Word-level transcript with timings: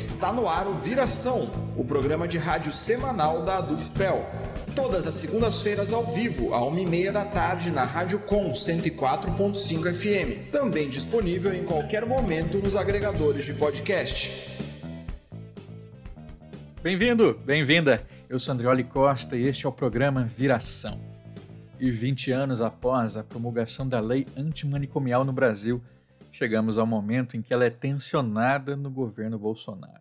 Está 0.00 0.32
no 0.32 0.48
ar 0.48 0.66
o 0.66 0.72
Viração, 0.76 1.50
o 1.76 1.84
programa 1.84 2.26
de 2.26 2.38
rádio 2.38 2.72
semanal 2.72 3.44
da 3.44 3.58
Adufpel. 3.58 4.24
Todas 4.74 5.06
as 5.06 5.14
segundas-feiras 5.14 5.92
ao 5.92 6.02
vivo, 6.06 6.54
à 6.54 6.64
uma 6.64 6.80
e 6.80 6.86
meia 6.86 7.12
da 7.12 7.26
tarde, 7.26 7.70
na 7.70 7.84
Rádio 7.84 8.18
Com 8.20 8.50
104.5 8.50 9.92
FM. 9.92 10.50
Também 10.50 10.88
disponível 10.88 11.52
em 11.52 11.64
qualquer 11.64 12.06
momento 12.06 12.56
nos 12.56 12.76
agregadores 12.76 13.44
de 13.44 13.52
podcast. 13.52 14.32
Bem-vindo, 16.82 17.38
bem-vinda. 17.44 18.02
Eu 18.26 18.40
sou 18.40 18.54
Andrioli 18.54 18.84
Costa 18.84 19.36
e 19.36 19.46
este 19.46 19.66
é 19.66 19.68
o 19.68 19.72
programa 19.72 20.24
Viração. 20.24 20.98
E 21.78 21.90
20 21.90 22.32
anos 22.32 22.62
após 22.62 23.18
a 23.18 23.22
promulgação 23.22 23.86
da 23.86 24.00
lei 24.00 24.26
antimanicomial 24.34 25.26
no 25.26 25.32
Brasil, 25.34 25.82
chegamos 26.40 26.78
ao 26.78 26.86
momento 26.86 27.36
em 27.36 27.42
que 27.42 27.52
ela 27.52 27.66
é 27.66 27.70
tensionada 27.70 28.74
no 28.74 28.90
governo 28.90 29.38
Bolsonaro. 29.38 30.00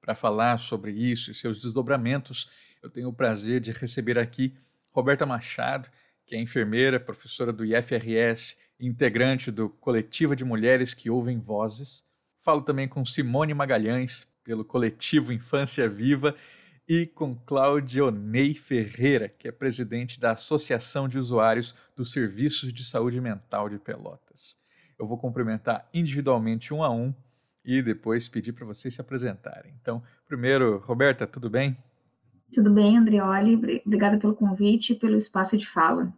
Para 0.00 0.14
falar 0.14 0.56
sobre 0.56 0.90
isso 0.90 1.30
e 1.30 1.34
seus 1.34 1.60
desdobramentos, 1.60 2.48
eu 2.82 2.88
tenho 2.88 3.10
o 3.10 3.12
prazer 3.12 3.60
de 3.60 3.70
receber 3.70 4.18
aqui 4.18 4.56
Roberta 4.90 5.26
Machado, 5.26 5.90
que 6.24 6.34
é 6.34 6.40
enfermeira, 6.40 6.98
professora 6.98 7.52
do 7.52 7.62
IFRS 7.62 8.56
e 8.78 8.86
integrante 8.86 9.50
do 9.50 9.68
Coletivo 9.68 10.34
de 10.34 10.46
Mulheres 10.46 10.94
que 10.94 11.10
Ouvem 11.10 11.38
Vozes. 11.38 12.06
Falo 12.38 12.62
também 12.62 12.88
com 12.88 13.04
Simone 13.04 13.52
Magalhães, 13.52 14.26
pelo 14.42 14.64
coletivo 14.64 15.30
Infância 15.30 15.86
Viva, 15.86 16.34
e 16.88 17.04
com 17.04 17.36
Claudionei 17.36 18.54
Ferreira, 18.54 19.28
que 19.28 19.46
é 19.46 19.52
presidente 19.52 20.18
da 20.18 20.32
Associação 20.32 21.06
de 21.06 21.18
Usuários 21.18 21.74
dos 21.94 22.12
Serviços 22.12 22.72
de 22.72 22.82
Saúde 22.82 23.20
Mental 23.20 23.68
de 23.68 23.78
Pelotas. 23.78 24.59
Eu 25.00 25.06
vou 25.06 25.16
cumprimentar 25.16 25.88
individualmente 25.94 26.74
um 26.74 26.84
a 26.84 26.90
um 26.90 27.14
e 27.64 27.80
depois 27.80 28.28
pedir 28.28 28.52
para 28.52 28.66
vocês 28.66 28.92
se 28.94 29.00
apresentarem. 29.00 29.72
Então, 29.80 30.02
primeiro, 30.28 30.78
Roberta, 30.84 31.26
tudo 31.26 31.48
bem? 31.48 31.74
Tudo 32.52 32.70
bem, 32.70 32.98
Andrioli. 32.98 33.82
Obrigada 33.86 34.18
pelo 34.18 34.34
convite 34.34 34.92
e 34.92 34.96
pelo 34.96 35.16
espaço 35.16 35.56
de 35.56 35.66
fala. 35.66 36.12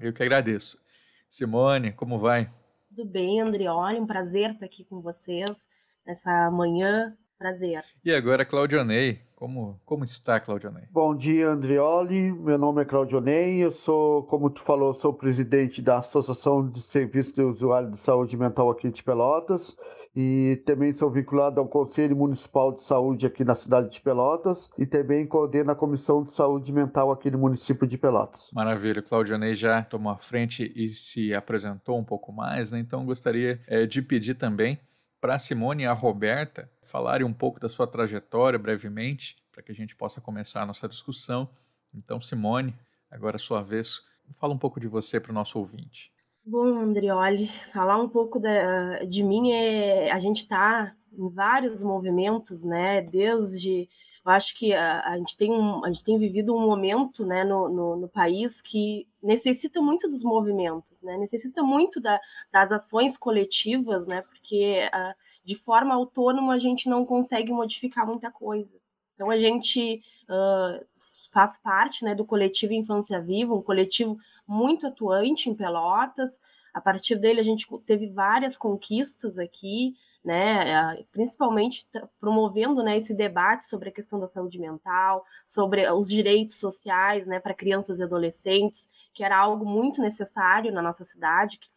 Eu 0.00 0.12
que 0.12 0.22
agradeço. 0.24 0.80
Simone, 1.28 1.92
como 1.92 2.18
vai? 2.18 2.50
Tudo 2.88 3.08
bem, 3.08 3.40
Andrioli. 3.40 4.00
Um 4.00 4.06
prazer 4.06 4.50
estar 4.50 4.66
aqui 4.66 4.84
com 4.84 5.00
vocês 5.00 5.68
nessa 6.04 6.50
manhã. 6.50 7.16
Prazer. 7.40 7.82
E 8.04 8.12
agora, 8.12 8.44
Claudionei. 8.44 9.22
Como, 9.34 9.80
como 9.86 10.04
está, 10.04 10.38
Claudionei? 10.38 10.84
Bom 10.90 11.16
dia, 11.16 11.48
Andrioli. 11.48 12.30
Meu 12.30 12.58
nome 12.58 12.82
é 12.82 12.84
Claudionei. 12.84 13.64
Eu 13.64 13.72
sou, 13.72 14.24
como 14.24 14.50
tu 14.50 14.60
falou, 14.60 14.92
sou 14.92 15.14
presidente 15.14 15.80
da 15.80 16.00
Associação 16.00 16.68
de 16.68 16.82
Serviços 16.82 17.32
de 17.32 17.40
Usuário 17.40 17.90
de 17.90 17.96
Saúde 17.96 18.36
Mental 18.36 18.70
aqui 18.70 18.90
de 18.90 19.02
Pelotas 19.02 19.74
e 20.14 20.62
também 20.66 20.92
sou 20.92 21.10
vinculado 21.10 21.60
ao 21.60 21.66
Conselho 21.66 22.14
Municipal 22.14 22.72
de 22.72 22.82
Saúde 22.82 23.24
aqui 23.24 23.42
na 23.42 23.54
cidade 23.54 23.90
de 23.90 24.02
Pelotas 24.02 24.68
e 24.76 24.84
também 24.84 25.26
coordeno 25.26 25.70
a 25.70 25.74
Comissão 25.74 26.22
de 26.22 26.32
Saúde 26.32 26.70
Mental 26.70 27.10
aqui 27.10 27.30
no 27.30 27.38
município 27.38 27.86
de 27.86 27.96
Pelotas. 27.96 28.50
Maravilha, 28.52 29.00
Claudionei 29.00 29.54
já 29.54 29.82
tomou 29.82 30.12
a 30.12 30.18
frente 30.18 30.70
e 30.76 30.90
se 30.90 31.32
apresentou 31.32 31.98
um 31.98 32.04
pouco 32.04 32.32
mais, 32.32 32.70
né? 32.70 32.78
então 32.78 33.06
gostaria 33.06 33.58
é, 33.66 33.86
de 33.86 34.02
pedir 34.02 34.34
também 34.34 34.78
para 35.20 35.34
a 35.34 35.38
Simone 35.38 35.82
e 35.82 35.86
a 35.86 35.92
Roberta 35.92 36.70
falarem 36.82 37.26
um 37.26 37.32
pouco 37.32 37.60
da 37.60 37.68
sua 37.68 37.86
trajetória 37.86 38.58
brevemente, 38.58 39.36
para 39.52 39.62
que 39.62 39.70
a 39.70 39.74
gente 39.74 39.94
possa 39.94 40.20
começar 40.20 40.62
a 40.62 40.66
nossa 40.66 40.88
discussão. 40.88 41.48
Então, 41.94 42.20
Simone, 42.20 42.74
agora 43.10 43.36
a 43.36 43.38
sua 43.38 43.62
vez, 43.62 44.02
fala 44.38 44.54
um 44.54 44.58
pouco 44.58 44.80
de 44.80 44.88
você 44.88 45.20
para 45.20 45.30
o 45.30 45.34
nosso 45.34 45.58
ouvinte. 45.58 46.12
Bom, 46.44 46.78
Andrioli, 46.78 47.46
falar 47.46 47.98
um 47.98 48.08
pouco 48.08 48.40
da, 48.40 49.04
de 49.04 49.22
mim 49.22 49.52
é 49.52 50.10
a 50.10 50.18
gente 50.18 50.38
está 50.38 50.94
em 51.12 51.28
vários 51.28 51.82
movimentos, 51.82 52.64
né? 52.64 53.02
Desde 53.02 53.88
eu 54.24 54.32
acho 54.32 54.56
que 54.56 54.72
a, 54.74 55.00
a, 55.00 55.16
gente, 55.16 55.36
tem 55.36 55.50
um, 55.50 55.84
a 55.84 55.88
gente 55.88 56.04
tem 56.04 56.18
vivido 56.18 56.54
um 56.54 56.60
momento 56.60 57.24
né, 57.24 57.42
no, 57.42 57.68
no, 57.68 57.96
no, 57.96 58.08
país 58.08 58.60
que 58.60 59.08
necessita 59.22 59.80
muito 59.80 60.06
dos 60.08 60.22
movimentos, 60.22 61.02
né, 61.02 61.16
necessita 61.16 61.62
muito 61.62 62.00
da, 62.00 62.20
das 62.52 62.70
ações 62.70 63.16
coletivas, 63.16 64.06
né, 64.06 64.22
porque 64.22 64.88
uh, 64.94 65.14
de 65.44 65.54
forma 65.54 65.94
autônoma 65.94 66.54
a 66.54 66.58
gente 66.58 66.88
não 66.88 67.04
consegue 67.06 67.50
modificar 67.50 68.06
muita 68.06 68.30
coisa. 68.30 68.76
Então 69.14 69.30
a 69.30 69.38
gente 69.38 70.02
uh, 70.28 70.84
faz 71.32 71.58
parte 71.58 72.04
né, 72.04 72.14
do 72.14 72.24
coletivo 72.24 72.72
Infância 72.72 73.20
Viva, 73.20 73.54
um 73.54 73.62
coletivo 73.62 74.18
muito 74.46 74.86
atuante 74.86 75.48
em 75.48 75.54
Pelotas. 75.54 76.40
A 76.72 76.80
partir 76.80 77.16
dele 77.16 77.40
a 77.40 77.44
gente 77.44 77.66
teve 77.84 78.06
várias 78.06 78.56
conquistas 78.56 79.38
aqui, 79.38 79.94
né, 80.24 80.70
eh, 80.70 81.04
principalmente 81.10 81.86
promovendo 82.20 82.82
né, 82.82 82.96
esse 82.96 83.14
debate 83.14 83.64
sobre 83.64 83.88
a 83.88 83.92
questão 83.92 84.18
da 84.18 84.26
saúde 84.26 84.58
mental, 84.58 85.24
sobre 85.46 85.90
os 85.90 86.08
direitos 86.08 86.56
sociais 86.56 87.26
né, 87.26 87.40
para 87.40 87.54
crianças 87.54 87.98
e 87.98 88.02
adolescentes, 88.02 88.88
que 89.14 89.24
era 89.24 89.38
algo 89.38 89.64
muito 89.64 90.02
necessário 90.02 90.72
na 90.72 90.82
nossa 90.82 91.04
cidade, 91.04 91.58
que 91.58 91.68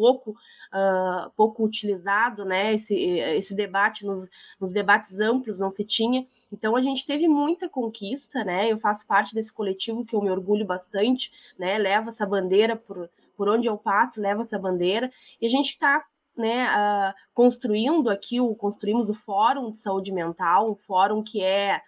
pouco, 0.00 0.30
uh, 0.30 1.30
pouco 1.36 1.62
utilizado, 1.62 2.42
né? 2.42 2.72
Esse, 2.72 2.94
esse 2.96 3.54
debate 3.54 4.06
nos, 4.06 4.30
nos 4.58 4.72
debates 4.72 5.20
amplos 5.20 5.58
não 5.58 5.68
se 5.68 5.84
tinha. 5.84 6.26
Então 6.50 6.74
a 6.74 6.80
gente 6.80 7.04
teve 7.04 7.28
muita 7.28 7.68
conquista, 7.68 8.42
né? 8.42 8.72
Eu 8.72 8.78
faço 8.78 9.06
parte 9.06 9.34
desse 9.34 9.52
coletivo 9.52 10.02
que 10.02 10.16
eu 10.16 10.22
me 10.22 10.30
orgulho 10.30 10.64
bastante, 10.64 11.30
né? 11.58 11.76
Leva 11.76 12.08
essa 12.08 12.24
bandeira 12.24 12.76
por, 12.76 13.10
por 13.36 13.46
onde 13.50 13.68
eu 13.68 13.76
passo, 13.76 14.22
leva 14.22 14.40
essa 14.40 14.58
bandeira, 14.58 15.12
e 15.38 15.44
a 15.44 15.50
gente 15.50 15.70
está 15.70 16.06
né, 16.36 16.68
uh, 16.70 17.14
construindo 17.34 18.08
aqui, 18.08 18.40
o, 18.40 18.54
construímos 18.54 19.10
o 19.10 19.14
Fórum 19.14 19.70
de 19.70 19.78
Saúde 19.78 20.12
Mental, 20.12 20.70
um 20.70 20.76
fórum 20.76 21.22
que 21.22 21.42
é, 21.42 21.80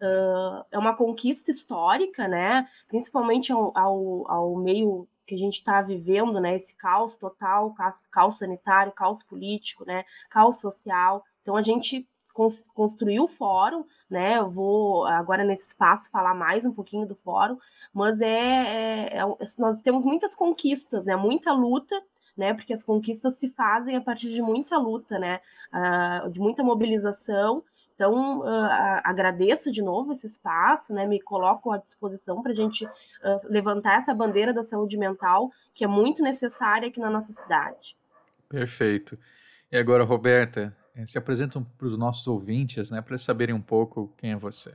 uh, 0.00 0.64
é 0.70 0.78
uma 0.78 0.96
conquista 0.96 1.50
histórica, 1.50 2.26
né, 2.26 2.66
principalmente 2.88 3.52
ao, 3.52 3.76
ao, 3.76 4.30
ao 4.30 4.56
meio 4.56 5.08
que 5.26 5.34
a 5.34 5.38
gente 5.38 5.56
está 5.56 5.82
vivendo, 5.82 6.40
né, 6.40 6.56
esse 6.56 6.74
caos 6.76 7.16
total, 7.16 7.74
caos, 7.74 8.06
caos 8.06 8.38
sanitário, 8.38 8.92
caos 8.92 9.22
político, 9.22 9.84
né, 9.86 10.04
caos 10.30 10.60
social. 10.60 11.22
Então 11.42 11.56
a 11.56 11.62
gente 11.62 12.08
construiu 12.72 13.24
o 13.24 13.28
fórum, 13.28 13.84
né? 14.08 14.38
Eu 14.38 14.48
vou 14.48 15.04
agora 15.06 15.42
nesse 15.42 15.68
espaço 15.68 16.10
falar 16.10 16.34
mais 16.34 16.64
um 16.64 16.72
pouquinho 16.72 17.04
do 17.06 17.16
fórum, 17.16 17.58
mas 17.92 18.20
é, 18.20 18.28
é, 18.28 19.18
é 19.18 19.24
nós 19.58 19.82
temos 19.82 20.04
muitas 20.04 20.34
conquistas, 20.34 21.06
né? 21.06 21.16
Muita 21.16 21.52
luta 21.52 22.00
né? 22.38 22.54
Porque 22.54 22.72
as 22.72 22.84
conquistas 22.84 23.38
se 23.38 23.48
fazem 23.48 23.96
a 23.96 24.00
partir 24.00 24.30
de 24.30 24.40
muita 24.40 24.78
luta, 24.78 25.18
né? 25.18 25.40
Uh, 25.72 26.30
de 26.30 26.38
muita 26.38 26.62
mobilização. 26.62 27.64
Então, 27.94 28.40
uh, 28.40 29.02
agradeço 29.02 29.72
de 29.72 29.82
novo 29.82 30.12
esse 30.12 30.26
espaço, 30.26 30.94
né? 30.94 31.04
Me 31.04 31.20
coloco 31.20 31.72
à 31.72 31.76
disposição 31.78 32.40
para 32.40 32.52
a 32.52 32.54
gente 32.54 32.86
uh, 32.86 32.90
levantar 33.48 33.96
essa 33.96 34.14
bandeira 34.14 34.54
da 34.54 34.62
saúde 34.62 34.96
mental, 34.96 35.50
que 35.74 35.84
é 35.84 35.88
muito 35.88 36.22
necessária 36.22 36.88
aqui 36.88 37.00
na 37.00 37.10
nossa 37.10 37.32
cidade. 37.32 37.96
Perfeito. 38.48 39.18
E 39.70 39.76
agora, 39.76 40.04
Roberta, 40.04 40.74
eh, 40.94 41.06
se 41.06 41.18
apresentam 41.18 41.62
para 41.76 41.88
os 41.88 41.98
nossos 41.98 42.26
ouvintes, 42.26 42.90
né, 42.90 43.02
para 43.02 43.12
eles 43.12 43.22
saberem 43.22 43.54
um 43.54 43.60
pouco 43.60 44.14
quem 44.16 44.30
é 44.30 44.36
você 44.36 44.74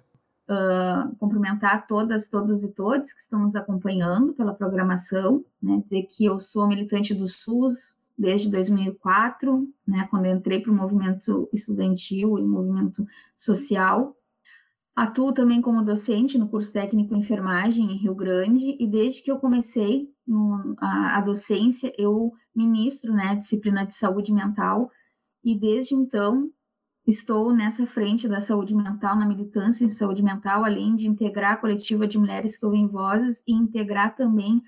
uh, 0.50 1.16
cumprimentar 1.18 1.88
todas, 1.88 2.28
todos 2.28 2.64
e 2.64 2.74
todos 2.74 3.14
que 3.14 3.22
estão 3.22 3.40
nos 3.40 3.56
acompanhando 3.56 4.34
pela 4.34 4.54
programação, 4.54 5.44
né, 5.62 5.82
dizer 5.84 6.04
que 6.04 6.26
eu 6.26 6.40
sou 6.40 6.68
militante 6.68 7.14
do 7.14 7.28
SUS 7.28 7.98
desde 8.18 8.50
2004, 8.50 9.68
né, 9.88 10.08
quando 10.10 10.28
entrei 10.28 10.62
para 10.62 10.72
o 10.72 10.76
movimento 10.76 11.50
estudantil 11.52 12.38
e 12.38 12.44
movimento 12.44 13.06
social. 13.36 14.16
Atuo 14.96 15.34
também 15.34 15.60
como 15.60 15.84
docente 15.84 16.38
no 16.38 16.48
curso 16.48 16.72
técnico 16.72 17.16
em 17.16 17.20
enfermagem 17.20 17.92
em 17.92 17.98
Rio 17.98 18.14
Grande 18.14 18.78
e 18.80 18.88
desde 18.88 19.24
que 19.24 19.32
eu 19.32 19.40
comecei 19.40 20.08
no, 20.26 20.76
a, 20.80 21.18
a, 21.18 21.22
docência 21.22 21.92
eu 21.98 22.32
ministro 22.56 23.12
né, 23.12 23.36
disciplina 23.36 23.88
de 23.88 23.96
saúde 23.96 24.32
mental 24.32 24.92
e 25.44 25.58
desde 25.58 25.96
então 25.96 26.52
Estou 27.06 27.54
nessa 27.54 27.86
frente 27.86 28.30
da 28.30 28.40
saúde 28.40 28.74
mental, 28.74 29.18
na 29.18 29.28
militância 29.28 29.84
em 29.84 29.90
saúde 29.90 30.24
mental, 30.24 30.64
além 30.64 30.96
de 30.96 31.06
integrar 31.06 31.54
a 31.54 31.58
coletiva 31.58 32.08
de 32.08 32.18
mulheres 32.18 32.58
que 32.58 32.66
ouvem 32.66 32.88
vozes 32.88 33.44
e 33.46 33.54
integrar 33.54 34.16
também 34.16 34.64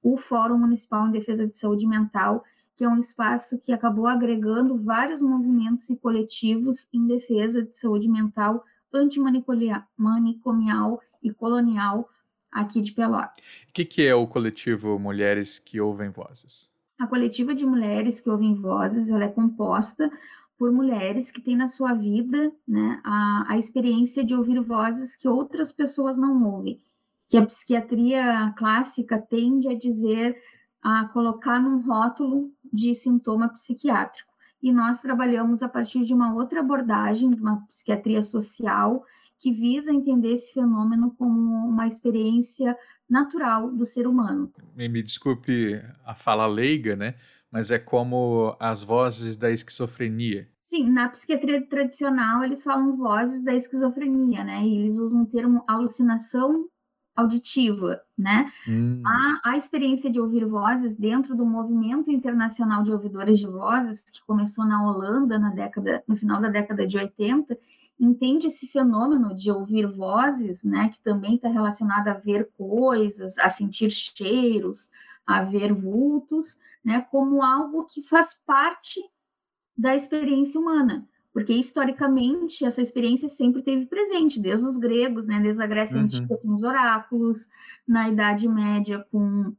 o 0.00 0.16
Fórum 0.16 0.56
Municipal 0.56 1.08
em 1.08 1.10
Defesa 1.10 1.48
de 1.48 1.58
Saúde 1.58 1.88
Mental, 1.88 2.44
que 2.76 2.84
é 2.84 2.88
um 2.88 3.00
espaço 3.00 3.58
que 3.58 3.72
acabou 3.72 4.06
agregando 4.06 4.78
vários 4.78 5.20
movimentos 5.20 5.90
e 5.90 5.96
coletivos 5.96 6.86
em 6.92 7.08
defesa 7.08 7.64
de 7.64 7.76
saúde 7.76 8.08
mental 8.08 8.64
antimanicomial 8.94 11.00
e 11.20 11.32
colonial 11.32 12.08
aqui 12.52 12.80
de 12.80 12.92
Pelotas. 12.92 13.36
O 13.68 13.72
que, 13.72 13.84
que 13.84 14.06
é 14.06 14.14
o 14.14 14.28
coletivo 14.28 14.96
Mulheres 14.96 15.58
que 15.58 15.80
Ouvem 15.80 16.10
Vozes? 16.10 16.70
A 17.00 17.06
coletiva 17.06 17.54
de 17.54 17.64
mulheres 17.64 18.20
que 18.20 18.28
ouvem 18.28 18.54
vozes 18.54 19.08
ela 19.08 19.24
é 19.24 19.28
composta 19.28 20.12
por 20.60 20.70
mulheres 20.70 21.30
que 21.30 21.40
têm 21.40 21.56
na 21.56 21.68
sua 21.68 21.94
vida 21.94 22.52
né, 22.68 23.00
a, 23.02 23.54
a 23.54 23.58
experiência 23.58 24.22
de 24.22 24.34
ouvir 24.34 24.60
vozes 24.60 25.16
que 25.16 25.26
outras 25.26 25.72
pessoas 25.72 26.18
não 26.18 26.44
ouvem, 26.44 26.78
que 27.30 27.38
a 27.38 27.46
psiquiatria 27.46 28.52
clássica 28.58 29.18
tende 29.18 29.68
a 29.68 29.74
dizer, 29.74 30.36
a 30.82 31.06
colocar 31.06 31.58
num 31.58 31.80
rótulo 31.80 32.52
de 32.70 32.94
sintoma 32.94 33.48
psiquiátrico. 33.48 34.28
e 34.62 34.70
nós 34.70 35.00
trabalhamos 35.00 35.62
a 35.62 35.68
partir 35.68 36.02
de 36.02 36.12
uma 36.12 36.34
outra 36.34 36.60
abordagem, 36.60 37.30
de 37.30 37.40
uma 37.40 37.64
psiquiatria 37.64 38.22
social, 38.22 39.02
que 39.38 39.50
visa 39.50 39.90
entender 39.90 40.34
esse 40.34 40.52
fenômeno 40.52 41.14
como 41.16 41.66
uma 41.66 41.86
experiência 41.86 42.76
natural 43.08 43.70
do 43.72 43.86
ser 43.86 44.06
humano. 44.06 44.52
Me 44.76 45.02
desculpe 45.02 45.82
a 46.04 46.14
fala 46.14 46.46
leiga, 46.46 46.94
né? 46.94 47.14
Mas 47.50 47.70
é 47.70 47.78
como 47.78 48.56
as 48.60 48.82
vozes 48.82 49.36
da 49.36 49.50
esquizofrenia. 49.50 50.48
Sim, 50.62 50.88
na 50.90 51.08
psiquiatria 51.08 51.66
tradicional 51.66 52.44
eles 52.44 52.62
falam 52.62 52.96
vozes 52.96 53.42
da 53.42 53.54
esquizofrenia, 53.54 54.44
né? 54.44 54.62
E 54.62 54.78
eles 54.78 54.98
usam 54.98 55.22
o 55.22 55.26
termo 55.26 55.64
alucinação 55.66 56.68
auditiva, 57.16 58.00
né? 58.16 58.50
Hum. 58.68 59.02
A, 59.04 59.50
a 59.50 59.56
experiência 59.56 60.10
de 60.10 60.20
ouvir 60.20 60.44
vozes 60.44 60.96
dentro 60.96 61.36
do 61.36 61.44
movimento 61.44 62.10
internacional 62.10 62.82
de 62.82 62.92
ouvidores 62.92 63.38
de 63.38 63.46
vozes, 63.46 64.00
que 64.00 64.24
começou 64.26 64.64
na 64.64 64.88
Holanda 64.88 65.38
na 65.38 65.50
década, 65.50 66.02
no 66.06 66.16
final 66.16 66.40
da 66.40 66.48
década 66.48 66.86
de 66.86 66.96
80, 66.96 67.58
entende 67.98 68.46
esse 68.46 68.66
fenômeno 68.66 69.34
de 69.34 69.50
ouvir 69.50 69.86
vozes, 69.86 70.64
né, 70.64 70.88
que 70.88 71.00
também 71.02 71.34
está 71.34 71.48
relacionado 71.48 72.08
a 72.08 72.14
ver 72.14 72.48
coisas, 72.56 73.36
a 73.38 73.50
sentir 73.50 73.90
cheiros, 73.90 74.90
a 75.30 75.42
ver 75.42 75.72
vultos, 75.72 76.58
né, 76.84 77.00
como 77.10 77.42
algo 77.42 77.84
que 77.86 78.02
faz 78.02 78.34
parte 78.46 79.00
da 79.76 79.94
experiência 79.94 80.60
humana 80.60 81.08
porque 81.32 81.52
historicamente 81.52 82.64
essa 82.64 82.82
experiência 82.82 83.28
sempre 83.28 83.62
teve 83.62 83.86
presente, 83.86 84.40
desde 84.40 84.66
os 84.66 84.76
gregos, 84.76 85.26
né, 85.26 85.40
desde 85.40 85.62
a 85.62 85.66
Grécia 85.66 85.96
uhum. 85.96 86.04
Antiga 86.04 86.36
com 86.36 86.54
os 86.54 86.64
oráculos, 86.64 87.48
na 87.86 88.08
Idade 88.08 88.48
Média 88.48 89.06
com 89.10 89.54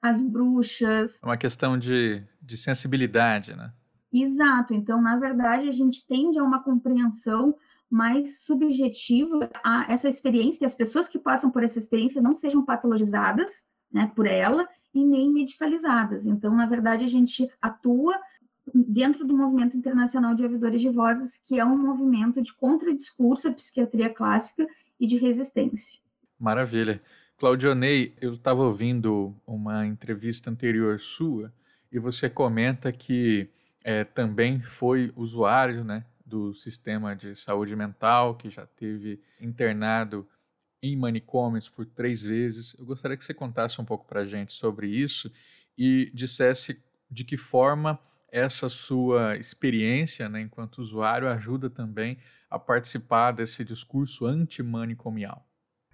as 0.00 0.20
bruxas. 0.20 1.18
É 1.22 1.26
uma 1.26 1.36
questão 1.36 1.78
de, 1.78 2.22
de 2.40 2.56
sensibilidade, 2.56 3.56
né? 3.56 3.72
Exato. 4.12 4.72
Então, 4.72 5.00
na 5.00 5.16
verdade, 5.16 5.68
a 5.68 5.72
gente 5.72 6.06
tende 6.06 6.38
a 6.38 6.44
uma 6.44 6.62
compreensão 6.62 7.56
mais 7.90 8.40
subjetiva 8.40 9.50
a 9.62 9.90
essa 9.92 10.08
experiência, 10.08 10.66
as 10.66 10.74
pessoas 10.74 11.08
que 11.08 11.18
passam 11.18 11.50
por 11.50 11.62
essa 11.62 11.78
experiência 11.78 12.20
não 12.20 12.34
sejam 12.34 12.64
patologizadas, 12.64 13.66
né, 13.92 14.10
por 14.14 14.26
ela 14.26 14.68
e 14.96 15.04
nem 15.04 15.30
medicalizadas. 15.30 16.26
Então, 16.26 16.54
na 16.54 16.66
verdade, 16.66 17.04
a 17.04 17.08
gente 17.08 17.50
atua 17.60 18.18
dentro 18.74 19.26
do 19.26 19.36
movimento 19.36 19.76
internacional 19.76 20.34
de 20.34 20.42
ouvidores 20.42 20.80
de 20.80 20.88
vozes, 20.88 21.38
que 21.38 21.60
é 21.60 21.64
um 21.64 21.76
movimento 21.76 22.40
de 22.40 22.52
contradiscurso 22.54 23.48
à 23.48 23.52
psiquiatria 23.52 24.12
clássica 24.12 24.66
e 24.98 25.06
de 25.06 25.18
resistência. 25.18 26.00
Maravilha. 26.38 27.00
Claudionei, 27.38 28.14
eu 28.20 28.34
estava 28.34 28.62
ouvindo 28.62 29.36
uma 29.46 29.86
entrevista 29.86 30.50
anterior 30.50 30.98
sua 31.00 31.52
e 31.92 31.98
você 31.98 32.30
comenta 32.30 32.90
que 32.90 33.50
é, 33.84 34.04
também 34.04 34.62
foi 34.62 35.12
usuário 35.14 35.84
né, 35.84 36.04
do 36.24 36.54
sistema 36.54 37.14
de 37.14 37.36
saúde 37.36 37.76
mental, 37.76 38.34
que 38.34 38.48
já 38.48 38.66
teve 38.66 39.20
internado 39.38 40.26
em 40.82 40.96
manicômios 40.96 41.68
por 41.68 41.86
três 41.86 42.22
vezes. 42.22 42.76
Eu 42.78 42.86
gostaria 42.86 43.16
que 43.16 43.24
você 43.24 43.34
contasse 43.34 43.80
um 43.80 43.84
pouco 43.84 44.06
para 44.06 44.20
a 44.20 44.24
gente 44.24 44.52
sobre 44.52 44.88
isso 44.88 45.30
e 45.76 46.10
dissesse 46.14 46.82
de 47.10 47.24
que 47.24 47.36
forma 47.36 47.98
essa 48.30 48.68
sua 48.68 49.36
experiência 49.36 50.28
né, 50.28 50.40
enquanto 50.40 50.78
usuário 50.78 51.28
ajuda 51.28 51.70
também 51.70 52.18
a 52.50 52.58
participar 52.58 53.32
desse 53.32 53.64
discurso 53.64 54.26
antimanicomial. 54.26 55.44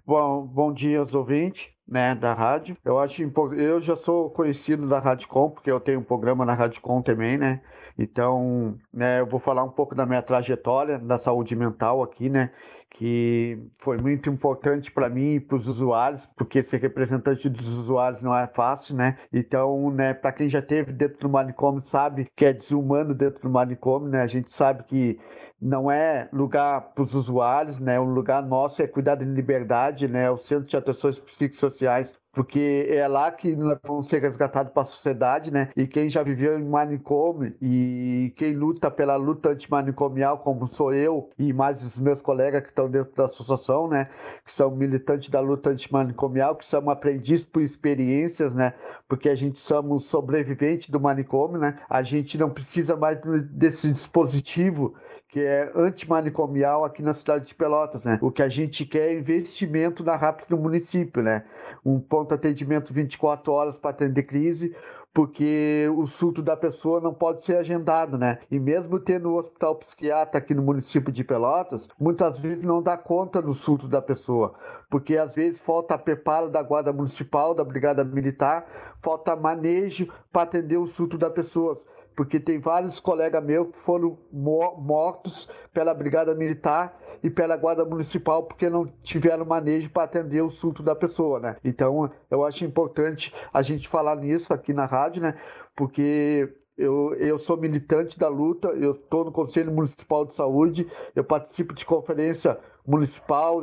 Bom, 0.05 0.45
bom 0.47 0.73
dia 0.73 0.99
aos 0.99 1.15
ouvintes 1.15 1.69
né, 1.87 2.15
da 2.15 2.35
rádio. 2.35 2.77
Eu 2.85 2.99
acho 2.99 3.23
eu 3.55 3.81
já 3.81 3.95
sou 3.95 4.31
conhecido 4.31 4.89
da 4.89 4.99
Radicom 4.99 5.51
porque 5.51 5.71
eu 5.71 5.79
tenho 5.79 6.01
um 6.01 6.05
programa 6.05 6.45
na 6.45 6.55
Radicom 6.55 7.01
também, 7.03 7.39
né? 7.39 7.63
Então, 7.99 8.79
né, 8.93 9.21
eu 9.21 9.27
vou 9.27 9.39
falar 9.39 9.63
um 9.63 9.71
pouco 9.71 9.95
da 9.95 10.07
minha 10.07 10.23
trajetória 10.23 10.99
da 10.99 11.19
saúde 11.19 11.55
mental 11.55 12.03
aqui, 12.03 12.29
né? 12.29 12.51
Que 12.95 13.59
foi 13.79 13.99
muito 13.99 14.29
importante 14.29 14.91
para 14.91 15.09
mim 15.09 15.35
e 15.35 15.41
para 15.41 15.57
os 15.57 15.67
usuários, 15.67 16.27
porque 16.37 16.63
ser 16.63 16.81
representante 16.81 17.49
dos 17.49 17.67
usuários 17.67 18.23
não 18.23 18.37
é 18.37 18.47
fácil, 18.47 18.97
né? 18.97 19.19
Então, 19.33 19.91
né, 19.91 20.15
para 20.15 20.33
quem 20.33 20.49
já 20.49 20.61
teve 20.61 20.93
dentro 20.93 21.19
do 21.21 21.29
manicômio 21.29 21.83
sabe 21.83 22.29
que 22.37 22.45
é 22.45 22.53
desumano 22.53 23.15
dentro 23.15 23.43
do 23.43 23.51
manicômio, 23.51 24.09
né? 24.09 24.23
A 24.23 24.27
gente 24.27 24.53
sabe 24.53 24.85
que 24.85 25.19
não 25.63 25.91
é 25.91 26.29
lugar 26.33 26.93
para 26.93 27.05
os 27.05 27.15
usuários, 27.15 27.79
né? 27.79 27.99
O 28.01 28.05
lugar 28.05 28.43
nosso 28.43 28.83
é 28.83 28.87
cuidado 28.87 29.23
em 29.23 29.33
liberdade, 29.33 30.09
né? 30.09 30.31
O 30.31 30.37
Centro 30.37 30.69
de 30.69 30.77
Atenções 30.77 31.19
Psicossociais 31.21 32.13
porque 32.33 32.87
é 32.89 33.07
lá 33.07 33.31
que 33.31 33.55
nós 33.55 33.79
vamos 33.85 34.09
ser 34.09 34.23
resgatados 34.23 34.73
para 34.73 34.83
a 34.83 34.87
sociedade, 34.87 35.53
né? 35.53 35.69
E 35.77 35.87
quem 35.87 36.09
já 36.09 36.23
viveu 36.23 36.59
em 36.59 36.65
manicômio 36.65 37.55
e 37.61 38.33
quem 38.37 38.55
luta 38.55 38.91
pela 38.91 39.17
luta 39.17 39.51
antimanicomial, 39.51 40.39
como 40.39 40.67
sou 40.67 40.95
eu 40.95 41.29
e 41.39 41.53
mais 41.53 41.83
os 41.83 42.01
meus 42.01 42.23
colegas 42.23 42.63
que 42.63 42.69
estão 42.69 42.91
dentro 42.91 43.15
da 43.15 43.27
associação, 43.27 43.87
né? 43.87 44.09
Que 44.45 44.51
são 44.51 44.71
militantes 44.71 45.29
da 45.29 45.41
luta 45.41 45.71
antimanicomial, 45.71 46.57
que 46.57 46.65
são 46.65 46.89
aprendizes 46.89 47.45
por 47.45 47.63
experiências, 47.63 48.55
né? 48.55 48.73
Porque 49.07 49.29
a 49.29 49.35
gente 49.35 49.61
somos 49.61 50.07
sobreviventes 50.07 50.89
do 50.89 50.99
manicômio, 50.99 51.61
né? 51.61 51.77
A 51.89 52.01
gente 52.01 52.39
não 52.39 52.49
precisa 52.49 52.97
mais 52.97 53.19
desse 53.51 53.93
dispositivo 53.93 54.95
que 55.33 55.41
é 55.41 55.73
antimanicomial 55.75 56.85
aqui 56.85 57.03
na 57.03 57.15
cidade 57.15 57.47
de 57.47 57.55
Pelotas, 57.55 58.05
né? 58.05 58.19
O 58.21 58.31
que 58.31 58.43
a 58.43 58.51
gente 58.51 58.85
quer 58.85 59.09
é 59.09 59.15
investimento 59.15 60.05
na 60.05 60.15
RAPS 60.15 60.47
do 60.47 60.59
município, 60.59 61.23
né? 61.23 61.47
Um 61.83 61.99
ponto 61.99 62.29
de 62.29 62.35
atendimento 62.35 62.93
24 62.93 63.51
horas 63.51 63.79
para 63.79 63.93
atender 63.93 64.25
crise, 64.25 64.77
porque 65.11 65.91
o 65.97 66.07
surto 66.07 66.43
da 66.43 66.55
pessoa 66.55 67.01
não 67.01 67.15
pode 67.15 67.43
ser 67.43 67.57
agendado, 67.57 68.19
né? 68.19 68.41
E 68.51 68.61
mesmo 68.61 69.01
tendo 69.01 69.31
o 69.31 69.33
um 69.33 69.39
hospital 69.39 69.75
psiquiatra 69.77 70.39
aqui 70.39 70.53
no 70.53 70.63
município 70.63 71.11
de 71.11 71.25
Pelotas, 71.25 71.89
muitas 71.99 72.39
vezes 72.39 72.63
não 72.63 72.83
dá 72.83 72.99
conta 72.99 73.41
do 73.41 73.55
surto 73.55 73.89
da 73.89 74.03
pessoa, 74.03 74.53
porque 74.91 75.17
às 75.17 75.35
vezes 75.35 75.65
falta 75.65 75.97
preparo 75.97 76.51
da 76.51 76.63
guarda 76.63 76.93
municipal, 76.93 77.55
da 77.55 77.65
brigada 77.65 78.05
militar, 78.05 78.67
falta 79.01 79.35
manejo 79.35 80.13
para 80.31 80.43
atender 80.43 80.77
o 80.77 80.87
surto 80.87 81.17
da 81.17 81.31
pessoa 81.31 81.75
porque 82.15 82.39
tem 82.39 82.59
vários 82.59 83.01
colegas 83.01 83.45
meus 83.45 83.69
que 83.69 83.79
foram 83.79 84.19
mortos 84.31 85.49
pela 85.73 85.95
Brigada 85.95 86.35
Militar 86.35 86.99
e 87.23 87.31
pela 87.31 87.57
Guarda 87.57 87.85
Municipal 87.85 88.43
porque 88.45 88.69
não 88.69 88.87
tiveram 89.03 89.45
manejo 89.45 89.91
para 89.91 90.05
atender 90.05 90.43
o 90.43 90.51
surto 90.51 90.83
da 90.83 90.95
pessoa, 90.95 91.39
né? 91.39 91.57
Então, 91.65 92.11
eu 92.31 92.45
acho 92.45 92.65
importante 92.65 93.35
a 93.53 93.63
gente 93.63 93.89
falar 93.89 94.17
nisso 94.17 94.53
aqui 94.53 94.73
na 94.73 94.87
rádio, 94.87 95.23
né? 95.23 95.37
Porque 95.77 96.53
eu, 96.77 97.15
eu 97.15 97.39
sou 97.39 97.57
militante 97.57 98.19
da 98.19 98.29
luta, 98.29 98.69
eu 98.69 98.93
estou 98.93 99.25
no 99.25 99.33
Conselho 99.33 99.73
Municipal 99.73 100.25
de 100.25 100.35
Saúde, 100.35 100.91
eu 101.15 101.23
participo 101.23 101.75
de 101.75 101.85
conferência 101.85 102.59
municipal, 102.87 103.63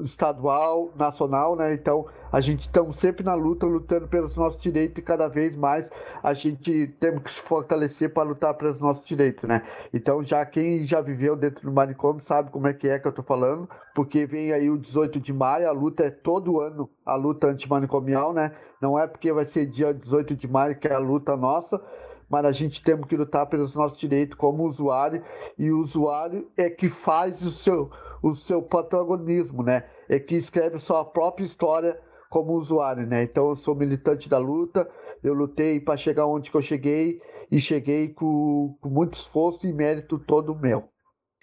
estadual, 0.00 0.92
nacional, 0.96 1.56
né? 1.56 1.72
Então 1.72 2.06
a 2.30 2.40
gente 2.40 2.62
estamos 2.62 2.98
sempre 2.98 3.24
na 3.24 3.34
luta, 3.34 3.66
lutando 3.66 4.08
pelos 4.08 4.36
nossos 4.36 4.60
direitos 4.60 4.98
e 4.98 5.02
cada 5.02 5.28
vez 5.28 5.56
mais 5.56 5.90
a 6.22 6.34
gente 6.34 6.88
temos 7.00 7.22
que 7.22 7.30
se 7.30 7.40
fortalecer 7.40 8.12
para 8.12 8.28
lutar 8.28 8.54
pelos 8.54 8.80
nossos 8.80 9.06
direitos, 9.06 9.44
né? 9.44 9.62
Então 9.92 10.22
já 10.22 10.44
quem 10.44 10.84
já 10.84 11.00
viveu 11.00 11.36
dentro 11.36 11.68
do 11.68 11.74
manicômio 11.74 12.22
sabe 12.22 12.50
como 12.50 12.66
é 12.66 12.74
que 12.74 12.88
é 12.88 12.98
que 12.98 13.08
eu 13.08 13.12
tô 13.12 13.22
falando, 13.22 13.68
porque 13.94 14.26
vem 14.26 14.52
aí 14.52 14.68
o 14.68 14.78
18 14.78 15.20
de 15.20 15.32
maio, 15.32 15.68
a 15.68 15.72
luta 15.72 16.04
é 16.04 16.10
todo 16.10 16.60
ano, 16.60 16.90
a 17.04 17.14
luta 17.14 17.46
antimanicomial, 17.46 18.32
né? 18.32 18.52
Não 18.80 18.98
é 18.98 19.06
porque 19.06 19.32
vai 19.32 19.44
ser 19.44 19.66
dia 19.66 19.94
18 19.94 20.36
de 20.36 20.46
maio 20.46 20.76
que 20.76 20.88
é 20.88 20.94
a 20.94 20.98
luta 20.98 21.36
nossa, 21.36 21.80
mas 22.28 22.44
a 22.44 22.50
gente 22.50 22.82
tem 22.82 23.00
que 23.02 23.16
lutar 23.16 23.46
pelos 23.46 23.74
nossos 23.76 23.96
direitos 23.96 24.36
como 24.36 24.66
usuário, 24.66 25.22
e 25.58 25.70
o 25.70 25.80
usuário 25.80 26.48
é 26.56 26.68
que 26.68 26.88
faz 26.88 27.42
o 27.42 27.50
seu 27.50 27.90
o 28.24 28.34
seu 28.34 28.62
protagonismo, 28.62 29.62
né? 29.62 29.84
É 30.08 30.18
que 30.18 30.34
escreve 30.34 30.78
sua 30.78 31.04
própria 31.04 31.44
história 31.44 32.00
como 32.30 32.54
usuário, 32.54 33.06
né? 33.06 33.22
Então 33.22 33.50
eu 33.50 33.54
sou 33.54 33.74
militante 33.74 34.30
da 34.30 34.38
luta, 34.38 34.88
eu 35.22 35.34
lutei 35.34 35.78
para 35.78 35.98
chegar 35.98 36.26
onde 36.26 36.50
eu 36.52 36.62
cheguei 36.62 37.20
e 37.52 37.60
cheguei 37.60 38.08
com, 38.08 38.78
com 38.80 38.88
muito 38.88 39.12
esforço 39.12 39.66
e 39.66 39.72
mérito 39.74 40.18
todo 40.18 40.54
meu. 40.58 40.88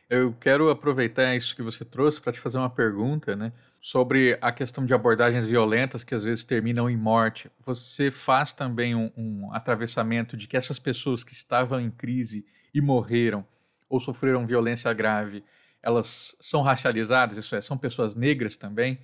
Eu 0.10 0.34
quero 0.34 0.72
aproveitar 0.72 1.36
isso 1.36 1.56
que 1.56 1.62
você 1.62 1.86
trouxe 1.86 2.20
para 2.20 2.34
te 2.34 2.40
fazer 2.40 2.58
uma 2.58 2.70
pergunta, 2.70 3.36
né? 3.36 3.54
Sobre 3.80 4.38
a 4.42 4.52
questão 4.52 4.84
de 4.84 4.94
abordagens 4.94 5.46
violentas 5.46 6.04
que 6.04 6.16
às 6.16 6.24
vezes 6.24 6.44
terminam 6.44 6.90
em 6.90 6.98
morte. 6.98 7.50
Você 7.64 8.10
faz 8.10 8.54
também 8.54 8.96
um, 8.96 9.12
um 9.16 9.54
atravessamento 9.54 10.36
de 10.36 10.48
que 10.48 10.58
essas 10.58 10.80
pessoas 10.80 11.24
que 11.24 11.32
estavam 11.32 11.80
em 11.80 11.92
crise 11.92 12.44
e 12.74 12.82
morreram 12.82 13.46
ou 13.88 14.00
sofreram 14.00 14.48
violência 14.48 14.92
grave, 14.94 15.44
elas 15.84 16.36
são 16.40 16.62
racializadas, 16.62 17.38
isso 17.38 17.56
é, 17.56 17.62
são 17.62 17.78
pessoas 17.78 18.16
negras 18.16 18.56
também? 18.56 19.00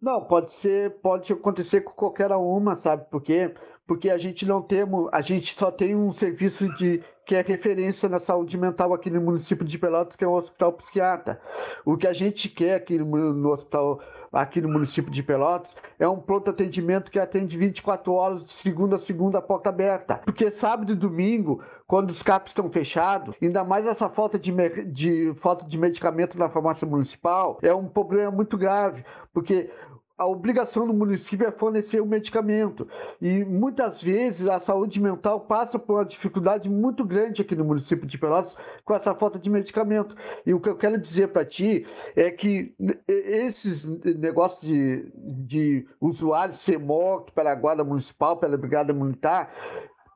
Não, 0.00 0.24
pode 0.24 0.52
ser, 0.52 1.00
pode 1.00 1.32
acontecer 1.32 1.80
com 1.80 1.92
qualquer 1.92 2.30
uma, 2.32 2.74
sabe? 2.74 3.06
Porque 3.10 3.54
porque 3.86 4.08
a 4.08 4.16
gente 4.16 4.46
não 4.46 4.62
temos, 4.62 5.10
a 5.12 5.20
gente 5.20 5.54
só 5.54 5.70
tem 5.70 5.94
um 5.94 6.10
serviço 6.10 6.72
de 6.74 7.02
que 7.26 7.34
é 7.34 7.42
referência 7.42 8.08
na 8.08 8.18
saúde 8.18 8.56
mental 8.56 8.94
aqui 8.94 9.10
no 9.10 9.20
município 9.20 9.64
de 9.64 9.78
Pelotas, 9.78 10.16
que 10.16 10.24
é 10.24 10.26
o 10.26 10.34
Hospital 10.34 10.72
Psiquiatra. 10.74 11.40
O 11.84 11.96
que 11.96 12.06
a 12.06 12.12
gente 12.12 12.48
quer 12.48 12.76
aqui 12.76 12.98
no, 12.98 13.06
no 13.34 13.50
Hospital 13.50 14.00
aqui 14.34 14.60
no 14.60 14.68
município 14.68 15.10
de 15.10 15.22
Pelotas, 15.22 15.76
é 15.98 16.08
um 16.08 16.18
pronto 16.18 16.50
atendimento 16.50 17.10
que 17.10 17.18
atende 17.18 17.56
24 17.56 18.12
horas 18.12 18.44
de 18.44 18.52
segunda 18.52 18.96
a 18.96 18.98
segunda, 18.98 19.40
porta 19.40 19.68
aberta. 19.68 20.20
Porque 20.24 20.50
sábado 20.50 20.92
e 20.92 20.96
domingo, 20.96 21.62
quando 21.86 22.10
os 22.10 22.22
CAPs 22.22 22.50
estão 22.50 22.70
fechados, 22.70 23.34
ainda 23.40 23.64
mais 23.64 23.86
essa 23.86 24.08
falta 24.08 24.38
de, 24.38 24.52
de, 24.86 25.32
falta 25.36 25.64
de 25.64 25.78
medicamento 25.78 26.38
na 26.38 26.48
farmácia 26.48 26.86
municipal, 26.86 27.58
é 27.62 27.74
um 27.74 27.88
problema 27.88 28.30
muito 28.30 28.58
grave, 28.58 29.04
porque 29.32 29.70
a 30.16 30.26
obrigação 30.26 30.86
do 30.86 30.94
município 30.94 31.46
é 31.46 31.50
fornecer 31.50 32.00
o 32.00 32.06
medicamento. 32.06 32.88
E 33.20 33.44
muitas 33.44 34.00
vezes 34.02 34.46
a 34.46 34.60
saúde 34.60 35.00
mental 35.00 35.40
passa 35.40 35.78
por 35.78 35.96
uma 35.96 36.04
dificuldade 36.04 36.70
muito 36.70 37.04
grande 37.04 37.42
aqui 37.42 37.56
no 37.56 37.64
município 37.64 38.06
de 38.06 38.16
Pelotas 38.16 38.56
com 38.84 38.94
essa 38.94 39.14
falta 39.14 39.38
de 39.38 39.50
medicamento. 39.50 40.16
E 40.46 40.54
o 40.54 40.60
que 40.60 40.68
eu 40.68 40.76
quero 40.76 40.98
dizer 40.98 41.28
para 41.28 41.44
ti 41.44 41.84
é 42.14 42.30
que 42.30 42.74
esses 43.08 43.88
negócios 44.04 44.70
de, 44.70 45.12
de 45.14 45.88
usuários 46.00 46.60
ser 46.60 46.78
morto 46.78 47.32
pela 47.32 47.54
guarda 47.54 47.82
municipal, 47.82 48.36
pela 48.36 48.56
brigada 48.56 48.92
militar, 48.92 49.52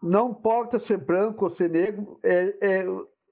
não 0.01 0.31
importa 0.31 0.79
ser 0.79 0.99
branco 0.99 1.45
ou 1.45 1.51
ser 1.51 1.71
negro, 1.71 2.21
é, 2.23 2.55
é, 2.61 2.87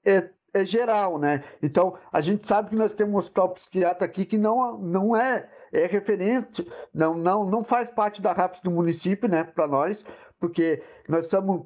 é 0.05 0.37
é 0.53 0.65
geral, 0.65 1.19
né? 1.19 1.43
Então, 1.61 1.95
a 2.11 2.19
gente 2.19 2.47
sabe 2.47 2.69
que 2.69 2.75
nós 2.75 2.93
temos 2.93 3.13
um 3.13 3.17
hospital 3.17 3.49
psiquiatra 3.49 4.05
aqui 4.05 4.25
que 4.25 4.37
não, 4.37 4.77
não 4.77 5.15
é 5.15 5.47
é 5.71 5.85
referente, 5.85 6.67
não, 6.93 7.15
não, 7.15 7.45
não 7.45 7.63
faz 7.63 7.91
parte 7.91 8.21
da 8.21 8.33
RAPS 8.33 8.61
do 8.61 8.71
município, 8.71 9.29
né, 9.29 9.43
para 9.43 9.67
nós, 9.67 10.05
porque 10.39 10.83
nós 11.07 11.25
estamos. 11.25 11.65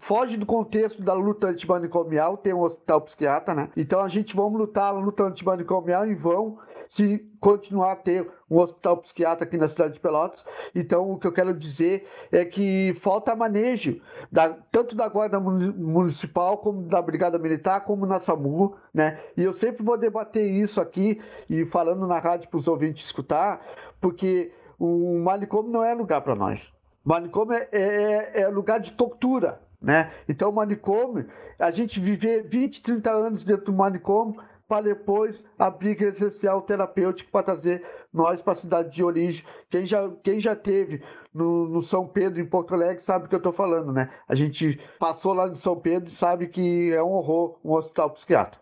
Foge 0.00 0.36
do 0.36 0.46
contexto 0.46 1.02
da 1.02 1.12
luta 1.12 1.48
antimanicomial, 1.48 2.36
tem 2.36 2.52
um 2.52 2.60
hospital 2.60 3.00
psiquiatra, 3.00 3.54
né? 3.54 3.68
Então 3.76 4.00
a 4.00 4.08
gente 4.08 4.36
vamos 4.36 4.58
lutar 4.58 4.94
a 4.94 4.98
luta 4.98 5.24
antimanicomial 5.24 6.06
em 6.06 6.14
vão 6.14 6.58
se 6.88 7.18
continuar 7.38 7.92
a 7.92 7.96
ter 7.96 8.28
um 8.50 8.58
hospital 8.58 8.96
psiquiatra 8.96 9.46
aqui 9.46 9.58
na 9.58 9.68
cidade 9.68 9.94
de 9.94 10.00
Pelotas. 10.00 10.44
Então, 10.74 11.12
o 11.12 11.18
que 11.18 11.26
eu 11.26 11.32
quero 11.32 11.52
dizer 11.52 12.08
é 12.32 12.44
que 12.44 12.94
falta 12.94 13.36
manejo, 13.36 14.00
da, 14.32 14.54
tanto 14.72 14.96
da 14.96 15.06
Guarda 15.06 15.38
Municipal, 15.38 16.58
como 16.58 16.88
da 16.88 17.02
Brigada 17.02 17.38
Militar, 17.38 17.84
como 17.84 18.06
na 18.06 18.18
SAMU, 18.18 18.74
né? 18.92 19.20
E 19.36 19.42
eu 19.42 19.52
sempre 19.52 19.84
vou 19.84 19.98
debater 19.98 20.42
isso 20.50 20.80
aqui 20.80 21.20
e 21.48 21.66
falando 21.66 22.06
na 22.06 22.18
rádio 22.18 22.48
para 22.48 22.58
os 22.58 22.66
ouvintes 22.66 23.04
escutar, 23.04 23.60
porque 24.00 24.50
o 24.78 25.18
manicômio 25.18 25.70
não 25.70 25.84
é 25.84 25.92
lugar 25.92 26.22
para 26.22 26.34
nós. 26.34 26.72
O 27.04 27.08
manicômio 27.10 27.54
é, 27.54 27.68
é, 27.72 28.40
é 28.42 28.48
lugar 28.48 28.80
de 28.80 28.92
tortura, 28.92 29.60
né? 29.80 30.10
Então, 30.26 30.48
o 30.48 30.52
manicômio, 30.54 31.26
a 31.58 31.70
gente 31.70 32.00
viver 32.00 32.44
20, 32.48 32.82
30 32.82 33.10
anos 33.10 33.44
dentro 33.44 33.66
do 33.66 33.72
manicômio, 33.72 34.40
para 34.68 34.82
depois 34.82 35.42
abrir 35.58 35.96
residencial 35.96 36.60
terapêutico 36.60 37.30
para 37.32 37.46
trazer 37.46 37.84
nós 38.12 38.42
para 38.42 38.52
a 38.52 38.56
cidade 38.56 38.94
de 38.94 39.02
origem. 39.02 39.44
Quem 39.70 39.86
já, 39.86 40.08
quem 40.22 40.38
já 40.38 40.54
teve 40.54 41.02
no, 41.32 41.66
no 41.66 41.80
São 41.80 42.06
Pedro, 42.06 42.40
em 42.40 42.46
Porto 42.46 42.74
Alegre, 42.74 43.00
sabe 43.00 43.24
o 43.24 43.28
que 43.28 43.34
eu 43.34 43.38
estou 43.38 43.52
falando, 43.52 43.92
né? 43.92 44.10
A 44.28 44.34
gente 44.34 44.78
passou 44.98 45.32
lá 45.32 45.48
no 45.48 45.56
São 45.56 45.80
Pedro 45.80 46.08
e 46.08 46.12
sabe 46.12 46.48
que 46.48 46.92
é 46.92 47.02
um 47.02 47.12
horror 47.12 47.58
um 47.64 47.72
hospital 47.72 48.10
psiquiatra. 48.10 48.60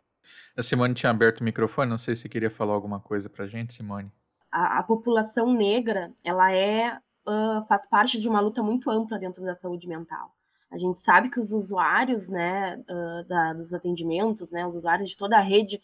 A 0.56 0.62
Simone 0.62 0.94
tinha 0.94 1.10
aberto 1.10 1.40
o 1.40 1.44
microfone, 1.44 1.90
não 1.90 1.98
sei 1.98 2.14
se 2.14 2.28
queria 2.28 2.50
falar 2.50 2.72
alguma 2.72 3.00
coisa 3.00 3.28
para 3.28 3.44
a 3.44 3.48
gente, 3.48 3.74
Simone. 3.74 4.10
A, 4.50 4.78
a, 4.78 4.82
população 4.84 5.52
negra, 5.52 6.12
ela 6.24 6.50
é, 6.52 6.96
uh, 7.28 7.66
faz 7.68 7.86
parte 7.86 8.18
de 8.18 8.28
uma 8.28 8.40
luta 8.40 8.62
muito 8.62 8.88
ampla 8.88 9.18
dentro 9.18 9.44
da 9.44 9.54
saúde 9.54 9.86
mental. 9.88 10.34
A 10.70 10.78
gente 10.78 11.00
sabe 11.00 11.30
que 11.30 11.38
os 11.38 11.52
usuários 11.52 12.28
né, 12.28 12.76
uh, 12.76 13.28
da, 13.28 13.52
dos 13.52 13.72
atendimentos, 13.72 14.50
né, 14.50 14.66
os 14.66 14.74
usuários 14.74 15.10
de 15.10 15.16
toda 15.16 15.36
a 15.36 15.40
rede 15.40 15.80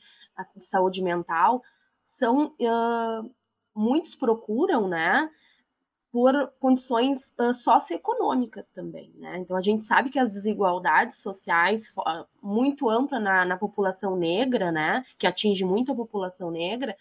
de 0.56 0.64
saúde 0.64 1.02
mental, 1.02 1.62
são 2.04 2.54
uh, 2.60 3.30
muitos 3.74 4.14
procuram, 4.14 4.88
né, 4.88 5.30
por 6.10 6.52
condições 6.60 7.32
uh, 7.40 7.54
socioeconômicas 7.54 8.70
também, 8.70 9.10
né? 9.16 9.38
Então 9.38 9.56
a 9.56 9.62
gente 9.62 9.86
sabe 9.86 10.10
que 10.10 10.18
as 10.18 10.34
desigualdades 10.34 11.22
sociais 11.22 11.94
muito 12.42 12.90
ampla 12.90 13.18
na, 13.18 13.44
na 13.46 13.56
população 13.56 14.14
negra, 14.14 14.70
né, 14.70 15.04
que 15.16 15.26
atinge 15.26 15.64
muito 15.64 15.90
a 15.90 15.96
população 15.96 16.50
negra, 16.50 16.94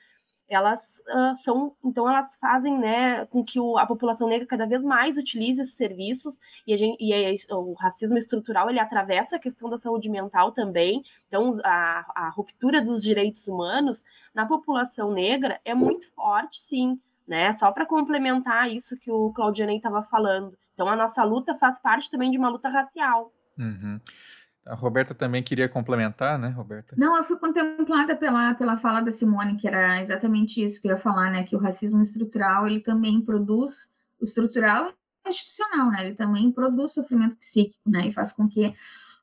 elas 0.53 1.01
uh, 1.07 1.35
são, 1.35 1.73
então 1.83 2.07
elas 2.09 2.35
fazem, 2.35 2.77
né, 2.77 3.25
com 3.27 3.43
que 3.43 3.59
o, 3.59 3.77
a 3.77 3.85
população 3.85 4.27
negra 4.27 4.45
cada 4.45 4.65
vez 4.65 4.83
mais 4.83 5.17
utilize 5.17 5.61
esses 5.61 5.75
serviços 5.75 6.39
e, 6.67 6.75
gente, 6.75 6.97
e 6.99 7.13
a, 7.13 7.55
o 7.55 7.73
racismo 7.73 8.17
estrutural 8.17 8.69
ele 8.69 8.79
atravessa 8.79 9.37
a 9.37 9.39
questão 9.39 9.69
da 9.69 9.77
saúde 9.77 10.09
mental 10.09 10.51
também. 10.51 11.03
Então 11.27 11.51
a, 11.63 12.27
a 12.27 12.29
ruptura 12.29 12.81
dos 12.81 13.01
direitos 13.01 13.47
humanos 13.47 14.03
na 14.33 14.45
população 14.45 15.11
negra 15.11 15.59
é 15.63 15.73
muito 15.73 16.11
forte, 16.13 16.59
sim, 16.59 16.99
né? 17.25 17.53
Só 17.53 17.71
para 17.71 17.85
complementar 17.85 18.69
isso 18.69 18.97
que 18.97 19.09
o 19.09 19.31
Claudionei 19.31 19.77
estava 19.77 20.03
falando. 20.03 20.57
Então 20.73 20.89
a 20.89 20.95
nossa 20.95 21.23
luta 21.23 21.55
faz 21.55 21.79
parte 21.79 22.11
também 22.11 22.29
de 22.29 22.37
uma 22.37 22.49
luta 22.49 22.67
racial. 22.67 23.31
Uhum. 23.57 23.99
A 24.65 24.75
Roberta 24.75 25.15
também 25.15 25.41
queria 25.41 25.67
complementar, 25.67 26.37
né, 26.37 26.49
Roberta? 26.49 26.95
Não, 26.97 27.17
eu 27.17 27.23
fui 27.23 27.37
contemplada 27.39 28.15
pela, 28.15 28.53
pela 28.53 28.77
fala 28.77 29.01
da 29.01 29.11
Simone, 29.11 29.57
que 29.57 29.67
era 29.67 30.01
exatamente 30.01 30.63
isso 30.63 30.79
que 30.81 30.87
eu 30.87 30.91
ia 30.91 30.97
falar, 30.97 31.31
né? 31.31 31.43
Que 31.43 31.55
o 31.55 31.59
racismo 31.59 32.01
estrutural 32.01 32.67
ele 32.67 32.79
também 32.79 33.19
produz 33.21 33.91
o 34.19 34.25
estrutural 34.25 34.93
e 35.25 35.29
institucional, 35.29 35.89
né? 35.89 36.05
Ele 36.05 36.15
também 36.15 36.51
produz 36.51 36.93
sofrimento 36.93 37.35
psíquico, 37.37 37.89
né? 37.89 38.07
E 38.07 38.11
faz 38.11 38.33
com 38.33 38.47
que 38.47 38.75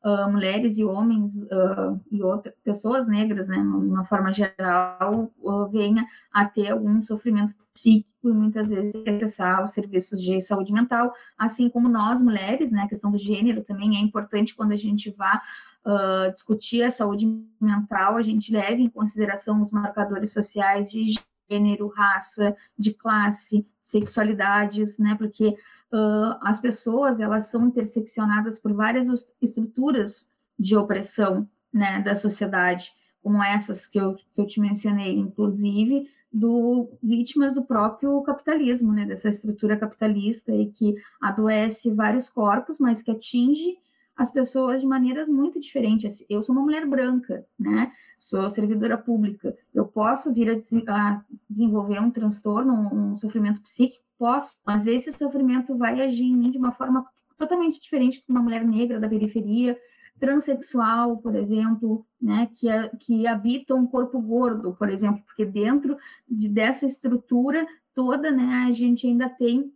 uh, 0.08 0.30
mulheres 0.30 0.78
e 0.78 0.84
homens 0.84 1.36
uh, 1.36 2.00
e 2.10 2.22
outras 2.22 2.54
pessoas 2.64 3.06
negras, 3.06 3.48
né, 3.48 3.56
de 3.56 3.62
uma 3.62 4.04
forma 4.04 4.32
geral, 4.32 5.30
uh, 5.38 5.66
venha 5.68 6.06
a 6.32 6.44
ter 6.46 6.70
algum 6.70 7.00
sofrimento 7.02 7.54
psíquico 7.74 8.28
e 8.28 8.32
muitas 8.32 8.70
vezes 8.70 8.92
acessar 9.06 9.64
os 9.64 9.72
serviços 9.72 10.20
de 10.20 10.40
saúde 10.40 10.72
mental, 10.72 11.12
assim 11.36 11.68
como 11.68 11.88
nós 11.88 12.22
mulheres, 12.22 12.70
né, 12.70 12.82
a 12.82 12.88
questão 12.88 13.10
do 13.10 13.18
gênero 13.18 13.62
também 13.62 13.96
é 13.96 14.00
importante 14.00 14.54
quando 14.54 14.72
a 14.72 14.76
gente 14.76 15.10
vá 15.10 15.40
uh, 15.84 16.32
discutir 16.32 16.82
a 16.82 16.90
saúde 16.90 17.26
mental, 17.60 18.16
a 18.16 18.22
gente 18.22 18.52
leve 18.52 18.82
em 18.82 18.88
consideração 18.88 19.60
os 19.60 19.72
marcadores 19.72 20.32
sociais 20.32 20.90
de 20.90 21.14
gênero, 21.50 21.88
raça, 21.88 22.56
de 22.78 22.92
classe, 22.92 23.66
sexualidades, 23.82 24.98
né, 24.98 25.14
porque 25.16 25.56
uh, 25.92 26.38
as 26.42 26.60
pessoas 26.60 27.20
elas 27.20 27.46
são 27.46 27.66
interseccionadas 27.66 28.58
por 28.58 28.72
várias 28.72 29.08
estruturas 29.40 30.28
de 30.58 30.76
opressão, 30.76 31.48
né, 31.72 32.00
da 32.02 32.14
sociedade, 32.14 32.92
como 33.22 33.42
essas 33.42 33.86
que 33.86 33.98
eu, 33.98 34.14
que 34.14 34.24
eu 34.36 34.46
te 34.46 34.60
mencionei, 34.60 35.16
inclusive 35.16 36.08
do 36.32 36.90
vítimas 37.02 37.54
do 37.54 37.64
próprio 37.64 38.20
capitalismo, 38.22 38.92
né, 38.92 39.06
dessa 39.06 39.28
estrutura 39.28 39.76
capitalista 39.76 40.52
e 40.54 40.66
que 40.66 40.96
adoece 41.20 41.90
vários 41.90 42.28
corpos, 42.28 42.78
mas 42.78 43.02
que 43.02 43.10
atinge 43.10 43.78
as 44.16 44.30
pessoas 44.32 44.80
de 44.80 44.86
maneiras 44.86 45.28
muito 45.28 45.60
diferentes. 45.60 46.24
Eu 46.28 46.42
sou 46.42 46.54
uma 46.54 46.64
mulher 46.64 46.84
branca, 46.84 47.46
né? 47.58 47.92
Sou 48.18 48.50
servidora 48.50 48.98
pública. 48.98 49.56
Eu 49.72 49.86
posso 49.86 50.34
vir 50.34 50.50
a, 50.50 50.56
a 50.88 51.24
desenvolver 51.48 52.00
um 52.00 52.10
transtorno, 52.10 52.74
um 52.74 53.14
sofrimento 53.14 53.62
psíquico, 53.62 54.02
posso, 54.18 54.58
mas 54.66 54.86
esse 54.86 55.12
sofrimento 55.12 55.76
vai 55.76 56.00
agir 56.00 56.24
em 56.24 56.36
mim 56.36 56.50
de 56.50 56.58
uma 56.58 56.72
forma 56.72 57.06
totalmente 57.36 57.80
diferente 57.80 58.18
de 58.18 58.24
uma 58.28 58.42
mulher 58.42 58.64
negra 58.64 58.98
da 58.98 59.08
periferia, 59.08 59.78
transexual, 60.18 61.18
por 61.18 61.34
exemplo, 61.34 62.04
né, 62.20 62.50
que, 62.54 62.68
é, 62.68 62.88
que 62.98 63.26
habita 63.26 63.74
um 63.74 63.86
corpo 63.86 64.20
gordo, 64.20 64.74
por 64.74 64.88
exemplo, 64.88 65.22
porque 65.24 65.44
dentro 65.44 65.96
de, 66.28 66.48
dessa 66.48 66.84
estrutura 66.84 67.66
toda, 67.94 68.30
né, 68.30 68.66
a 68.68 68.72
gente 68.72 69.06
ainda 69.06 69.28
tem 69.28 69.72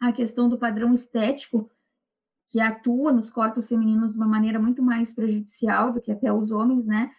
a 0.00 0.12
questão 0.12 0.48
do 0.48 0.58
padrão 0.58 0.92
estético 0.94 1.70
que 2.48 2.60
atua 2.60 3.12
nos 3.12 3.30
corpos 3.30 3.68
femininos 3.68 4.12
de 4.12 4.16
uma 4.16 4.26
maneira 4.26 4.58
muito 4.58 4.82
mais 4.82 5.12
prejudicial 5.12 5.92
do 5.92 6.00
que 6.00 6.10
até 6.10 6.32
os 6.32 6.50
homens, 6.50 6.86
né, 6.86 7.10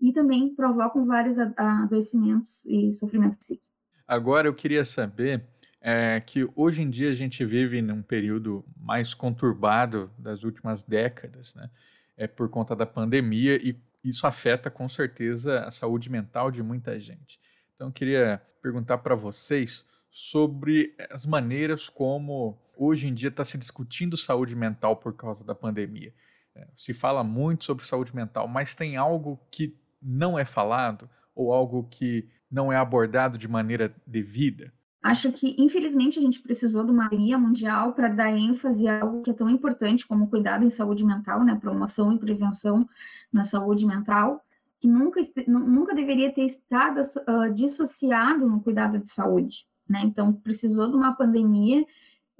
e 0.00 0.12
também 0.12 0.54
provocam 0.54 1.04
vários 1.04 1.38
adoecimentos 1.38 2.64
e 2.64 2.92
sofrimento 2.92 3.38
psíquico. 3.38 3.74
Agora 4.06 4.46
eu 4.46 4.54
queria 4.54 4.84
saber 4.84 5.44
é 5.80 6.20
que 6.20 6.48
hoje 6.54 6.82
em 6.82 6.90
dia 6.90 7.10
a 7.10 7.14
gente 7.14 7.44
vive 7.44 7.80
num 7.80 8.02
período 8.02 8.64
mais 8.76 9.14
conturbado 9.14 10.10
das 10.18 10.42
últimas 10.42 10.82
décadas, 10.82 11.54
né? 11.54 11.70
É 12.16 12.26
por 12.26 12.48
conta 12.48 12.74
da 12.74 12.86
pandemia 12.86 13.56
e 13.56 13.78
isso 14.02 14.26
afeta 14.26 14.70
com 14.70 14.88
certeza 14.88 15.64
a 15.64 15.70
saúde 15.70 16.10
mental 16.10 16.50
de 16.50 16.62
muita 16.62 16.98
gente. 16.98 17.38
Então 17.74 17.88
eu 17.88 17.92
queria 17.92 18.42
perguntar 18.62 18.98
para 18.98 19.14
vocês 19.14 19.84
sobre 20.10 20.94
as 21.10 21.26
maneiras 21.26 21.88
como 21.88 22.58
hoje 22.76 23.08
em 23.08 23.14
dia 23.14 23.28
está 23.28 23.44
se 23.44 23.58
discutindo 23.58 24.16
saúde 24.16 24.56
mental 24.56 24.96
por 24.96 25.14
causa 25.14 25.44
da 25.44 25.54
pandemia. 25.54 26.12
É, 26.54 26.66
se 26.76 26.94
fala 26.94 27.22
muito 27.22 27.64
sobre 27.64 27.84
saúde 27.86 28.16
mental, 28.16 28.48
mas 28.48 28.74
tem 28.74 28.96
algo 28.96 29.38
que 29.50 29.78
não 30.00 30.38
é 30.38 30.44
falado 30.44 31.08
ou 31.34 31.52
algo 31.52 31.84
que 31.84 32.28
não 32.50 32.72
é 32.72 32.76
abordado 32.76 33.36
de 33.36 33.46
maneira 33.46 33.94
devida? 34.06 34.72
Acho 35.06 35.30
que, 35.30 35.54
infelizmente, 35.56 36.18
a 36.18 36.22
gente 36.22 36.40
precisou 36.40 36.84
de 36.84 36.90
uma 36.90 37.08
pandemia 37.08 37.38
mundial 37.38 37.92
para 37.92 38.08
dar 38.08 38.36
ênfase 38.36 38.88
a 38.88 39.02
algo 39.02 39.22
que 39.22 39.30
é 39.30 39.32
tão 39.32 39.48
importante 39.48 40.04
como 40.04 40.26
cuidado 40.28 40.64
em 40.64 40.70
saúde 40.70 41.04
mental, 41.04 41.44
né? 41.44 41.54
Promoção 41.54 42.12
e 42.12 42.18
prevenção 42.18 42.88
na 43.32 43.44
saúde 43.44 43.86
mental. 43.86 44.44
que 44.80 44.88
nunca, 44.88 45.20
nunca 45.46 45.94
deveria 45.94 46.32
ter 46.32 46.44
estado 46.44 47.00
uh, 47.00 47.54
dissociado 47.54 48.48
no 48.48 48.60
cuidado 48.60 48.98
de 48.98 49.08
saúde. 49.08 49.68
Né? 49.88 50.02
Então, 50.04 50.32
precisou 50.32 50.88
de 50.88 50.96
uma 50.96 51.12
pandemia 51.12 51.86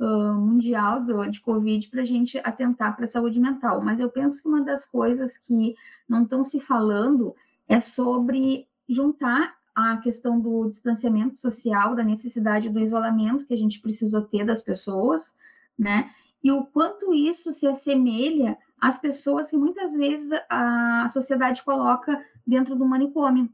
uh, 0.01 0.35
mundial 0.35 1.05
do, 1.05 1.25
de 1.31 1.41
Covid 1.41 1.89
para 1.89 2.03
a 2.03 2.05
gente 2.05 2.37
atentar 2.39 2.97
para 2.97 3.05
a 3.05 3.09
saúde 3.09 3.39
mental. 3.39 3.81
Mas 3.81 4.01
eu 4.01 4.11
penso 4.11 4.43
que 4.43 4.49
uma 4.49 4.63
das 4.63 4.85
coisas 4.85 5.39
que 5.39 5.77
não 6.09 6.25
estão 6.25 6.43
se 6.43 6.59
falando 6.59 7.33
é 7.69 7.79
sobre 7.79 8.67
juntar 8.89 9.55
a 9.77 9.99
questão 9.99 10.41
do 10.41 10.71
distanciamento 10.71 11.39
social, 11.39 11.95
da 11.95 12.03
necessidade 12.03 12.71
do 12.71 12.81
isolamento 12.81 13.45
que 13.45 13.53
a 13.53 13.59
gente 13.59 13.79
precisou 13.79 14.23
ter 14.23 14.43
das 14.43 14.63
pessoas, 14.63 15.37
né? 15.79 16.11
E 16.43 16.51
o 16.51 16.65
quanto 16.65 17.13
isso 17.13 17.53
se 17.53 17.67
assemelha 17.67 18.57
às 18.81 18.97
pessoas 18.97 19.51
que 19.51 19.57
muitas 19.59 19.95
vezes 19.95 20.31
a 20.49 21.07
sociedade 21.11 21.63
coloca 21.63 22.25
dentro 22.47 22.75
do 22.75 22.87
manicômio 22.87 23.53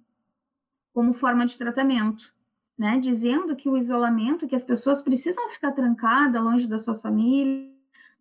como 0.95 1.12
forma 1.12 1.45
de 1.45 1.59
tratamento, 1.59 2.33
né? 2.79 3.00
Dizendo 3.00 3.57
que 3.57 3.69
o 3.69 3.76
isolamento, 3.76 4.47
que 4.47 4.55
as 4.55 4.62
pessoas 4.62 5.02
precisam 5.02 5.50
ficar 5.50 5.73
trancadas 5.73 6.41
longe 6.41 6.69
das 6.69 6.85
suas 6.85 7.02
famílias, 7.02 7.73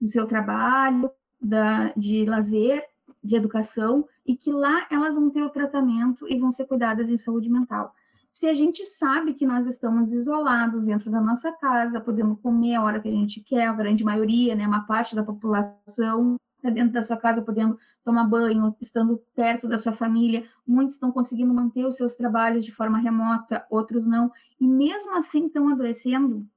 do 0.01 0.07
seu 0.07 0.25
trabalho, 0.25 1.11
da, 1.39 1.93
de 1.95 2.25
lazer, 2.25 2.83
de 3.23 3.35
educação, 3.35 4.07
e 4.25 4.35
que 4.35 4.51
lá 4.51 4.87
elas 4.89 5.15
vão 5.15 5.29
ter 5.29 5.43
o 5.43 5.49
tratamento 5.49 6.27
e 6.27 6.39
vão 6.39 6.51
ser 6.51 6.65
cuidadas 6.65 7.09
em 7.09 7.17
saúde 7.17 7.49
mental. 7.49 7.93
Se 8.31 8.47
a 8.47 8.53
gente 8.53 8.85
sabe 8.85 9.33
que 9.33 9.45
nós 9.45 9.67
estamos 9.67 10.13
isolados 10.13 10.81
dentro 10.81 11.11
da 11.11 11.19
nossa 11.19 11.51
casa, 11.51 11.99
podemos 11.99 12.39
comer 12.39 12.75
a 12.75 12.83
hora 12.83 12.99
que 12.99 13.09
a 13.09 13.11
gente 13.11 13.41
quer, 13.41 13.67
a 13.67 13.73
grande 13.73 14.03
maioria, 14.03 14.55
né, 14.55 14.65
uma 14.65 14.85
parte 14.85 15.15
da 15.15 15.23
população 15.23 16.37
está 16.61 16.69
dentro 16.69 16.93
da 16.93 17.01
sua 17.01 17.17
casa 17.17 17.41
podendo 17.41 17.77
tomar 18.03 18.25
banho, 18.25 18.75
estando 18.79 19.21
perto 19.35 19.67
da 19.67 19.77
sua 19.77 19.91
família, 19.91 20.47
muitos 20.65 20.95
estão 20.95 21.11
conseguindo 21.11 21.53
manter 21.53 21.85
os 21.85 21.97
seus 21.97 22.15
trabalhos 22.15 22.63
de 22.63 22.71
forma 22.71 22.99
remota, 22.99 23.65
outros 23.69 24.05
não, 24.05 24.31
e 24.59 24.67
mesmo 24.67 25.15
assim 25.15 25.47
estão 25.47 25.67
adoecendo, 25.69 26.47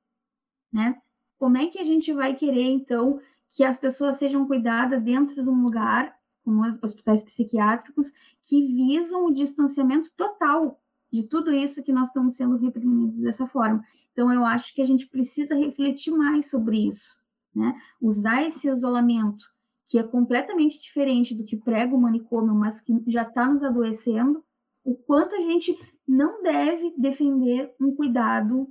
né? 0.72 0.96
Como 1.38 1.56
é 1.56 1.66
que 1.66 1.78
a 1.78 1.84
gente 1.84 2.12
vai 2.12 2.34
querer, 2.34 2.70
então, 2.70 3.18
que 3.50 3.64
as 3.64 3.78
pessoas 3.78 4.16
sejam 4.16 4.46
cuidadas 4.46 5.02
dentro 5.02 5.42
de 5.42 5.48
um 5.48 5.62
lugar 5.62 6.14
como 6.44 6.62
hospitais 6.82 7.22
psiquiátricos, 7.22 8.12
que 8.44 8.66
visam 8.66 9.26
o 9.26 9.32
distanciamento 9.32 10.10
total 10.16 10.80
de 11.10 11.22
tudo 11.22 11.52
isso 11.52 11.82
que 11.82 11.92
nós 11.92 12.08
estamos 12.08 12.34
sendo 12.34 12.56
reprimidos 12.56 13.20
dessa 13.20 13.46
forma. 13.46 13.84
Então, 14.12 14.32
eu 14.32 14.44
acho 14.44 14.74
que 14.74 14.82
a 14.82 14.84
gente 14.84 15.06
precisa 15.06 15.54
refletir 15.54 16.12
mais 16.12 16.50
sobre 16.50 16.86
isso, 16.86 17.24
né? 17.54 17.74
Usar 18.00 18.42
esse 18.46 18.68
isolamento, 18.68 19.44
que 19.86 19.98
é 19.98 20.02
completamente 20.02 20.80
diferente 20.80 21.34
do 21.34 21.44
que 21.44 21.56
prega 21.56 21.94
o 21.94 22.00
manicômio, 22.00 22.54
mas 22.54 22.80
que 22.80 22.92
já 23.06 23.22
está 23.22 23.48
nos 23.48 23.62
adoecendo, 23.62 24.44
o 24.84 24.94
quanto 24.94 25.34
a 25.34 25.40
gente 25.40 25.76
não 26.06 26.42
deve 26.42 26.94
defender 26.98 27.74
um 27.80 27.94
cuidado 27.94 28.68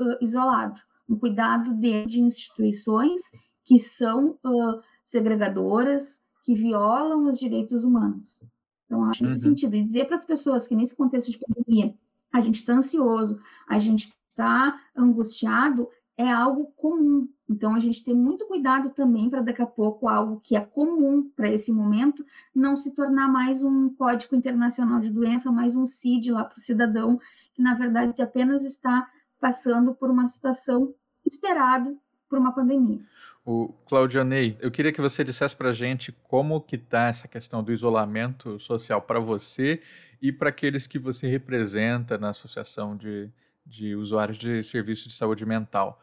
uh, 0.00 0.18
isolado, 0.20 0.80
um 1.08 1.16
cuidado 1.18 1.74
de, 1.74 2.06
de 2.06 2.20
instituições 2.20 3.22
que 3.64 3.78
são 3.78 4.38
uh, 4.44 4.80
segregadoras, 5.04 6.22
que 6.46 6.54
violam 6.54 7.28
os 7.28 7.40
direitos 7.40 7.82
humanos. 7.82 8.44
Então, 8.84 9.04
acho 9.06 9.24
nesse 9.24 9.34
uhum. 9.34 9.50
sentido. 9.50 9.74
E 9.74 9.82
dizer 9.82 10.04
para 10.04 10.14
as 10.14 10.24
pessoas 10.24 10.68
que 10.68 10.76
nesse 10.76 10.94
contexto 10.94 11.28
de 11.28 11.40
pandemia 11.40 11.92
a 12.32 12.40
gente 12.40 12.60
está 12.60 12.72
ansioso, 12.72 13.42
a 13.68 13.80
gente 13.80 14.14
está 14.30 14.80
angustiado, 14.94 15.88
é 16.16 16.30
algo 16.30 16.72
comum. 16.76 17.28
Então, 17.50 17.74
a 17.74 17.80
gente 17.80 18.04
tem 18.04 18.14
muito 18.14 18.46
cuidado 18.46 18.90
também 18.90 19.28
para 19.28 19.42
daqui 19.42 19.60
a 19.60 19.66
pouco 19.66 20.08
algo 20.08 20.38
que 20.40 20.54
é 20.54 20.60
comum 20.60 21.28
para 21.34 21.50
esse 21.50 21.72
momento 21.72 22.24
não 22.54 22.76
se 22.76 22.94
tornar 22.94 23.26
mais 23.26 23.64
um 23.64 23.88
código 23.88 24.36
internacional 24.36 25.00
de 25.00 25.10
doença, 25.10 25.50
mais 25.50 25.74
um 25.74 25.84
CID 25.84 26.30
lá 26.30 26.44
para 26.44 26.58
o 26.58 26.62
cidadão, 26.62 27.20
que 27.54 27.62
na 27.62 27.74
verdade 27.74 28.22
apenas 28.22 28.64
está 28.64 29.10
passando 29.40 29.96
por 29.96 30.10
uma 30.10 30.28
situação 30.28 30.94
esperada 31.24 31.92
por 32.28 32.38
uma 32.38 32.52
pandemia. 32.52 33.00
O 33.48 33.72
Claudionei, 33.86 34.56
eu 34.60 34.72
queria 34.72 34.90
que 34.90 35.00
você 35.00 35.22
dissesse 35.22 35.54
para 35.54 35.72
gente 35.72 36.10
como 36.24 36.60
que 36.60 36.74
está 36.74 37.06
essa 37.06 37.28
questão 37.28 37.62
do 37.62 37.72
isolamento 37.72 38.58
social 38.58 39.00
para 39.00 39.20
você 39.20 39.80
e 40.20 40.32
para 40.32 40.48
aqueles 40.48 40.88
que 40.88 40.98
você 40.98 41.28
representa 41.28 42.18
na 42.18 42.30
Associação 42.30 42.96
de, 42.96 43.30
de 43.64 43.94
Usuários 43.94 44.36
de 44.36 44.64
Serviços 44.64 45.06
de 45.06 45.14
Saúde 45.14 45.46
Mental. 45.46 46.02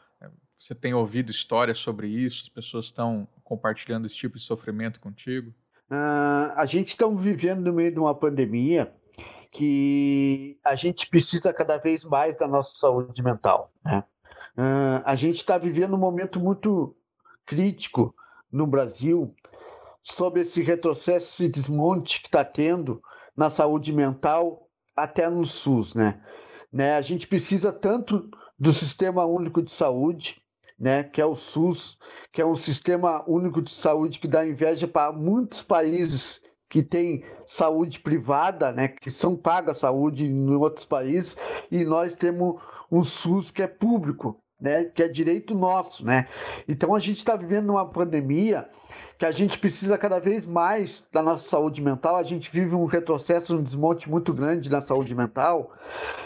Você 0.58 0.74
tem 0.74 0.94
ouvido 0.94 1.32
histórias 1.32 1.80
sobre 1.80 2.08
isso? 2.08 2.44
As 2.44 2.50
pessoas 2.50 2.86
estão 2.86 3.28
compartilhando 3.44 4.06
esse 4.06 4.16
tipo 4.16 4.38
de 4.38 4.42
sofrimento 4.42 5.02
contigo? 5.02 5.54
Uh, 5.92 6.56
a 6.56 6.66
gente 6.66 6.92
está 6.92 7.06
vivendo 7.10 7.60
no 7.60 7.74
meio 7.74 7.92
de 7.92 8.00
uma 8.00 8.16
pandemia 8.16 8.94
que 9.52 10.58
a 10.64 10.76
gente 10.76 11.10
precisa 11.10 11.52
cada 11.52 11.78
vez 11.78 12.06
mais 12.06 12.38
da 12.38 12.48
nossa 12.48 12.78
saúde 12.78 13.22
mental. 13.22 13.70
Né? 13.84 14.02
Uh, 14.58 15.04
a 15.04 15.16
gente 15.16 15.42
está 15.42 15.58
vivendo 15.58 15.96
um 15.96 16.00
momento 16.00 16.40
muito 16.40 16.96
crítico 17.46 18.14
no 18.52 18.68
Brasil 18.68 19.34
sobre 20.04 20.42
esse 20.42 20.62
retrocesso, 20.62 21.28
esse 21.28 21.50
desmonte 21.50 22.22
que 22.22 22.28
está 22.28 22.44
tendo 22.44 23.02
na 23.36 23.50
saúde 23.50 23.92
mental 23.92 24.70
até 24.96 25.30
no 25.30 25.46
SUS, 25.46 25.96
né? 25.96 26.22
né? 26.72 26.96
A 26.96 27.02
gente 27.02 27.28
precisa 27.28 27.72
tanto 27.72 28.30
do 28.60 28.72
Sistema 28.74 29.26
Único 29.26 29.62
de 29.62 29.72
Saúde, 29.72 30.42
né? 30.78 31.04
Que 31.04 31.22
é 31.22 31.26
o 31.26 31.36
SUS, 31.36 31.98
que 32.32 32.42
é 32.42 32.46
um 32.46 32.56
sistema 32.56 33.24
único 33.28 33.62
de 33.62 33.72
saúde 33.72 34.20
que 34.20 34.28
dá 34.28 34.46
inveja 34.46 34.88
para 34.88 35.12
muitos 35.12 35.64
países 35.64 36.42
que 36.70 36.82
têm 36.82 37.24
saúde 37.46 38.00
privada, 38.00 38.72
né? 38.72 38.88
Que 38.88 39.10
são 39.10 39.36
paga 39.36 39.74
saúde 39.74 40.26
em 40.26 40.50
outros 40.56 40.86
países 40.86 41.38
e 41.72 41.84
nós 41.86 42.16
temos 42.16 42.62
um 42.92 43.04
SUS 43.04 43.52
que 43.52 43.62
é 43.62 43.68
público, 43.68 44.43
né, 44.60 44.86
que 44.86 45.04
é 45.04 45.08
direito 45.08 45.54
nosso, 45.54 46.06
né? 46.06 46.28
Então 46.68 46.96
a 46.96 47.00
gente 47.00 47.18
está 47.18 47.36
vivendo 47.36 47.72
uma 47.72 47.88
pandemia 47.90 48.68
que 49.18 49.26
a 49.26 49.32
gente 49.32 49.60
precisa 49.60 49.98
cada 49.98 50.20
vez 50.20 50.46
mais 50.46 51.04
da 51.12 51.22
nossa 51.22 51.48
saúde 51.50 51.82
mental. 51.82 52.16
A 52.16 52.24
gente 52.24 52.52
vive 52.52 52.76
um 52.76 52.86
retrocesso, 52.86 53.56
um 53.56 53.64
desmonte 53.64 54.10
muito 54.10 54.34
grande 54.34 54.70
na 54.70 54.82
saúde 54.82 55.14
mental, 55.14 55.72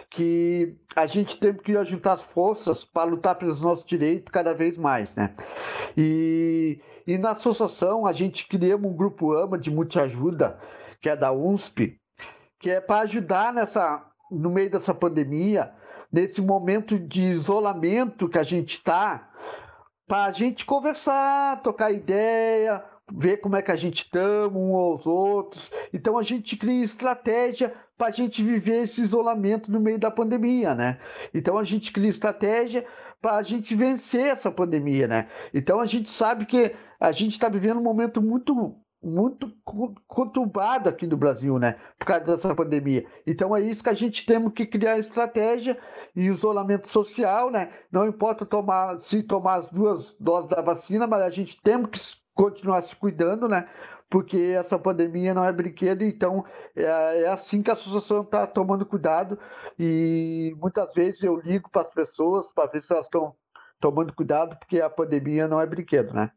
que 0.09 0.75
a 0.95 1.05
gente 1.05 1.39
tem 1.39 1.53
que 1.53 1.75
ajuntar 1.75 2.13
as 2.13 2.21
forças 2.21 2.85
para 2.85 3.09
lutar 3.09 3.35
pelos 3.35 3.61
nossos 3.61 3.85
direitos 3.85 4.31
cada 4.31 4.53
vez 4.53 4.77
mais, 4.77 5.15
né? 5.15 5.35
E, 5.95 6.79
e 7.05 7.17
na 7.17 7.31
associação 7.31 8.05
a 8.05 8.13
gente 8.13 8.47
criamos 8.47 8.89
um 8.89 8.95
grupo 8.95 9.33
AMA 9.33 9.57
de 9.57 9.71
multiajuda, 9.71 10.59
que 11.01 11.09
é 11.09 11.15
da 11.15 11.31
UNSP, 11.31 11.99
que 12.59 12.69
é 12.69 12.79
para 12.81 13.01
ajudar 13.01 13.53
nessa 13.53 14.03
no 14.29 14.49
meio 14.49 14.69
dessa 14.69 14.93
pandemia 14.93 15.71
nesse 16.11 16.41
momento 16.41 16.97
de 16.97 17.21
isolamento 17.21 18.29
que 18.29 18.37
a 18.37 18.43
gente 18.43 18.77
está, 18.77 19.29
para 20.07 20.25
a 20.25 20.31
gente 20.31 20.65
conversar, 20.65 21.61
trocar 21.61 21.91
ideia, 21.91 22.83
ver 23.11 23.37
como 23.37 23.55
é 23.55 23.61
que 23.61 23.71
a 23.71 23.75
gente 23.75 23.97
estamos 23.97 24.61
uns 24.61 24.73
aos 24.73 25.07
outros. 25.07 25.71
Então 25.93 26.17
a 26.17 26.23
gente 26.23 26.55
cria 26.55 26.83
estratégia 26.83 27.73
para 27.97 28.07
a 28.07 28.11
gente 28.11 28.43
viver 28.43 28.83
esse 28.83 29.01
isolamento 29.01 29.71
no 29.71 29.79
meio 29.79 29.99
da 29.99 30.11
pandemia, 30.11 30.75
né? 30.75 30.99
Então 31.33 31.57
a 31.57 31.63
gente 31.63 31.91
cria 31.91 32.09
estratégia 32.09 32.85
para 33.21 33.37
a 33.37 33.43
gente 33.43 33.75
vencer 33.75 34.27
essa 34.27 34.51
pandemia, 34.51 35.07
né? 35.07 35.27
Então 35.53 35.79
a 35.79 35.85
gente 35.85 36.09
sabe 36.09 36.45
que 36.45 36.73
a 36.99 37.11
gente 37.11 37.33
está 37.33 37.49
vivendo 37.49 37.79
um 37.79 37.83
momento 37.83 38.21
muito 38.21 38.75
muito 39.01 39.51
conturbado 40.07 40.89
aqui 40.89 41.05
no 41.05 41.15
Brasil, 41.15 41.59
né? 41.59 41.79
Por 41.97 42.05
causa 42.05 42.25
dessa 42.25 42.55
pandemia. 42.55 43.05
Então 43.25 43.55
é 43.55 43.61
isso 43.61 43.83
que 43.83 43.89
a 43.89 43.93
gente 43.93 44.25
temos 44.25 44.53
que 44.53 44.65
criar 44.65 44.97
estratégia 44.97 45.77
e 46.15 46.21
isolamento 46.25 46.87
social, 46.87 47.51
né? 47.51 47.71
Não 47.91 48.07
importa 48.07 48.45
tomar 48.45 48.99
se 48.99 49.21
tomar 49.21 49.55
as 49.55 49.69
duas 49.69 50.15
doses 50.19 50.49
da 50.49 50.61
vacina, 50.61 51.05
mas 51.05 51.21
a 51.21 51.29
gente 51.29 51.61
tem 51.61 51.83
que 51.85 51.99
continuar 52.33 52.81
se 52.81 52.95
cuidando, 52.95 53.47
né? 53.47 53.69
Porque 54.09 54.37
essa 54.57 54.79
pandemia 54.79 55.33
não 55.33 55.43
é 55.43 55.51
brinquedo, 55.51 56.01
então 56.03 56.45
é, 56.75 57.23
é 57.23 57.27
assim 57.27 57.61
que 57.61 57.69
a 57.69 57.73
associação 57.73 58.21
está 58.21 58.47
tomando 58.47 58.85
cuidado. 58.85 59.37
E 59.77 60.55
muitas 60.59 60.93
vezes 60.93 61.23
eu 61.23 61.39
ligo 61.39 61.69
para 61.69 61.81
as 61.81 61.93
pessoas 61.93 62.51
para 62.53 62.69
ver 62.71 62.81
se 62.81 62.93
elas 62.93 63.05
estão 63.05 63.35
tomando 63.79 64.13
cuidado, 64.13 64.57
porque 64.57 64.81
a 64.81 64.89
pandemia 64.89 65.47
não 65.47 65.59
é 65.59 65.65
brinquedo, 65.65 66.13
né? 66.13 66.31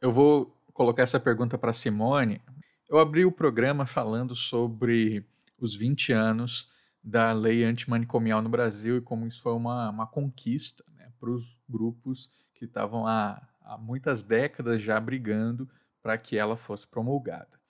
Eu 0.00 0.12
vou 0.12 0.54
colocar 0.74 1.04
essa 1.04 1.20
pergunta 1.20 1.56
para 1.56 1.72
Simone. 1.72 2.42
Eu 2.90 2.98
abri 2.98 3.24
o 3.24 3.32
programa 3.32 3.86
falando 3.86 4.34
sobre 4.34 5.24
os 5.58 5.74
20 5.74 6.12
anos 6.12 6.70
da 7.02 7.32
lei 7.32 7.64
antimanicomial 7.64 8.42
no 8.42 8.48
Brasil 8.48 8.98
e 8.98 9.00
como 9.00 9.26
isso 9.26 9.40
foi 9.40 9.52
uma, 9.52 9.88
uma 9.88 10.06
conquista 10.06 10.84
né, 10.96 11.10
para 11.18 11.30
os 11.30 11.56
grupos 11.68 12.30
que 12.54 12.64
estavam 12.64 13.06
há, 13.06 13.40
há 13.62 13.78
muitas 13.78 14.22
décadas 14.22 14.82
já 14.82 14.98
brigando 14.98 15.68
para 16.02 16.18
que 16.18 16.36
ela 16.36 16.56
fosse 16.56 16.86
promulgada. 16.86 17.60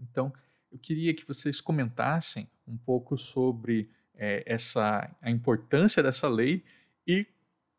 Então, 0.00 0.32
eu 0.72 0.78
queria 0.78 1.14
que 1.14 1.26
vocês 1.26 1.60
comentassem 1.60 2.48
um 2.66 2.76
pouco 2.76 3.16
sobre 3.16 3.90
é, 4.14 4.42
essa 4.46 5.10
a 5.20 5.30
importância 5.30 6.02
dessa 6.02 6.28
lei 6.28 6.64
e 7.06 7.26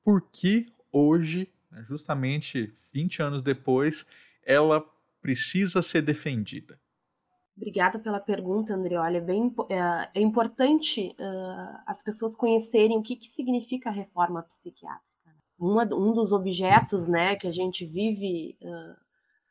por 0.03 0.21
que 0.21 0.67
hoje, 0.91 1.51
né, 1.71 1.83
justamente 1.83 2.73
20 2.93 3.21
anos 3.21 3.41
depois, 3.41 4.05
ela 4.45 4.85
precisa 5.21 5.81
ser 5.81 6.01
defendida. 6.01 6.79
Obrigada 7.57 7.97
pela 7.97 8.19
pergunta, 8.19 8.73
Andrioli. 8.73 9.17
É, 9.17 9.21
bem, 9.21 9.55
é, 9.69 10.09
é 10.19 10.21
importante 10.21 11.15
uh, 11.19 11.79
as 11.87 12.03
pessoas 12.03 12.35
conhecerem 12.35 12.97
o 12.97 13.01
que, 13.01 13.15
que 13.15 13.27
significa 13.27 13.89
a 13.89 13.93
reforma 13.93 14.43
psiquiátrica. 14.43 15.05
Uma, 15.57 15.83
um 15.83 16.13
dos 16.13 16.33
objetos 16.33 17.07
né, 17.07 17.35
que 17.37 17.47
a 17.47 17.51
gente 17.51 17.85
vive 17.85 18.57
uh, 18.61 19.05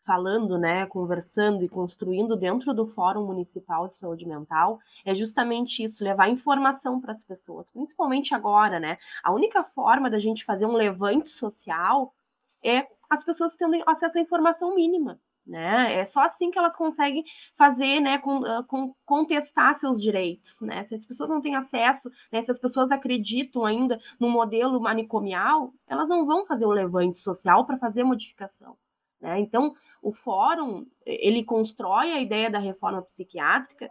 falando, 0.05 0.59
né, 0.59 0.85
conversando 0.87 1.65
e 1.65 1.69
construindo 1.69 2.37
dentro 2.37 2.75
do 2.75 2.85
Fórum 2.85 3.27
Municipal 3.27 3.89
de 3.89 3.95
Saúde 3.95 4.29
Mental 4.29 4.79
é 5.05 5.15
justamente 5.15 5.83
isso, 5.83 6.05
levar 6.05 6.29
informação 6.29 7.01
para 7.01 7.13
as 7.13 7.25
pessoas, 7.25 7.71
principalmente 7.71 8.35
agora, 8.35 8.79
né? 8.79 8.99
A 9.23 9.33
única 9.33 9.65
forma 9.65 10.11
da 10.11 10.19
gente 10.19 10.45
fazer 10.45 10.67
um 10.67 10.75
levante 10.75 11.31
social 11.31 12.15
é 12.63 12.87
as 13.09 13.25
pessoas 13.25 13.57
tendo 13.57 13.77
acesso 13.87 14.19
à 14.19 14.21
informação 14.21 14.75
mínima. 14.75 15.21
Né? 15.47 15.97
É 15.97 16.05
só 16.07 16.23
assim 16.23 16.51
que 16.51 16.59
elas 16.59 16.75
conseguem 16.75 17.23
fazer, 17.55 18.01
né, 18.01 18.17
com, 18.17 18.43
com, 18.67 18.95
contestar 19.05 19.75
seus 19.75 20.01
direitos, 20.01 20.62
né? 20.62 20.83
Se 20.85 20.95
as 20.95 21.05
pessoas 21.05 21.29
não 21.29 21.38
têm 21.38 21.55
acesso, 21.55 22.11
né, 22.33 22.40
se 22.40 22.51
as 22.51 22.59
pessoas 22.59 22.90
acreditam 22.90 23.62
ainda 23.67 24.01
no 24.19 24.31
modelo 24.31 24.81
manicomial, 24.81 25.75
elas 25.87 26.09
não 26.09 26.25
vão 26.25 26.47
fazer 26.47 26.64
o 26.64 26.71
levante 26.71 27.19
social 27.19 27.67
para 27.67 27.77
fazer 27.77 28.05
modificação. 28.05 28.75
Né? 29.21 29.38
Então, 29.38 29.75
o 30.03 30.12
fórum 30.12 30.87
ele 31.05 31.43
constrói 31.43 32.12
a 32.12 32.21
ideia 32.21 32.51
da 32.51 32.59
reforma 32.59 33.01
psiquiátrica. 33.03 33.90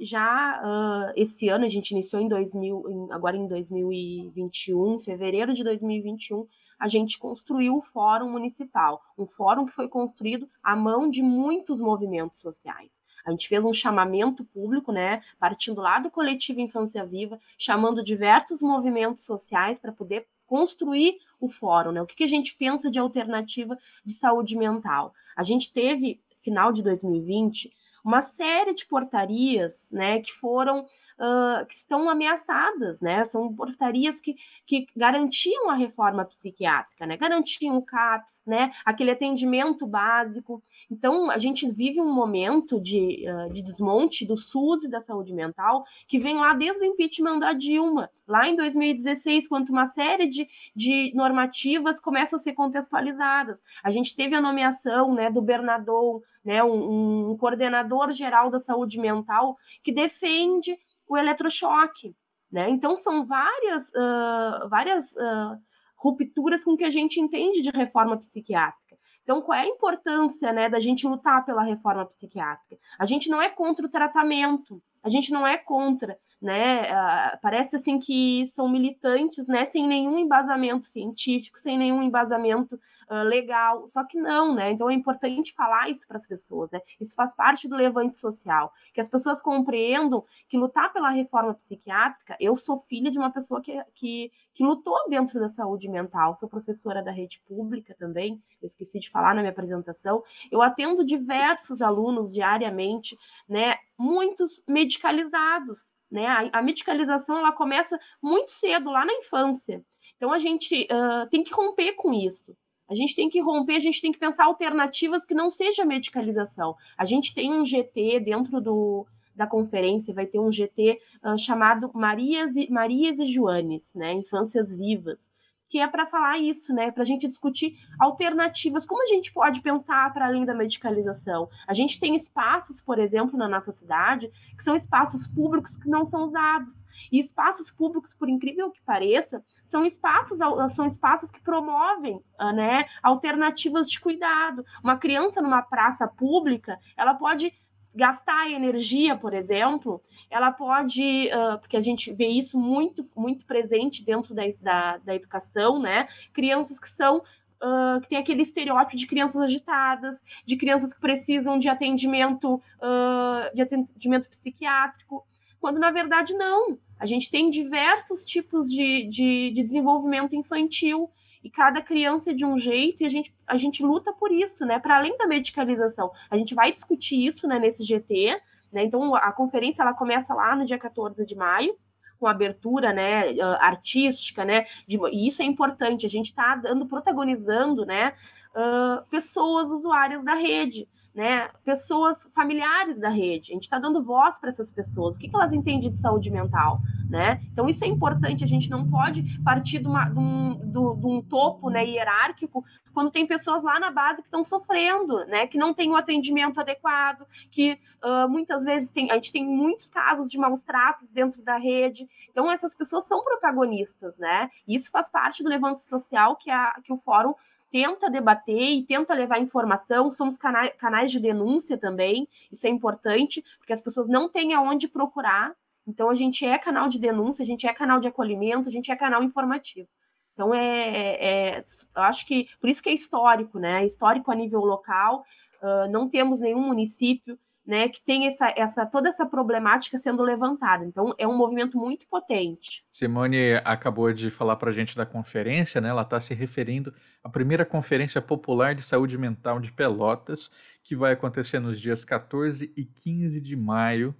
Já 0.00 0.62
uh, 0.62 1.12
esse 1.16 1.48
ano 1.48 1.64
a 1.64 1.68
gente 1.68 1.90
iniciou 1.90 2.22
em 2.22 2.28
2000, 2.28 2.84
em, 2.88 3.12
agora 3.12 3.36
em 3.36 3.48
2021, 3.48 5.00
fevereiro 5.00 5.52
de 5.52 5.64
2021, 5.64 6.46
a 6.78 6.86
gente 6.88 7.18
construiu 7.18 7.76
o 7.76 7.82
Fórum 7.82 8.30
Municipal, 8.30 9.02
um 9.18 9.26
fórum 9.26 9.66
que 9.66 9.72
foi 9.72 9.88
construído 9.88 10.48
à 10.62 10.76
mão 10.76 11.10
de 11.10 11.22
muitos 11.22 11.80
movimentos 11.80 12.40
sociais. 12.40 13.02
A 13.24 13.30
gente 13.30 13.48
fez 13.48 13.64
um 13.64 13.72
chamamento 13.72 14.44
público, 14.44 14.92
né, 14.92 15.22
partindo 15.38 15.80
lá 15.80 15.98
do 15.98 16.10
coletivo 16.10 16.60
Infância 16.60 17.04
Viva, 17.04 17.40
chamando 17.58 18.02
diversos 18.02 18.62
movimentos 18.62 19.24
sociais 19.24 19.78
para 19.78 19.92
poder 19.92 20.26
construir 20.46 21.18
o 21.40 21.48
fórum, 21.48 21.92
né? 21.92 22.00
O 22.00 22.06
que, 22.06 22.16
que 22.16 22.24
a 22.24 22.28
gente 22.28 22.56
pensa 22.56 22.90
de 22.90 22.98
alternativa 22.98 23.78
de 24.04 24.14
saúde 24.14 24.56
mental? 24.56 25.12
A 25.36 25.42
gente 25.42 25.72
teve, 25.72 26.20
final 26.40 26.72
de 26.72 26.82
2020, 26.82 27.70
uma 28.08 28.22
série 28.22 28.72
de 28.72 28.86
portarias, 28.86 29.90
né, 29.92 30.18
que 30.20 30.32
foram, 30.32 30.80
uh, 30.80 31.66
que 31.66 31.74
estão 31.74 32.08
ameaçadas, 32.08 33.02
né, 33.02 33.22
são 33.26 33.52
portarias 33.52 34.18
que, 34.18 34.34
que 34.66 34.86
garantiam 34.96 35.68
a 35.68 35.74
reforma 35.74 36.24
psiquiátrica, 36.24 37.04
né, 37.04 37.18
garantiam 37.18 37.76
o 37.76 37.82
CAPS, 37.82 38.42
né, 38.46 38.72
aquele 38.82 39.10
atendimento 39.10 39.86
básico. 39.86 40.62
Então, 40.90 41.30
a 41.30 41.38
gente 41.38 41.70
vive 41.70 42.00
um 42.00 42.10
momento 42.10 42.80
de, 42.80 43.26
uh, 43.28 43.52
de 43.52 43.60
desmonte 43.60 44.26
do 44.26 44.38
SUS 44.38 44.84
e 44.84 44.90
da 44.90 45.00
saúde 45.00 45.34
mental 45.34 45.84
que 46.06 46.18
vem 46.18 46.36
lá 46.36 46.54
desde 46.54 46.82
o 46.82 46.86
impeachment 46.86 47.38
da 47.38 47.52
Dilma, 47.52 48.08
lá 48.26 48.48
em 48.48 48.56
2016, 48.56 49.48
quando 49.48 49.68
uma 49.68 49.86
série 49.86 50.26
de, 50.26 50.46
de 50.74 51.12
normativas 51.14 52.00
começam 52.00 52.38
a 52.38 52.40
ser 52.40 52.54
contextualizadas. 52.54 53.62
A 53.82 53.90
gente 53.90 54.16
teve 54.16 54.34
a 54.34 54.40
nomeação, 54.40 55.14
né, 55.14 55.30
do 55.30 55.42
Bernardon, 55.42 56.22
né, 56.48 56.64
um, 56.64 57.32
um 57.32 57.36
coordenador 57.36 58.10
geral 58.10 58.50
da 58.50 58.58
saúde 58.58 58.98
mental 58.98 59.54
que 59.84 59.92
defende 59.92 60.74
o 61.06 61.14
eletrochoque. 61.14 62.16
Né? 62.50 62.70
Então, 62.70 62.96
são 62.96 63.26
várias, 63.26 63.90
uh, 63.90 64.66
várias 64.70 65.12
uh, 65.12 65.58
rupturas 66.02 66.64
com 66.64 66.74
que 66.74 66.84
a 66.84 66.90
gente 66.90 67.20
entende 67.20 67.60
de 67.60 67.68
reforma 67.68 68.16
psiquiátrica. 68.16 68.96
Então, 69.22 69.42
qual 69.42 69.58
é 69.58 69.64
a 69.64 69.66
importância 69.66 70.50
né, 70.50 70.70
da 70.70 70.80
gente 70.80 71.06
lutar 71.06 71.44
pela 71.44 71.62
reforma 71.62 72.06
psiquiátrica? 72.06 72.78
A 72.98 73.04
gente 73.04 73.28
não 73.28 73.42
é 73.42 73.50
contra 73.50 73.84
o 73.84 73.90
tratamento, 73.90 74.82
a 75.04 75.10
gente 75.10 75.30
não 75.30 75.46
é 75.46 75.58
contra, 75.58 76.16
né? 76.40 76.82
Uh, 76.82 77.38
parece 77.42 77.76
assim 77.76 77.98
que 77.98 78.46
são 78.46 78.68
militantes, 78.68 79.48
né? 79.48 79.64
Sem 79.64 79.86
nenhum 79.88 80.16
embasamento 80.18 80.86
científico, 80.86 81.58
sem 81.58 81.76
nenhum 81.76 82.02
embasamento 82.02 82.78
uh, 83.10 83.24
legal. 83.24 83.86
Só 83.88 84.04
que 84.04 84.18
não, 84.18 84.54
né? 84.54 84.70
Então 84.70 84.88
é 84.88 84.94
importante 84.94 85.52
falar 85.52 85.90
isso 85.90 86.06
para 86.06 86.16
as 86.16 86.28
pessoas, 86.28 86.70
né? 86.70 86.80
Isso 87.00 87.16
faz 87.16 87.34
parte 87.34 87.68
do 87.68 87.74
levante 87.74 88.16
social, 88.16 88.72
que 88.94 89.00
as 89.00 89.08
pessoas 89.08 89.42
compreendam 89.42 90.24
que 90.48 90.56
lutar 90.56 90.92
pela 90.92 91.10
reforma 91.10 91.54
psiquiátrica. 91.54 92.36
Eu 92.38 92.54
sou 92.54 92.78
filha 92.78 93.10
de 93.10 93.18
uma 93.18 93.32
pessoa 93.32 93.60
que, 93.60 93.76
que, 93.94 94.30
que 94.54 94.64
lutou 94.64 94.96
dentro 95.08 95.40
da 95.40 95.48
saúde 95.48 95.88
mental. 95.88 96.36
Sou 96.36 96.48
professora 96.48 97.02
da 97.02 97.10
rede 97.10 97.40
pública 97.48 97.96
também. 97.98 98.40
Eu 98.62 98.66
esqueci 98.66 99.00
de 99.00 99.10
falar 99.10 99.34
na 99.34 99.40
minha 99.40 99.50
apresentação. 99.50 100.22
Eu 100.52 100.62
atendo 100.62 101.04
diversos 101.04 101.82
alunos 101.82 102.32
diariamente, 102.32 103.16
né? 103.48 103.74
Muitos 103.98 104.62
medicalizados, 104.68 105.97
né? 106.10 106.26
A, 106.26 106.58
a 106.58 106.62
medicalização 106.62 107.38
ela 107.38 107.52
começa 107.52 107.98
muito 108.22 108.50
cedo, 108.50 108.90
lá 108.90 109.04
na 109.04 109.12
infância. 109.12 109.82
Então 110.16 110.32
a 110.32 110.38
gente 110.38 110.88
uh, 110.90 111.28
tem 111.30 111.44
que 111.44 111.54
romper 111.54 111.92
com 111.94 112.12
isso. 112.12 112.56
A 112.88 112.94
gente 112.94 113.14
tem 113.14 113.28
que 113.28 113.40
romper, 113.40 113.76
a 113.76 113.80
gente 113.80 114.00
tem 114.00 114.10
que 114.10 114.18
pensar 114.18 114.46
alternativas 114.46 115.24
que 115.24 115.34
não 115.34 115.50
seja 115.50 115.84
medicalização. 115.84 116.74
A 116.96 117.04
gente 117.04 117.34
tem 117.34 117.52
um 117.52 117.64
GT 117.64 118.20
dentro 118.20 118.60
do, 118.62 119.06
da 119.34 119.46
conferência, 119.46 120.14
vai 120.14 120.26
ter 120.26 120.38
um 120.38 120.50
GT 120.50 120.98
uh, 121.22 121.36
chamado 121.36 121.90
Marias 121.94 122.56
e, 122.56 122.70
Marias 122.70 123.18
e 123.18 123.26
Joanes, 123.26 123.92
né? 123.94 124.12
Infâncias 124.12 124.74
Vivas 124.74 125.30
que 125.68 125.78
é 125.78 125.86
para 125.86 126.06
falar 126.06 126.38
isso, 126.38 126.72
né? 126.72 126.90
Para 126.90 127.02
a 127.02 127.06
gente 127.06 127.28
discutir 127.28 127.74
alternativas, 127.98 128.86
como 128.86 129.02
a 129.02 129.06
gente 129.06 129.32
pode 129.32 129.60
pensar 129.60 130.12
para 130.12 130.26
além 130.26 130.44
da 130.44 130.54
medicalização. 130.54 131.48
A 131.66 131.74
gente 131.74 132.00
tem 132.00 132.16
espaços, 132.16 132.80
por 132.80 132.98
exemplo, 132.98 133.38
na 133.38 133.48
nossa 133.48 133.70
cidade, 133.70 134.30
que 134.56 134.64
são 134.64 134.74
espaços 134.74 135.28
públicos 135.28 135.76
que 135.76 135.88
não 135.88 136.04
são 136.04 136.24
usados. 136.24 136.84
E 137.12 137.20
espaços 137.20 137.70
públicos, 137.70 138.14
por 138.14 138.28
incrível 138.28 138.70
que 138.70 138.80
pareça, 138.82 139.44
são 139.64 139.84
espaços, 139.84 140.38
são 140.70 140.86
espaços 140.86 141.30
que 141.30 141.40
promovem 141.40 142.22
ah, 142.38 142.52
né, 142.52 142.86
alternativas 143.02 143.88
de 143.88 144.00
cuidado. 144.00 144.64
Uma 144.82 144.96
criança 144.96 145.42
numa 145.42 145.62
praça 145.62 146.08
pública, 146.08 146.78
ela 146.96 147.14
pode 147.14 147.52
gastar 147.98 148.48
energia, 148.48 149.16
por 149.16 149.34
exemplo, 149.34 150.00
ela 150.30 150.52
pode, 150.52 151.28
uh, 151.32 151.58
porque 151.58 151.76
a 151.76 151.80
gente 151.80 152.12
vê 152.12 152.28
isso 152.28 152.56
muito, 152.56 153.02
muito 153.16 153.44
presente 153.44 154.04
dentro 154.04 154.32
da, 154.36 154.42
da, 154.62 154.96
da 154.98 155.14
educação, 155.16 155.80
né? 155.80 156.06
Crianças 156.32 156.78
que 156.78 156.88
são 156.88 157.22
Uh, 157.60 158.00
que 158.00 158.08
tem 158.08 158.18
aquele 158.18 158.42
estereótipo 158.42 158.96
de 158.96 159.04
crianças 159.04 159.42
agitadas, 159.42 160.22
de 160.46 160.56
crianças 160.56 160.94
que 160.94 161.00
precisam 161.00 161.58
de 161.58 161.68
atendimento, 161.68 162.54
uh, 162.54 163.52
de 163.52 163.62
atendimento 163.62 164.28
psiquiátrico, 164.28 165.26
quando 165.58 165.80
na 165.80 165.90
verdade 165.90 166.34
não. 166.34 166.78
A 167.00 167.04
gente 167.04 167.28
tem 167.28 167.50
diversos 167.50 168.24
tipos 168.24 168.70
de, 168.70 169.08
de, 169.08 169.50
de 169.50 169.60
desenvolvimento 169.64 170.36
infantil 170.36 171.10
e 171.42 171.50
cada 171.50 171.80
criança 171.80 172.30
é 172.30 172.34
de 172.34 172.44
um 172.44 172.58
jeito 172.58 173.02
e 173.02 173.06
a 173.06 173.08
gente, 173.08 173.34
a 173.46 173.56
gente 173.56 173.82
luta 173.82 174.12
por 174.12 174.30
isso, 174.30 174.64
né? 174.66 174.78
Para 174.78 174.96
além 174.96 175.16
da 175.16 175.26
medicalização. 175.26 176.10
A 176.30 176.36
gente 176.36 176.54
vai 176.54 176.72
discutir 176.72 177.24
isso 177.24 177.46
né, 177.46 177.58
nesse 177.58 177.84
GT, 177.84 178.40
né? 178.72 178.84
Então 178.84 179.14
a 179.14 179.32
conferência 179.32 179.82
ela 179.82 179.94
começa 179.94 180.34
lá 180.34 180.54
no 180.56 180.64
dia 180.64 180.78
14 180.78 181.24
de 181.24 181.36
maio, 181.36 181.76
com 182.18 182.26
abertura 182.26 182.92
né, 182.92 183.40
artística, 183.60 184.44
né? 184.44 184.64
De, 184.86 184.98
e 185.12 185.26
isso 185.26 185.42
é 185.42 185.44
importante, 185.44 186.04
a 186.04 186.08
gente 186.08 186.26
está 186.26 186.56
dando, 186.56 186.86
protagonizando 186.86 187.86
né, 187.86 188.12
uh, 188.50 189.06
pessoas 189.08 189.70
usuárias 189.70 190.24
da 190.24 190.34
rede 190.34 190.88
né, 191.18 191.48
pessoas 191.64 192.28
familiares 192.32 193.00
da 193.00 193.08
rede. 193.08 193.50
A 193.50 193.54
gente 193.54 193.64
está 193.64 193.76
dando 193.76 194.00
voz 194.00 194.38
para 194.38 194.50
essas 194.50 194.70
pessoas. 194.70 195.16
O 195.16 195.18
que, 195.18 195.28
que, 195.28 195.34
elas 195.34 195.52
entendem 195.52 195.90
de 195.90 195.98
saúde 195.98 196.30
mental, 196.30 196.80
né? 197.08 197.40
Então 197.52 197.68
isso 197.68 197.84
é 197.84 197.88
importante. 197.88 198.44
A 198.44 198.46
gente 198.46 198.68
não 198.70 198.88
pode 198.88 199.40
partir 199.42 199.78
de, 199.78 199.86
uma, 199.86 200.08
de, 200.08 200.18
um, 200.18 200.70
de 200.70 201.06
um, 201.06 201.22
topo, 201.22 201.70
né, 201.70 201.84
hierárquico 201.84 202.64
quando 202.92 203.12
tem 203.12 203.26
pessoas 203.26 203.62
lá 203.62 203.78
na 203.78 203.92
base 203.92 204.20
que 204.22 204.26
estão 204.26 204.42
sofrendo, 204.42 205.24
né, 205.26 205.46
que 205.46 205.56
não 205.56 205.72
tem 205.72 205.88
o 205.90 205.94
atendimento 205.94 206.58
adequado, 206.58 207.24
que 207.48 207.78
uh, 208.02 208.28
muitas 208.28 208.64
vezes 208.64 208.90
tem, 208.90 209.08
a 209.12 209.14
gente 209.14 209.30
tem 209.30 209.46
muitos 209.46 209.88
casos 209.88 210.28
de 210.28 210.36
maus 210.36 210.64
tratos 210.64 211.12
dentro 211.12 211.40
da 211.42 211.56
rede. 211.56 212.08
Então 212.30 212.50
essas 212.50 212.74
pessoas 212.74 213.06
são 213.06 213.22
protagonistas, 213.22 214.18
né? 214.18 214.50
Isso 214.66 214.90
faz 214.90 215.08
parte 215.08 215.42
do 215.44 215.48
levante 215.48 215.80
social 215.80 216.34
que, 216.34 216.50
a, 216.50 216.80
que 216.82 216.92
o 216.92 216.96
fórum 216.96 217.34
tenta 217.70 218.10
debater 218.10 218.76
e 218.76 218.82
tenta 218.82 219.14
levar 219.14 219.40
informação. 219.40 220.10
Somos 220.10 220.36
canais, 220.36 220.72
canais 220.76 221.10
de 221.10 221.20
denúncia 221.20 221.76
também, 221.76 222.28
isso 222.50 222.66
é 222.66 222.70
importante, 222.70 223.44
porque 223.58 223.72
as 223.72 223.80
pessoas 223.80 224.08
não 224.08 224.28
têm 224.28 224.54
aonde 224.54 224.88
procurar. 224.88 225.54
Então, 225.88 226.10
a 226.10 226.14
gente 226.14 226.44
é 226.44 226.58
canal 226.58 226.86
de 226.86 227.00
denúncia, 227.00 227.42
a 227.42 227.46
gente 227.46 227.66
é 227.66 227.72
canal 227.72 227.98
de 227.98 228.06
acolhimento, 228.06 228.68
a 228.68 228.72
gente 228.72 228.92
é 228.92 228.96
canal 228.96 229.22
informativo. 229.22 229.88
Então, 230.34 230.54
é, 230.54 230.90
é, 230.90 231.56
é 231.56 231.62
acho 231.96 232.26
que, 232.26 232.46
por 232.60 232.68
isso 232.68 232.82
que 232.82 232.90
é 232.90 232.92
histórico, 232.92 233.58
né? 233.58 233.82
É 233.82 233.86
histórico 233.86 234.30
a 234.30 234.34
nível 234.34 234.60
local, 234.60 235.24
uh, 235.62 235.90
não 235.90 236.06
temos 236.06 236.40
nenhum 236.40 236.60
município 236.60 237.38
né, 237.68 237.86
que 237.86 238.02
tem 238.02 238.26
essa, 238.26 238.50
essa 238.56 238.86
toda 238.86 239.10
essa 239.10 239.26
problemática 239.26 239.98
sendo 239.98 240.22
levantada. 240.22 240.86
Então, 240.86 241.14
é 241.18 241.28
um 241.28 241.36
movimento 241.36 241.76
muito 241.76 242.06
potente. 242.08 242.82
Simone 242.90 243.56
acabou 243.62 244.10
de 244.10 244.30
falar 244.30 244.56
para 244.56 244.70
a 244.70 244.72
gente 244.72 244.96
da 244.96 245.04
conferência, 245.04 245.78
né? 245.78 245.90
Ela 245.90 246.00
está 246.00 246.18
se 246.18 246.32
referindo 246.32 246.94
à 247.22 247.28
primeira 247.28 247.66
conferência 247.66 248.22
popular 248.22 248.74
de 248.74 248.82
saúde 248.82 249.18
mental 249.18 249.60
de 249.60 249.70
Pelotas, 249.70 250.50
que 250.82 250.96
vai 250.96 251.12
acontecer 251.12 251.60
nos 251.60 251.78
dias 251.78 252.06
14 252.06 252.72
e 252.74 252.84
15 252.86 253.38
de 253.38 253.54
maio, 253.54 254.16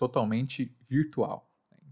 totalmente 0.00 0.74
virtual. 0.88 1.46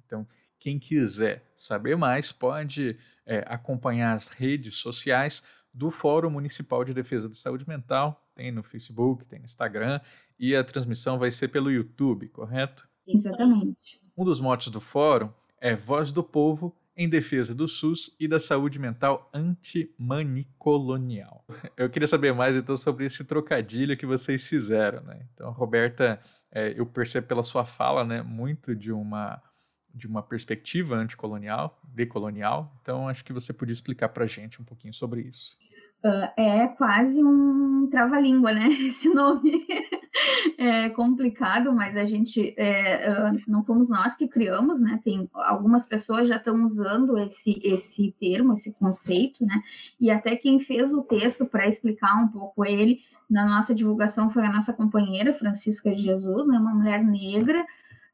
Então, 0.06 0.26
quem 0.58 0.78
quiser 0.78 1.44
saber 1.54 1.94
mais 1.94 2.32
pode 2.32 2.96
é, 3.26 3.44
acompanhar 3.46 4.14
as 4.14 4.28
redes 4.28 4.76
sociais 4.76 5.42
do 5.74 5.90
Fórum 5.90 6.30
Municipal 6.30 6.82
de 6.84 6.94
Defesa 6.94 7.28
da 7.28 7.34
Saúde 7.34 7.68
Mental, 7.68 8.26
tem 8.34 8.50
no 8.50 8.62
Facebook, 8.62 9.26
tem 9.26 9.40
no 9.40 9.44
Instagram, 9.44 10.00
e 10.38 10.56
a 10.56 10.64
transmissão 10.64 11.18
vai 11.18 11.30
ser 11.30 11.48
pelo 11.48 11.70
YouTube, 11.70 12.30
correto? 12.30 12.88
Exatamente. 13.06 14.00
Um 14.16 14.24
dos 14.24 14.40
motes 14.40 14.70
do 14.70 14.80
fórum 14.80 15.30
é 15.60 15.76
Voz 15.76 16.10
do 16.10 16.24
Povo 16.24 16.74
em 16.96 17.10
defesa 17.10 17.54
do 17.54 17.68
SUS 17.68 18.16
e 18.18 18.26
da 18.26 18.40
saúde 18.40 18.78
mental 18.78 19.28
antimanicolonial. 19.34 21.44
Eu 21.76 21.90
queria 21.90 22.08
saber 22.08 22.32
mais 22.32 22.56
então 22.56 22.74
sobre 22.74 23.04
esse 23.04 23.22
trocadilho 23.24 23.98
que 23.98 24.06
vocês 24.06 24.48
fizeram, 24.48 25.02
né? 25.02 25.26
Então, 25.34 25.52
Roberta, 25.52 26.18
é, 26.50 26.74
eu 26.78 26.86
percebo 26.86 27.26
pela 27.26 27.42
sua 27.42 27.64
fala, 27.64 28.04
né, 28.04 28.22
muito 28.22 28.74
de 28.74 28.92
uma 28.92 29.42
de 29.94 30.06
uma 30.06 30.22
perspectiva 30.22 30.94
anticolonial, 30.94 31.80
decolonial. 31.82 32.72
Então, 32.80 33.08
acho 33.08 33.24
que 33.24 33.32
você 33.32 33.52
podia 33.52 33.72
explicar 33.72 34.10
para 34.10 34.24
a 34.24 34.28
gente 34.28 34.60
um 34.60 34.64
pouquinho 34.64 34.94
sobre 34.94 35.22
isso. 35.22 35.56
Uh, 36.04 36.30
é 36.40 36.68
quase 36.68 37.24
um 37.24 37.88
trava-língua, 37.90 38.52
né? 38.52 38.68
Esse 38.86 39.12
nome 39.12 39.66
é 40.56 40.88
complicado, 40.90 41.72
mas 41.72 41.96
a 41.96 42.04
gente 42.04 42.54
é, 42.56 43.10
uh, 43.10 43.42
não 43.48 43.64
fomos 43.64 43.90
nós 43.90 44.14
que 44.14 44.28
criamos, 44.28 44.80
né? 44.80 45.00
Tem 45.02 45.28
algumas 45.34 45.86
pessoas 45.86 46.28
já 46.28 46.36
estão 46.36 46.64
usando 46.64 47.18
esse 47.18 47.60
esse 47.64 48.14
termo, 48.20 48.52
esse 48.52 48.72
conceito, 48.74 49.44
né? 49.44 49.60
E 50.00 50.08
até 50.08 50.36
quem 50.36 50.60
fez 50.60 50.92
o 50.92 51.02
texto 51.02 51.46
para 51.46 51.66
explicar 51.66 52.22
um 52.22 52.28
pouco 52.28 52.64
ele 52.64 53.00
na 53.28 53.46
nossa 53.46 53.74
divulgação 53.74 54.30
foi 54.30 54.44
a 54.44 54.52
nossa 54.52 54.72
companheira 54.72 55.32
Francisca 55.32 55.94
de 55.94 56.02
Jesus, 56.02 56.46
né? 56.46 56.58
Uma 56.58 56.74
mulher 56.74 57.04
negra, 57.04 57.64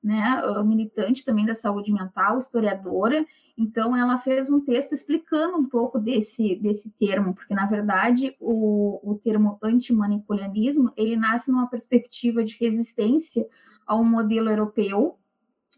né? 0.03 0.43
Militante 0.65 1.25
também 1.25 1.47
da 1.47 1.55
saúde 1.55 1.93
mental, 1.93 2.39
historiadora 2.39 3.25
então, 3.57 3.97
ela 3.97 4.19
fez 4.19 4.51
um 4.51 4.61
texto 4.61 4.93
explicando 4.93 5.57
um 5.57 5.65
pouco 5.65 5.99
desse, 5.99 6.57
desse 6.57 6.91
termo, 6.91 7.35
porque, 7.35 7.55
na 7.55 7.67
verdade, 7.67 8.37
o, 8.41 9.01
o 9.09 9.15
termo 9.17 9.59
antimanipulianismo, 9.63 10.93
ele 10.97 11.17
nasce 11.17 11.53
numa 11.53 11.69
perspectiva 11.69 12.43
de 12.43 12.57
resistência 12.59 13.47
ao 13.87 14.05
modelo 14.05 14.51
europeu, 14.51 15.17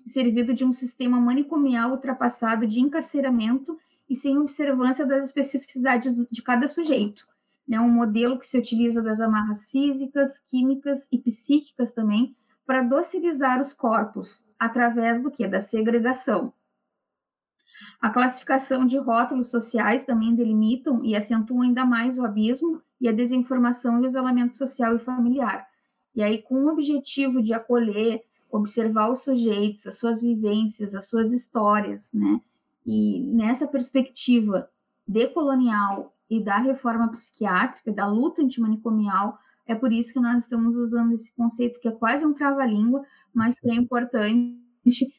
servido 0.06 0.54
de 0.54 0.64
um 0.64 0.72
sistema 0.72 1.20
manicomial 1.20 1.90
ultrapassado 1.90 2.66
de 2.66 2.80
encarceramento 2.80 3.76
e 4.08 4.16
sem 4.16 4.38
observância 4.38 5.04
das 5.04 5.26
especificidades 5.26 6.14
de 6.30 6.42
cada 6.42 6.68
sujeito. 6.68 7.26
Né? 7.66 7.80
Um 7.80 7.90
modelo 7.90 8.38
que 8.38 8.46
se 8.46 8.58
utiliza 8.58 9.02
das 9.02 9.20
amarras 9.20 9.70
físicas, 9.70 10.38
químicas 10.38 11.08
e 11.10 11.18
psíquicas 11.18 11.92
também 11.92 12.36
para 12.66 12.82
docilizar 12.82 13.60
os 13.60 13.72
corpos, 13.72 14.44
através 14.58 15.22
do 15.22 15.30
que? 15.30 15.46
Da 15.46 15.60
segregação. 15.60 16.52
A 18.00 18.10
classificação 18.10 18.84
de 18.84 18.98
rótulos 18.98 19.50
sociais 19.50 20.04
também 20.04 20.34
delimitam 20.34 21.04
e 21.04 21.14
acentuam 21.14 21.62
ainda 21.62 21.84
mais 21.84 22.18
o 22.18 22.24
abismo 22.24 22.82
e 23.00 23.08
a 23.08 23.12
desinformação 23.12 23.98
e 23.98 24.04
o 24.04 24.06
isolamento 24.06 24.56
social 24.56 24.96
e 24.96 24.98
familiar. 24.98 25.66
E 26.14 26.22
aí, 26.22 26.42
com 26.42 26.64
o 26.64 26.68
objetivo 26.68 27.42
de 27.42 27.52
acolher, 27.52 28.22
observar 28.50 29.10
os 29.10 29.22
sujeitos, 29.22 29.86
as 29.86 29.98
suas 29.98 30.22
vivências, 30.22 30.94
as 30.94 31.08
suas 31.08 31.32
histórias, 31.32 32.10
né? 32.12 32.40
E 32.86 33.20
nessa 33.20 33.66
perspectiva 33.66 34.70
decolonial 35.06 36.15
e 36.28 36.42
da 36.42 36.58
reforma 36.58 37.08
psiquiátrica, 37.10 37.92
da 37.92 38.06
luta 38.06 38.42
antimanicomial, 38.42 39.38
é 39.66 39.74
por 39.74 39.92
isso 39.92 40.12
que 40.12 40.20
nós 40.20 40.44
estamos 40.44 40.76
usando 40.76 41.12
esse 41.12 41.34
conceito 41.34 41.80
que 41.80 41.88
é 41.88 41.92
quase 41.92 42.24
um 42.24 42.32
trava-língua, 42.32 43.04
mas 43.34 43.58
que 43.58 43.70
é 43.70 43.74
importante 43.74 44.56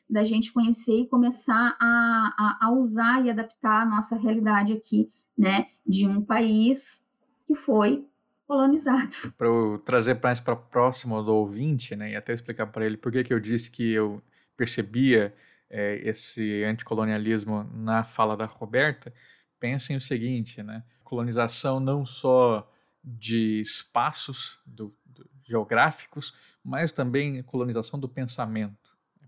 da 0.09 0.23
gente 0.23 0.53
conhecer 0.53 1.01
e 1.01 1.07
começar 1.07 1.75
a, 1.79 2.57
a, 2.61 2.67
a 2.67 2.71
usar 2.71 3.25
e 3.25 3.29
adaptar 3.29 3.81
a 3.81 3.85
nossa 3.85 4.15
realidade 4.15 4.71
aqui, 4.71 5.11
né, 5.37 5.67
de 5.85 6.07
um 6.07 6.21
país 6.21 7.05
que 7.45 7.53
foi 7.53 8.05
colonizado. 8.47 9.13
Para 9.37 9.47
eu 9.47 9.81
trazer 9.85 10.19
mais 10.23 10.39
para 10.39 10.55
próximo 10.55 11.21
do 11.21 11.33
ouvinte, 11.33 11.95
né, 11.95 12.11
e 12.11 12.15
até 12.15 12.33
explicar 12.33 12.67
para 12.67 12.85
ele 12.85 12.95
por 12.95 13.11
que, 13.11 13.25
que 13.25 13.33
eu 13.33 13.39
disse 13.39 13.69
que 13.69 13.91
eu 13.91 14.21
percebia 14.55 15.35
é, 15.69 16.01
esse 16.09 16.63
anticolonialismo 16.63 17.69
na 17.73 18.05
fala 18.05 18.37
da 18.37 18.45
Roberta, 18.45 19.13
pensem 19.59 19.97
o 19.97 20.01
seguinte, 20.01 20.63
né, 20.63 20.83
colonização 21.07 21.79
não 21.79 22.05
só 22.05 22.69
de 23.03 23.61
espaços 23.61 24.59
do, 24.65 24.93
do, 25.05 25.29
geográficos, 25.43 26.33
mas 26.63 26.91
também 26.91 27.41
colonização 27.43 27.99
do 27.99 28.09
pensamento 28.09 28.87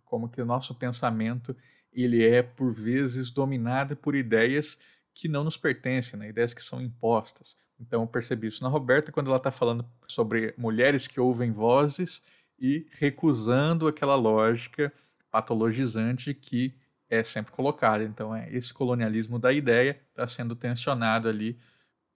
como 0.10 0.28
que 0.28 0.42
o 0.42 0.46
nosso 0.46 0.76
pensamento 0.76 1.56
ele 1.94 2.26
é 2.26 2.42
por 2.42 2.74
vezes 2.74 3.32
dominado 3.32 3.96
por 3.96 4.15
ideias 4.15 4.78
que 5.13 5.28
não 5.28 5.44
nos 5.44 5.58
pertencem, 5.58 6.20
né? 6.20 6.30
ideias 6.30 6.54
que 6.54 6.63
são 6.63 6.82
impostas. 6.82 7.56
Então 7.80 8.02
eu 8.02 8.08
percebi 8.08 8.48
isso 8.48 8.63
na 8.63 8.70
Roberta 8.70 9.12
quando 9.12 9.28
ela 9.28 9.38
está 9.38 9.52
falando 9.52 9.86
sobre 10.08 10.54
mulheres 10.58 11.08
que 11.08 11.20
ouvem 11.20 11.52
vozes 11.52 12.26
e 12.60 12.88
recusando 12.92 13.88
aquela 13.88 14.15
lógica 14.15 14.92
patologizante 15.32 16.34
que 16.34 16.76
é 17.10 17.24
sempre 17.24 17.52
colocada. 17.52 18.04
Então 18.04 18.36
é 18.36 18.54
esse 18.54 18.74
colonialismo 18.74 19.39
da 19.39 19.52
ideia 19.52 20.00
está 20.10 20.28
sendo 20.28 20.56
tensionado 20.56 21.28
ali 21.28 21.58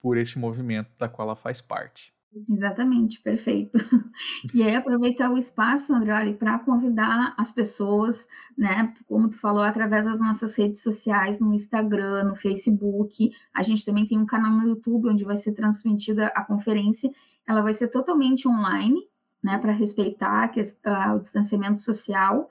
por 0.00 0.16
esse 0.16 0.38
movimento 0.38 0.90
da 0.98 1.08
qual 1.08 1.28
ela 1.28 1.36
faz 1.36 1.60
parte. 1.60 2.14
Exatamente, 2.50 3.20
perfeito. 3.20 3.78
E 4.54 4.62
aí 4.62 4.76
aproveitar 4.76 5.30
o 5.30 5.38
espaço, 5.38 5.94
André, 5.94 6.32
para 6.34 6.58
convidar 6.60 7.34
as 7.36 7.50
pessoas, 7.50 8.28
né, 8.56 8.94
como 9.06 9.28
tu 9.28 9.38
falou, 9.38 9.62
através 9.62 10.04
das 10.04 10.20
nossas 10.20 10.54
redes 10.56 10.82
sociais, 10.82 11.40
no 11.40 11.52
Instagram, 11.52 12.24
no 12.24 12.36
Facebook. 12.36 13.32
A 13.52 13.62
gente 13.62 13.84
também 13.84 14.06
tem 14.06 14.18
um 14.18 14.26
canal 14.26 14.52
no 14.52 14.68
YouTube 14.68 15.08
onde 15.08 15.24
vai 15.24 15.36
ser 15.36 15.52
transmitida 15.52 16.26
a 16.28 16.44
conferência. 16.44 17.10
Ela 17.46 17.62
vai 17.62 17.74
ser 17.74 17.88
totalmente 17.88 18.46
online, 18.46 19.00
né, 19.42 19.58
para 19.58 19.72
respeitar 19.72 20.52
o 21.16 21.20
distanciamento 21.20 21.82
social. 21.82 22.48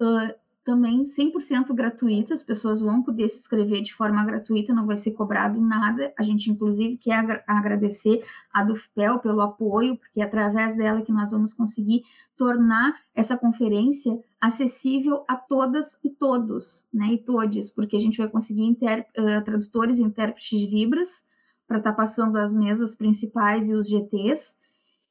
Uh, 0.00 0.34
também 0.66 1.04
100% 1.04 1.72
gratuita, 1.72 2.34
as 2.34 2.42
pessoas 2.42 2.80
vão 2.80 3.00
poder 3.00 3.28
se 3.28 3.38
inscrever 3.38 3.84
de 3.84 3.94
forma 3.94 4.24
gratuita, 4.24 4.74
não 4.74 4.84
vai 4.84 4.98
ser 4.98 5.12
cobrado 5.12 5.60
nada. 5.60 6.12
A 6.18 6.24
gente, 6.24 6.50
inclusive, 6.50 6.96
quer 6.96 7.44
agradecer 7.46 8.24
a 8.52 8.64
Dufpel 8.64 9.20
pelo 9.20 9.40
apoio, 9.42 9.96
porque 9.96 10.20
é 10.20 10.24
através 10.24 10.76
dela 10.76 11.02
que 11.02 11.12
nós 11.12 11.30
vamos 11.30 11.54
conseguir 11.54 12.02
tornar 12.36 12.96
essa 13.14 13.38
conferência 13.38 14.20
acessível 14.40 15.24
a 15.28 15.36
todas 15.36 16.00
e 16.02 16.10
todos, 16.10 16.84
né, 16.92 17.12
e 17.12 17.18
todes, 17.18 17.70
porque 17.70 17.96
a 17.96 18.00
gente 18.00 18.18
vai 18.18 18.28
conseguir 18.28 18.64
inter, 18.64 19.06
tradutores 19.44 20.00
e 20.00 20.02
intérpretes 20.02 20.58
de 20.58 20.66
Libras 20.66 21.28
para 21.68 21.78
estar 21.78 21.92
tá 21.92 21.96
passando 21.96 22.36
as 22.38 22.52
mesas 22.52 22.96
principais 22.96 23.68
e 23.68 23.72
os 23.72 23.88
GTs. 23.88 24.56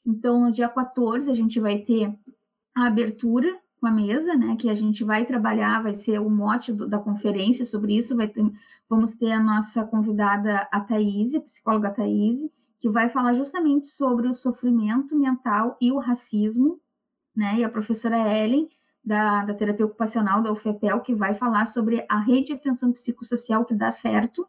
Então, 0.05 0.41
no 0.41 0.51
dia 0.51 0.67
14, 0.67 1.31
a 1.31 1.33
gente 1.33 1.61
vai 1.61 1.77
ter 1.77 2.13
a 2.75 2.87
abertura 2.87 3.57
com 3.85 3.89
a 3.89 3.91
mesa, 3.91 4.33
né, 4.33 4.55
que 4.55 4.67
a 4.67 4.73
gente 4.73 5.03
vai 5.03 5.27
trabalhar, 5.27 5.83
vai 5.83 5.93
ser 5.93 6.19
o 6.19 6.27
mote 6.27 6.73
do, 6.73 6.87
da 6.87 6.97
conferência 6.97 7.63
sobre 7.63 7.95
isso, 7.95 8.17
vai 8.17 8.27
ter, 8.27 8.43
vamos 8.89 9.13
ter 9.13 9.31
a 9.31 9.39
nossa 9.39 9.85
convidada, 9.85 10.67
a 10.71 10.79
Thaís, 10.79 11.35
a 11.35 11.41
psicóloga 11.41 11.91
Thaís, 11.91 12.49
que 12.79 12.89
vai 12.89 13.09
falar 13.09 13.35
justamente 13.35 13.85
sobre 13.85 14.27
o 14.27 14.33
sofrimento 14.33 15.15
mental 15.15 15.77
e 15.79 15.91
o 15.91 15.99
racismo, 15.99 16.79
né, 17.35 17.59
e 17.59 17.63
a 17.63 17.69
professora 17.69 18.17
Ellen, 18.17 18.67
da, 19.03 19.45
da 19.45 19.53
terapia 19.53 19.85
ocupacional 19.85 20.41
da 20.41 20.51
UFEPEL, 20.51 21.01
que 21.01 21.13
vai 21.13 21.35
falar 21.35 21.67
sobre 21.67 22.03
a 22.09 22.17
rede 22.17 22.47
de 22.47 22.53
atenção 22.53 22.91
psicossocial 22.91 23.65
que 23.65 23.75
dá 23.75 23.91
certo, 23.91 24.47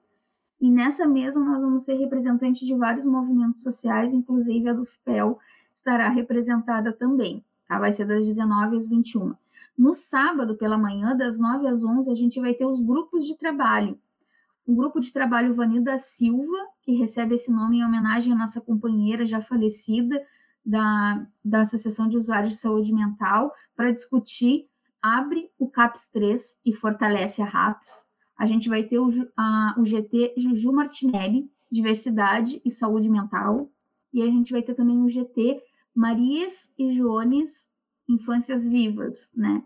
e 0.58 0.70
nessa 0.70 1.06
mesa 1.06 1.38
nós 1.38 1.60
vamos 1.60 1.84
ter 1.84 1.96
representantes 1.96 2.66
de 2.66 2.74
vários 2.74 3.04
movimentos 3.04 3.62
sociais, 3.62 4.14
inclusive 4.14 4.70
a 4.70 4.72
do 4.72 4.84
UFPEL 4.84 5.38
estará 5.74 6.08
representada 6.08 6.90
também. 6.90 7.44
Tá? 7.68 7.78
Vai 7.78 7.92
ser 7.92 8.06
das 8.06 8.26
19 8.26 8.76
às 8.76 8.88
21. 8.88 9.34
No 9.76 9.92
sábado, 9.92 10.56
pela 10.56 10.78
manhã, 10.78 11.16
das 11.16 11.38
9 11.38 11.66
às 11.66 11.84
11, 11.84 12.10
a 12.10 12.14
gente 12.14 12.40
vai 12.40 12.54
ter 12.54 12.64
os 12.64 12.80
grupos 12.80 13.26
de 13.26 13.36
trabalho. 13.36 13.98
O 14.66 14.74
grupo 14.74 15.00
de 15.00 15.12
trabalho 15.12 15.54
Vanida 15.54 15.98
Silva, 15.98 16.56
que 16.82 16.94
recebe 16.94 17.34
esse 17.34 17.52
nome 17.52 17.78
em 17.78 17.84
homenagem 17.84 18.32
à 18.32 18.36
nossa 18.36 18.60
companheira 18.60 19.24
já 19.26 19.40
falecida 19.40 20.20
da, 20.64 21.26
da 21.44 21.60
Associação 21.60 22.08
de 22.08 22.16
Usuários 22.16 22.52
de 22.52 22.56
Saúde 22.56 22.92
Mental, 22.92 23.52
para 23.76 23.92
discutir 23.92 24.66
abre 25.00 25.48
o 25.58 25.68
CAPS 25.68 26.08
3 26.10 26.58
e 26.64 26.72
fortalece 26.72 27.40
a 27.40 27.44
RAPS. 27.44 28.06
A 28.36 28.44
gente 28.44 28.68
vai 28.68 28.82
ter 28.82 28.98
o, 28.98 29.08
a, 29.36 29.76
o 29.78 29.84
GT 29.84 30.34
Juju 30.36 30.72
Martinelli, 30.72 31.48
Diversidade 31.70 32.60
e 32.64 32.70
Saúde 32.70 33.08
Mental. 33.08 33.70
E 34.12 34.22
a 34.22 34.26
gente 34.26 34.52
vai 34.52 34.62
ter 34.62 34.74
também 34.74 35.02
o 35.02 35.08
GT 35.08 35.60
Marias 35.96 36.70
e 36.78 36.94
Jones 36.94 37.68
infâncias 38.08 38.68
vivas, 38.68 39.30
né? 39.34 39.62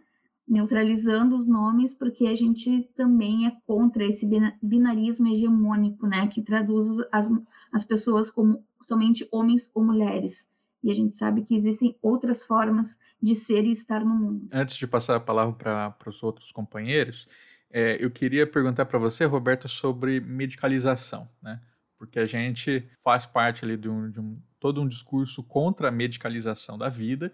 Neutralizando 0.46 1.36
os 1.36 1.46
nomes, 1.46 1.94
porque 1.94 2.26
a 2.26 2.34
gente 2.34 2.88
também 2.96 3.46
é 3.46 3.52
contra 3.66 4.04
esse 4.04 4.26
binarismo 4.62 5.28
hegemônico, 5.28 6.06
né? 6.06 6.26
Que 6.28 6.40
traduz 6.40 6.86
as, 7.12 7.30
as 7.72 7.84
pessoas 7.84 8.30
como 8.30 8.64
somente 8.80 9.28
homens 9.30 9.70
ou 9.74 9.84
mulheres. 9.84 10.50
E 10.82 10.90
a 10.90 10.94
gente 10.94 11.14
sabe 11.14 11.42
que 11.42 11.54
existem 11.54 11.96
outras 12.00 12.44
formas 12.44 12.98
de 13.20 13.34
ser 13.34 13.64
e 13.64 13.72
estar 13.72 14.00
no 14.04 14.14
mundo. 14.14 14.48
Antes 14.50 14.76
de 14.76 14.86
passar 14.86 15.16
a 15.16 15.20
palavra 15.20 15.54
para 15.92 16.08
os 16.08 16.22
outros 16.22 16.50
companheiros, 16.52 17.28
é, 17.70 18.02
eu 18.02 18.10
queria 18.10 18.46
perguntar 18.46 18.86
para 18.86 18.98
você, 18.98 19.24
Roberta, 19.24 19.68
sobre 19.68 20.20
medicalização, 20.20 21.28
né? 21.42 21.60
Porque 21.98 22.18
a 22.18 22.26
gente 22.26 22.88
faz 23.04 23.26
parte 23.26 23.64
ali 23.64 23.76
de 23.76 23.88
um, 23.88 24.10
de 24.10 24.20
um 24.20 24.40
todo 24.60 24.80
um 24.80 24.86
discurso 24.86 25.42
contra 25.42 25.88
a 25.88 25.90
medicalização 25.90 26.78
da 26.78 26.88
vida, 26.88 27.32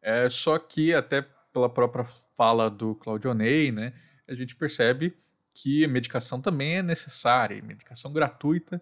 é, 0.00 0.28
só 0.30 0.58
que 0.58 0.94
até 0.94 1.22
pela 1.52 1.68
própria 1.68 2.06
fala 2.36 2.70
do 2.70 2.94
Claudionei, 2.94 3.72
né, 3.72 3.92
a 4.28 4.34
gente 4.34 4.54
percebe 4.54 5.16
que 5.52 5.84
a 5.84 5.88
medicação 5.88 6.40
também 6.40 6.76
é 6.76 6.82
necessária, 6.82 7.60
medicação 7.60 8.12
gratuita, 8.12 8.80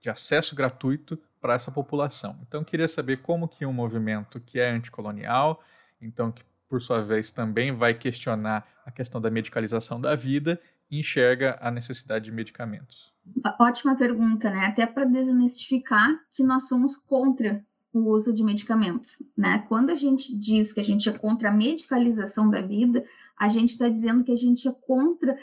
de 0.00 0.10
acesso 0.10 0.54
gratuito 0.54 1.18
para 1.40 1.54
essa 1.54 1.70
população. 1.70 2.38
Então, 2.46 2.62
queria 2.62 2.88
saber 2.88 3.22
como 3.22 3.48
que 3.48 3.64
um 3.64 3.72
movimento 3.72 4.38
que 4.40 4.58
é 4.58 4.68
anticolonial, 4.68 5.62
então 6.00 6.30
que 6.30 6.42
por 6.68 6.82
sua 6.82 7.02
vez 7.02 7.30
também 7.30 7.72
vai 7.72 7.94
questionar 7.94 8.68
a 8.84 8.90
questão 8.90 9.20
da 9.20 9.30
medicalização 9.30 9.98
da 9.98 10.14
vida, 10.14 10.60
enxerga 10.90 11.56
a 11.60 11.70
necessidade 11.70 12.26
de 12.26 12.32
medicamentos. 12.32 13.12
Ótima 13.58 13.96
pergunta, 13.96 14.50
né? 14.50 14.66
Até 14.66 14.86
para 14.86 15.04
desmistificar 15.04 16.20
que 16.32 16.42
nós 16.42 16.68
somos 16.68 16.96
contra 16.96 17.64
o 17.92 18.10
uso 18.10 18.32
de 18.32 18.44
medicamentos, 18.44 19.22
né? 19.36 19.64
Quando 19.68 19.90
a 19.90 19.94
gente 19.94 20.36
diz 20.38 20.72
que 20.72 20.80
a 20.80 20.84
gente 20.84 21.08
é 21.08 21.12
contra 21.12 21.48
a 21.48 21.52
medicalização 21.52 22.50
da 22.50 22.60
vida, 22.60 23.04
a 23.36 23.48
gente 23.48 23.70
está 23.70 23.88
dizendo 23.88 24.24
que 24.24 24.32
a 24.32 24.36
gente 24.36 24.68
é 24.68 24.72
contra 24.72 25.38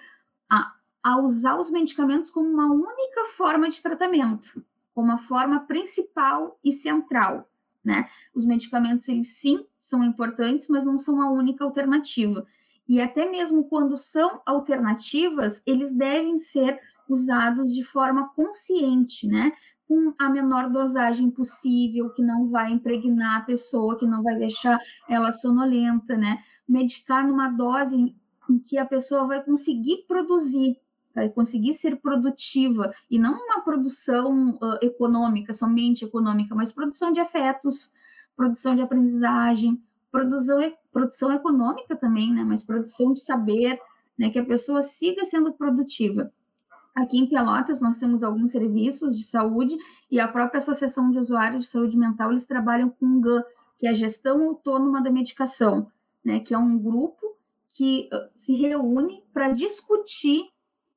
a, 0.50 0.74
a 1.04 1.20
usar 1.22 1.60
os 1.60 1.72
medicamentos 1.72 2.32
como 2.32 2.50
uma 2.50 2.72
única 2.72 3.26
forma 3.36 3.70
de 3.70 3.82
tratamento, 3.82 4.64
como 4.94 5.12
a 5.12 5.18
forma 5.18 5.62
principal 5.62 6.60
e 6.64 6.72
central, 6.72 7.50
né? 7.84 8.10
Os 8.34 8.46
medicamentos, 8.46 9.08
eles 9.08 9.30
sim 9.38 9.66
são 9.80 10.04
importantes, 10.04 10.68
mas 10.68 10.86
não 10.86 10.98
são 10.98 11.22
a 11.22 11.30
única 11.30 11.64
alternativa. 11.64 12.46
E 12.88 13.02
até 13.02 13.30
mesmo 13.30 13.66
quando 13.66 13.98
são 13.98 14.42
alternativas, 14.46 15.62
eles 15.66 15.92
devem 15.92 16.40
ser 16.40 16.80
usados 17.08 17.74
de 17.74 17.84
forma 17.84 18.30
consciente, 18.30 19.28
né? 19.28 19.52
Com 19.88 20.14
a 20.20 20.30
menor 20.30 20.70
dosagem 20.70 21.30
possível, 21.30 22.10
que 22.10 22.24
não 22.24 22.50
vai 22.50 22.72
impregnar 22.72 23.38
a 23.38 23.46
pessoa, 23.46 23.98
que 23.98 24.08
não 24.08 24.24
vai 24.24 24.36
deixar 24.36 24.80
ela 25.08 25.32
sonolenta, 25.32 26.18
né? 26.18 26.40
Medicar 26.68 27.28
numa 27.28 27.50
dose 27.50 28.16
em 28.50 28.60
que 28.60 28.78
a 28.78 28.86
pessoa 28.86 29.28
vai 29.28 29.44
conseguir 29.44 30.06
produzir, 30.08 30.78
vai 31.14 31.30
conseguir 31.30 31.74
ser 31.74 31.96
produtiva, 31.98 32.94
e 33.10 33.18
não 33.18 33.34
uma 33.34 33.62
produção 33.62 34.50
uh, 34.62 34.78
econômica, 34.82 35.54
somente 35.54 36.06
econômica, 36.06 36.54
mas 36.54 36.74
produção 36.74 37.14
de 37.14 37.20
afetos, 37.20 37.94
produção 38.36 38.76
de 38.76 38.82
aprendizagem, 38.82 39.82
produção, 40.12 40.60
produção 40.92 41.32
econômica 41.32 41.96
também, 41.96 42.34
né? 42.34 42.44
Mas 42.44 42.64
produção 42.64 43.14
de 43.14 43.22
saber, 43.22 43.80
né? 44.18 44.30
Que 44.30 44.40
a 44.40 44.46
pessoa 44.46 44.82
siga 44.84 45.26
sendo 45.26 45.54
produtiva. 45.54 46.32
Aqui 46.96 47.20
em 47.20 47.28
Pelotas, 47.28 47.82
nós 47.82 47.98
temos 47.98 48.24
alguns 48.24 48.52
serviços 48.52 49.18
de 49.18 49.26
saúde 49.26 49.76
e 50.10 50.18
a 50.18 50.30
própria 50.30 50.60
Associação 50.60 51.12
de 51.12 51.20
Usuários 51.20 51.66
de 51.66 51.70
Saúde 51.70 51.98
Mental, 51.98 52.32
eles 52.32 52.46
trabalham 52.46 52.90
com 52.90 53.06
o 53.06 53.20
GAN, 53.20 53.44
que 53.78 53.86
é 53.86 53.90
a 53.90 53.94
Gestão 53.94 54.42
Autônoma 54.44 55.04
da 55.04 55.12
Medicação, 55.12 55.92
né, 56.24 56.40
que 56.40 56.54
é 56.54 56.58
um 56.58 56.80
grupo 56.80 57.36
que 57.68 58.10
se 58.36 58.56
reúne 58.56 59.22
para 59.34 59.52
discutir 59.52 60.46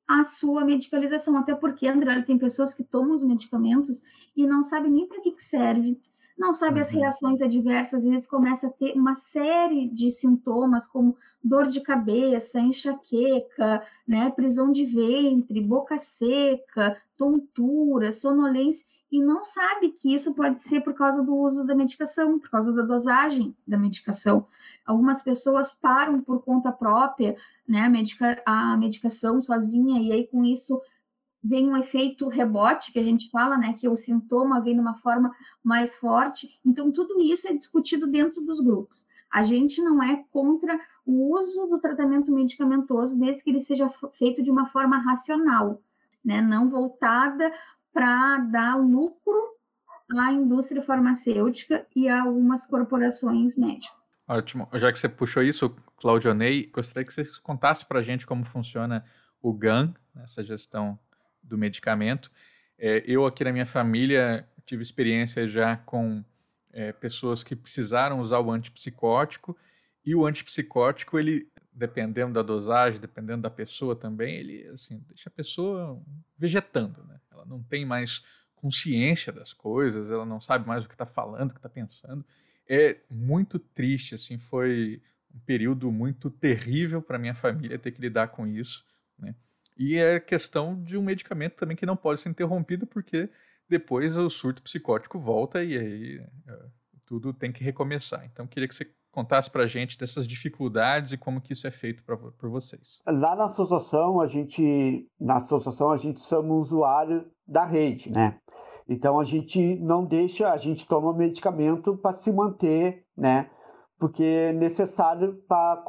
a 0.07 0.23
sua 0.23 0.63
medicalização, 0.63 1.37
até 1.37 1.53
porque, 1.53 1.85
André, 1.85 2.21
tem 2.21 2.37
pessoas 2.37 2.73
que 2.73 2.83
tomam 2.83 3.13
os 3.13 3.23
medicamentos 3.23 4.01
e 4.35 4.47
não 4.47 4.63
sabem 4.63 4.91
nem 4.91 5.07
para 5.07 5.21
que, 5.21 5.31
que 5.31 5.43
serve, 5.43 5.99
não 6.39 6.53
sabe 6.53 6.75
uhum. 6.75 6.81
as 6.81 6.89
reações 6.89 7.41
adversas, 7.41 7.95
às 7.95 8.09
vezes 8.09 8.25
começa 8.25 8.67
a 8.67 8.71
ter 8.71 8.93
uma 8.93 9.13
série 9.15 9.89
de 9.89 10.09
sintomas, 10.09 10.87
como 10.87 11.17
dor 11.43 11.67
de 11.67 11.81
cabeça, 11.81 12.61
enxaqueca, 12.61 13.85
né, 14.07 14.31
prisão 14.31 14.71
de 14.71 14.85
ventre, 14.85 15.59
boca 15.59 15.99
seca, 15.99 16.95
tontura, 17.17 18.13
sonolência, 18.13 18.87
e 19.11 19.21
não 19.21 19.43
sabe 19.43 19.89
que 19.89 20.13
isso 20.13 20.33
pode 20.33 20.61
ser 20.61 20.81
por 20.81 20.93
causa 20.93 21.21
do 21.21 21.35
uso 21.35 21.65
da 21.65 21.75
medicação, 21.75 22.39
por 22.39 22.49
causa 22.49 22.71
da 22.71 22.83
dosagem 22.83 23.53
da 23.67 23.77
medicação. 23.77 24.47
Algumas 24.85 25.21
pessoas 25.21 25.73
param 25.73 26.21
por 26.21 26.41
conta 26.41 26.71
própria, 26.71 27.35
né, 27.67 27.81
a, 27.81 27.89
medica 27.89 28.41
a 28.45 28.77
medicação 28.77 29.41
sozinha, 29.41 30.01
e 30.01 30.13
aí 30.13 30.27
com 30.27 30.45
isso 30.45 30.81
vem 31.43 31.69
um 31.69 31.77
efeito 31.77 32.27
rebote, 32.27 32.91
que 32.91 32.99
a 32.99 33.03
gente 33.03 33.29
fala, 33.29 33.57
né, 33.57 33.73
que 33.73 33.87
o 33.87 33.95
sintoma 33.95 34.61
vem 34.61 34.75
de 34.75 34.81
uma 34.81 34.95
forma 34.95 35.31
mais 35.63 35.95
forte. 35.95 36.49
Então, 36.65 36.91
tudo 36.91 37.21
isso 37.21 37.47
é 37.47 37.53
discutido 37.53 38.07
dentro 38.07 38.41
dos 38.41 38.59
grupos. 38.59 39.07
A 39.31 39.43
gente 39.43 39.81
não 39.81 40.01
é 40.03 40.23
contra 40.31 40.79
o 41.05 41.33
uso 41.37 41.67
do 41.67 41.79
tratamento 41.79 42.31
medicamentoso, 42.31 43.17
desde 43.17 43.43
que 43.43 43.49
ele 43.49 43.61
seja 43.61 43.89
feito 44.13 44.43
de 44.43 44.51
uma 44.51 44.65
forma 44.65 44.97
racional, 44.97 45.81
né, 46.23 46.41
não 46.41 46.69
voltada 46.69 47.51
para 47.93 48.37
dar 48.39 48.75
lucro 48.75 49.35
à 50.17 50.31
indústria 50.31 50.81
farmacêutica 50.81 51.85
e 51.95 52.09
a 52.09 52.23
algumas 52.23 52.65
corporações 52.65 53.57
médicas. 53.57 53.97
Ótimo. 54.27 54.67
Já 54.73 54.91
que 54.91 54.99
você 54.99 55.09
puxou 55.09 55.41
isso, 55.41 55.75
Claudionei, 55.97 56.67
gostaria 56.67 57.05
que 57.05 57.13
você 57.13 57.27
contasse 57.41 57.85
para 57.85 57.99
a 57.99 58.03
gente 58.03 58.27
como 58.27 58.45
funciona 58.45 59.03
o 59.41 59.51
GAN, 59.53 59.93
essa 60.23 60.43
gestão 60.43 60.99
do 61.49 61.57
medicamento. 61.57 62.31
É, 62.77 63.03
eu 63.05 63.25
aqui 63.25 63.43
na 63.43 63.51
minha 63.51 63.65
família 63.65 64.47
tive 64.65 64.83
experiência 64.83 65.47
já 65.47 65.75
com 65.75 66.23
é, 66.71 66.91
pessoas 66.93 67.43
que 67.43 67.55
precisaram 67.55 68.19
usar 68.19 68.39
o 68.39 68.51
antipsicótico 68.51 69.57
e 70.05 70.15
o 70.15 70.25
antipsicótico 70.25 71.19
ele 71.19 71.51
dependendo 71.71 72.33
da 72.33 72.41
dosagem, 72.41 72.99
dependendo 72.99 73.41
da 73.41 73.49
pessoa 73.49 73.95
também, 73.95 74.35
ele 74.35 74.67
assim 74.67 74.99
deixa 75.07 75.29
a 75.29 75.31
pessoa 75.31 76.01
vegetando, 76.37 77.03
né? 77.05 77.19
Ela 77.31 77.45
não 77.45 77.63
tem 77.63 77.85
mais 77.85 78.21
consciência 78.53 79.31
das 79.31 79.53
coisas, 79.53 80.11
ela 80.11 80.25
não 80.25 80.41
sabe 80.41 80.67
mais 80.67 80.83
o 80.83 80.87
que 80.87 80.93
está 80.93 81.05
falando, 81.05 81.51
o 81.51 81.53
que 81.53 81.59
está 81.59 81.69
pensando. 81.69 82.25
É 82.67 82.97
muito 83.09 83.57
triste, 83.57 84.13
assim, 84.13 84.37
foi 84.37 85.01
um 85.33 85.39
período 85.39 85.89
muito 85.91 86.29
terrível 86.29 87.01
para 87.01 87.17
minha 87.17 87.33
família 87.33 87.79
ter 87.79 87.91
que 87.91 88.01
lidar 88.01 88.27
com 88.27 88.45
isso, 88.45 88.85
né? 89.17 89.33
E 89.79 89.97
é 89.97 90.19
questão 90.19 90.75
de 90.83 90.97
um 90.97 91.01
medicamento 91.01 91.55
também 91.55 91.77
que 91.77 91.85
não 91.85 91.95
pode 91.95 92.19
ser 92.19 92.27
interrompido, 92.27 92.85
porque 92.85 93.29
depois 93.69 94.17
o 94.17 94.29
surto 94.29 94.61
psicótico 94.61 95.17
volta 95.17 95.63
e 95.63 95.77
aí 95.77 96.21
é, 96.45 96.65
tudo 97.05 97.33
tem 97.33 97.49
que 97.49 97.63
recomeçar. 97.63 98.25
Então, 98.25 98.45
queria 98.45 98.67
que 98.67 98.75
você 98.75 98.85
contasse 99.09 99.49
para 99.49 99.63
a 99.63 99.67
gente 99.67 99.97
dessas 99.97 100.27
dificuldades 100.27 101.13
e 101.13 101.17
como 101.17 101.39
que 101.39 101.53
isso 101.53 101.65
é 101.65 101.71
feito 101.71 102.03
pra, 102.03 102.17
por 102.17 102.49
vocês. 102.49 103.01
Lá 103.07 103.35
na 103.35 103.45
associação, 103.45 104.19
a 104.19 104.27
gente, 104.27 105.07
na 105.19 105.37
associação, 105.37 105.91
a 105.91 105.97
gente 105.97 106.19
somos 106.19 106.67
usuário 106.67 107.25
da 107.47 107.65
rede, 107.65 108.11
né? 108.11 108.37
Então, 108.87 109.19
a 109.19 109.23
gente 109.23 109.79
não 109.79 110.05
deixa, 110.05 110.51
a 110.51 110.57
gente 110.57 110.85
toma 110.85 111.15
medicamento 111.15 111.95
para 111.97 112.15
se 112.15 112.31
manter, 112.31 113.05
né? 113.15 113.49
Porque 113.99 114.23
é 114.23 114.53
necessário 114.53 115.43
para 115.47 115.83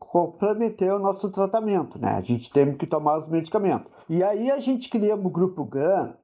comprometer 0.00 0.92
o 0.92 0.98
nosso 0.98 1.30
tratamento, 1.30 1.98
né? 1.98 2.10
A 2.10 2.20
gente 2.20 2.50
tem 2.50 2.76
que 2.76 2.86
tomar 2.86 3.16
os 3.16 3.28
medicamentos. 3.28 3.90
E 4.08 4.22
aí 4.24 4.50
a 4.50 4.58
gente 4.58 4.88
cria 4.90 5.14
o 5.14 5.30
grupo 5.30 5.64
GAN, 5.64 6.14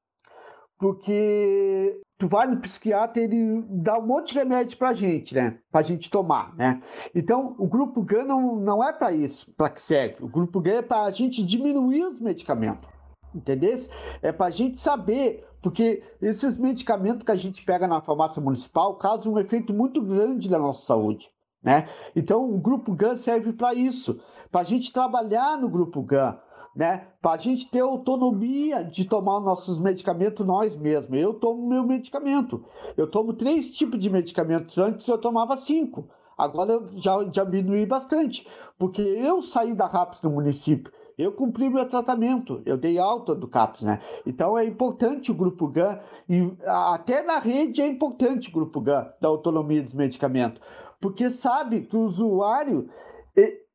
porque 0.77 2.01
tu 2.19 2.27
vai 2.29 2.49
no 2.49 2.61
psiquiatra 2.61 3.23
ele 3.23 3.65
dá 3.69 3.99
um 3.99 4.07
monte 4.07 4.33
de 4.33 4.41
remédio 4.41 4.77
para 4.77 4.93
gente, 4.93 5.35
né? 5.35 5.59
Para 5.71 5.81
a 5.81 5.85
gente 5.85 6.11
tomar, 6.11 6.55
né? 6.57 6.83
Então 7.15 7.55
o 7.59 7.69
grupo 7.69 8.03
GAN 8.03 8.25
não, 8.25 8.57
não 8.57 8.83
é 8.83 8.93
para 8.93 9.13
isso, 9.13 9.53
para 9.57 9.71
que 9.71 9.81
serve. 9.81 10.25
O 10.25 10.29
grupo 10.29 10.61
GAN 10.61 10.79
é 10.79 10.83
para 10.83 11.05
a 11.05 11.11
gente 11.13 11.45
diminuir 11.45 12.05
os 12.07 12.19
medicamentos, 12.19 12.89
entendeu? 13.33 13.79
É 14.21 14.33
para 14.33 14.47
a 14.47 14.51
gente 14.51 14.77
saber 14.77 15.47
porque 15.63 16.03
esses 16.21 16.59
medicamentos 16.59 17.25
que 17.25 17.31
a 17.31 17.37
gente 17.37 17.65
pega 17.65 17.87
na 17.87 18.01
farmácia 18.01 18.41
municipal 18.41 18.97
causam 18.97 19.35
um 19.35 19.39
efeito 19.39 19.73
muito 19.75 20.01
grande 20.03 20.51
na 20.51 20.59
nossa 20.59 20.87
saúde. 20.87 21.31
Né? 21.63 21.87
Então, 22.17 22.51
o 22.51 22.59
grupo 22.59 22.95
GAN 22.95 23.17
serve 23.17 23.53
para 23.53 23.75
isso, 23.75 24.19
para 24.51 24.63
a 24.63 24.65
gente 24.65 24.93
trabalhar 24.93 25.59
no 25.59 25.69
grupo 25.69 26.03
GAN, 26.03 26.39
né? 26.75 27.09
para 27.21 27.33
a 27.33 27.37
gente 27.37 27.71
ter 27.71 27.81
autonomia 27.81 28.83
de 28.83 29.05
tomar 29.05 29.39
os 29.39 29.45
nossos 29.45 29.79
medicamentos 29.79 30.47
nós 30.47 30.75
mesmos. 30.75 31.21
Eu 31.21 31.35
tomo 31.35 31.69
meu 31.69 31.85
medicamento. 31.85 32.65
Eu 32.97 33.11
tomo 33.11 33.35
três 33.35 33.71
tipos 33.71 34.01
de 34.01 34.09
medicamentos. 34.09 34.79
Antes 34.79 35.07
eu 35.07 35.19
tomava 35.19 35.57
cinco. 35.59 36.09
Agora 36.41 36.73
eu 36.73 36.87
já, 36.95 37.23
diminuí 37.25 37.85
bastante, 37.85 38.47
porque 38.79 39.03
eu 39.03 39.43
saí 39.43 39.75
da 39.75 39.87
RAPS 39.87 40.23
no 40.23 40.31
município. 40.31 40.91
Eu 41.21 41.33
cumpri 41.33 41.69
meu 41.69 41.87
tratamento, 41.87 42.63
eu 42.65 42.77
dei 42.77 42.99
alta 42.99 43.35
do 43.35 43.47
CAPS, 43.47 43.83
né? 43.83 44.01
Então 44.25 44.57
é 44.57 44.65
importante 44.65 45.31
o 45.31 45.35
grupo 45.35 45.69
GAN, 45.69 45.99
e 46.29 46.53
até 46.67 47.23
na 47.23 47.39
rede 47.39 47.83
é 47.83 47.87
importante 47.87 48.49
o 48.49 48.53
grupo 48.53 48.81
GAN, 48.81 49.07
da 49.21 49.29
autonomia 49.29 49.83
dos 49.83 49.95
medicamentos, 49.95 50.63
porque 51.01 51.31
sabe 51.31 51.83
que 51.83 51.97
o 51.97 52.01
usuário, 52.01 52.89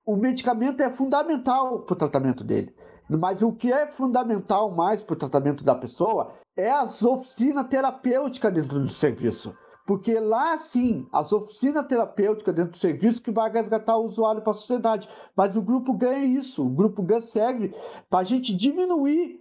o 0.06 0.16
medicamento 0.16 0.82
é 0.82 0.92
fundamental 0.92 1.80
para 1.82 1.94
o 1.94 1.98
tratamento 1.98 2.44
dele. 2.44 2.74
Mas 3.08 3.44
o 3.44 3.52
que 3.52 3.72
é 3.72 3.86
fundamental 3.86 4.72
mais 4.72 5.04
para 5.04 5.14
o 5.14 5.18
tratamento 5.18 5.64
da 5.64 5.76
pessoa 5.76 6.34
é 6.58 6.72
as 6.72 7.04
oficinas 7.04 7.68
terapêuticas 7.68 8.52
dentro 8.52 8.80
do 8.80 8.90
serviço. 8.90 9.54
Porque 9.86 10.20
lá 10.20 10.58
sim, 10.58 11.06
as 11.12 11.32
oficinas 11.32 11.86
terapêuticas 11.86 12.56
dentro 12.56 12.72
do 12.72 12.78
serviço 12.78 13.22
que 13.22 13.32
vai 13.32 13.52
resgatar 13.52 13.96
o 13.98 14.06
usuário 14.06 14.42
para 14.42 14.52
a 14.52 14.56
sociedade. 14.56 15.08
Mas 15.36 15.56
o 15.56 15.62
grupo 15.62 15.94
ganha 15.94 16.26
isso. 16.26 16.66
O 16.66 16.70
grupo 16.70 17.04
GAN 17.04 17.22
serve 17.22 17.74
para 18.10 18.20
a 18.20 18.24
gente 18.24 18.56
diminuir 18.56 19.40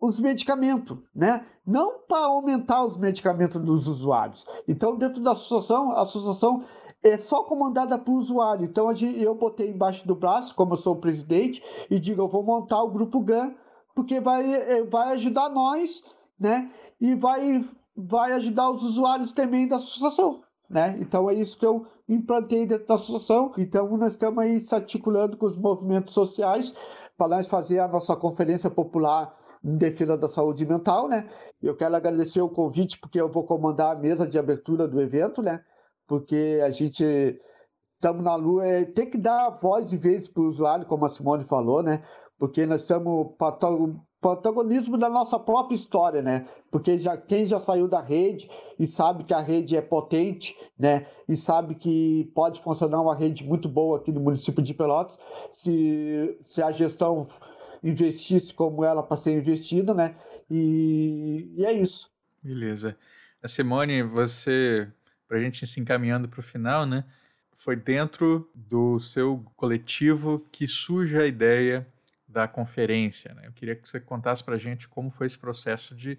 os 0.00 0.18
medicamentos, 0.18 0.96
né? 1.14 1.44
Não 1.66 2.00
para 2.00 2.26
aumentar 2.26 2.84
os 2.84 2.96
medicamentos 2.96 3.60
dos 3.60 3.86
usuários. 3.86 4.46
Então, 4.66 4.96
dentro 4.96 5.22
da 5.22 5.32
associação, 5.32 5.92
a 5.92 6.02
associação 6.02 6.64
é 7.02 7.18
só 7.18 7.42
comandada 7.44 7.98
por 7.98 8.14
usuário. 8.14 8.64
Então, 8.64 8.90
eu 8.92 9.34
botei 9.34 9.70
embaixo 9.70 10.06
do 10.06 10.14
braço, 10.14 10.54
como 10.54 10.74
eu 10.74 10.78
sou 10.78 10.94
o 10.94 11.00
presidente, 11.00 11.62
e 11.90 11.98
digo, 12.00 12.22
eu 12.22 12.28
vou 12.28 12.42
montar 12.42 12.82
o 12.82 12.90
grupo 12.90 13.20
GAN, 13.20 13.54
porque 13.94 14.20
vai, 14.20 14.54
é, 14.54 14.82
vai 14.84 15.12
ajudar 15.12 15.50
nós, 15.50 16.02
né? 16.38 16.70
E 17.00 17.14
vai, 17.14 17.62
vai 17.96 18.32
ajudar 18.32 18.70
os 18.70 18.82
usuários 18.82 19.32
também 19.32 19.66
da 19.66 19.76
associação. 19.76 20.42
Né? 20.68 20.96
Então 21.00 21.30
é 21.30 21.34
isso 21.34 21.56
que 21.56 21.64
eu 21.64 21.86
implantei 22.08 22.66
dentro 22.66 22.86
da 22.86 22.94
associação. 22.94 23.52
Então 23.56 23.96
nós 23.96 24.12
estamos 24.12 24.42
aí 24.42 24.60
se 24.60 24.74
articulando 24.74 25.36
com 25.36 25.46
os 25.46 25.56
movimentos 25.56 26.12
sociais 26.12 26.74
para 27.16 27.28
nós 27.28 27.48
fazer 27.48 27.78
a 27.78 27.88
nossa 27.88 28.14
conferência 28.16 28.68
popular 28.68 29.34
em 29.64 29.76
defesa 29.76 30.16
da 30.16 30.28
saúde 30.28 30.64
mental, 30.66 31.08
né? 31.08 31.28
Eu 31.62 31.74
quero 31.74 31.96
agradecer 31.96 32.40
o 32.40 32.48
convite 32.48 32.98
porque 32.98 33.20
eu 33.20 33.28
vou 33.28 33.44
comandar 33.44 33.96
a 33.96 33.98
mesa 33.98 34.26
de 34.26 34.38
abertura 34.38 34.86
do 34.86 35.00
evento, 35.00 35.42
né? 35.42 35.64
Porque 36.06 36.60
a 36.62 36.70
gente 36.70 37.40
estamos 37.94 38.22
na 38.22 38.34
lua, 38.34 38.66
é, 38.66 38.84
tem 38.84 39.10
que 39.10 39.18
dar 39.18 39.50
voz 39.50 39.92
e 39.92 39.96
vez 39.96 40.28
para 40.28 40.42
o 40.42 40.48
usuário, 40.48 40.86
como 40.86 41.04
a 41.04 41.08
Simone 41.08 41.44
falou, 41.44 41.82
né? 41.82 42.02
Porque 42.38 42.66
nós 42.66 42.82
estamos 42.82 43.28
protagonismo 44.26 44.98
da 44.98 45.08
nossa 45.08 45.38
própria 45.38 45.76
história, 45.76 46.20
né? 46.20 46.48
Porque 46.68 46.98
já, 46.98 47.16
quem 47.16 47.46
já 47.46 47.60
saiu 47.60 47.86
da 47.86 48.00
rede 48.00 48.50
e 48.76 48.84
sabe 48.84 49.22
que 49.22 49.32
a 49.32 49.40
rede 49.40 49.76
é 49.76 49.80
potente, 49.80 50.56
né? 50.76 51.06
E 51.28 51.36
sabe 51.36 51.76
que 51.76 52.28
pode 52.34 52.60
funcionar 52.60 53.00
uma 53.00 53.14
rede 53.14 53.44
muito 53.44 53.68
boa 53.68 53.98
aqui 53.98 54.10
no 54.10 54.18
município 54.18 54.60
de 54.60 54.74
Pelotas, 54.74 55.16
se, 55.52 56.36
se 56.44 56.60
a 56.60 56.72
gestão 56.72 57.28
investisse 57.84 58.52
como 58.52 58.84
ela 58.84 59.00
para 59.00 59.16
ser 59.16 59.38
investida, 59.38 59.94
né? 59.94 60.16
E, 60.50 61.52
e 61.56 61.64
é 61.64 61.72
isso. 61.72 62.10
Beleza. 62.42 62.96
A 63.40 63.46
Simone, 63.46 64.02
você, 64.02 64.88
para 65.28 65.38
a 65.38 65.40
gente 65.40 65.64
se 65.68 65.78
encaminhando 65.78 66.26
para 66.26 66.40
o 66.40 66.42
final, 66.42 66.84
né? 66.84 67.04
Foi 67.54 67.76
dentro 67.76 68.50
do 68.52 68.98
seu 68.98 69.44
coletivo 69.56 70.44
que 70.50 70.66
surge 70.66 71.16
a 71.16 71.26
ideia 71.26 71.86
da 72.36 72.46
conferência. 72.46 73.32
Né? 73.32 73.46
Eu 73.46 73.52
queria 73.52 73.74
que 73.74 73.88
você 73.88 73.98
contasse 73.98 74.44
para 74.44 74.56
a 74.56 74.58
gente 74.58 74.86
como 74.86 75.10
foi 75.10 75.26
esse 75.26 75.38
processo 75.38 75.94
de, 75.94 76.18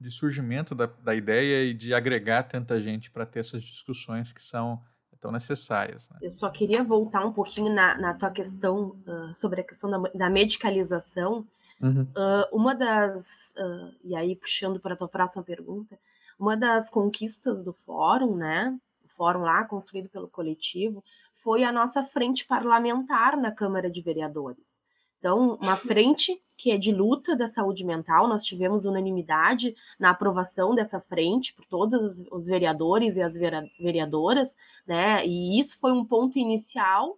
de 0.00 0.10
surgimento 0.10 0.74
da, 0.74 0.86
da 0.86 1.14
ideia 1.14 1.64
e 1.64 1.72
de 1.72 1.94
agregar 1.94 2.42
tanta 2.42 2.80
gente 2.80 3.12
para 3.12 3.24
ter 3.24 3.38
essas 3.38 3.62
discussões 3.62 4.32
que 4.32 4.42
são 4.42 4.82
tão 5.20 5.30
necessárias. 5.30 6.10
Né? 6.10 6.18
Eu 6.20 6.32
só 6.32 6.50
queria 6.50 6.82
voltar 6.82 7.24
um 7.24 7.32
pouquinho 7.32 7.72
na, 7.72 7.96
na 7.96 8.12
tua 8.12 8.28
questão 8.28 9.00
uh, 9.06 9.32
sobre 9.32 9.60
a 9.60 9.64
questão 9.64 9.88
da, 9.88 9.98
da 10.12 10.28
medicalização. 10.28 11.46
Uhum. 11.80 12.02
Uh, 12.02 12.56
uma 12.56 12.74
das, 12.74 13.54
uh, 13.56 13.94
e 14.02 14.16
aí 14.16 14.34
puxando 14.34 14.80
para 14.80 14.94
a 14.94 14.96
tua 14.96 15.08
próxima 15.08 15.44
pergunta, 15.44 15.96
uma 16.36 16.56
das 16.56 16.90
conquistas 16.90 17.62
do 17.62 17.72
fórum, 17.72 18.34
né, 18.34 18.76
o 19.04 19.08
fórum 19.08 19.42
lá 19.42 19.64
construído 19.64 20.08
pelo 20.08 20.26
coletivo, 20.26 21.04
foi 21.32 21.62
a 21.62 21.70
nossa 21.70 22.02
frente 22.02 22.44
parlamentar 22.44 23.36
na 23.36 23.52
Câmara 23.52 23.88
de 23.88 24.02
Vereadores. 24.02 24.82
Então, 25.22 25.56
uma 25.62 25.76
frente 25.76 26.36
que 26.58 26.72
é 26.72 26.76
de 26.76 26.90
luta 26.90 27.36
da 27.36 27.46
saúde 27.46 27.84
mental, 27.84 28.26
nós 28.26 28.42
tivemos 28.42 28.86
unanimidade 28.86 29.72
na 29.96 30.10
aprovação 30.10 30.74
dessa 30.74 30.98
frente 30.98 31.54
por 31.54 31.64
todos 31.64 32.24
os 32.28 32.46
vereadores 32.46 33.16
e 33.16 33.22
as 33.22 33.36
vereadoras, 33.78 34.56
né? 34.84 35.24
E 35.24 35.60
isso 35.60 35.78
foi 35.78 35.92
um 35.92 36.04
ponto 36.04 36.38
inicial 36.40 37.16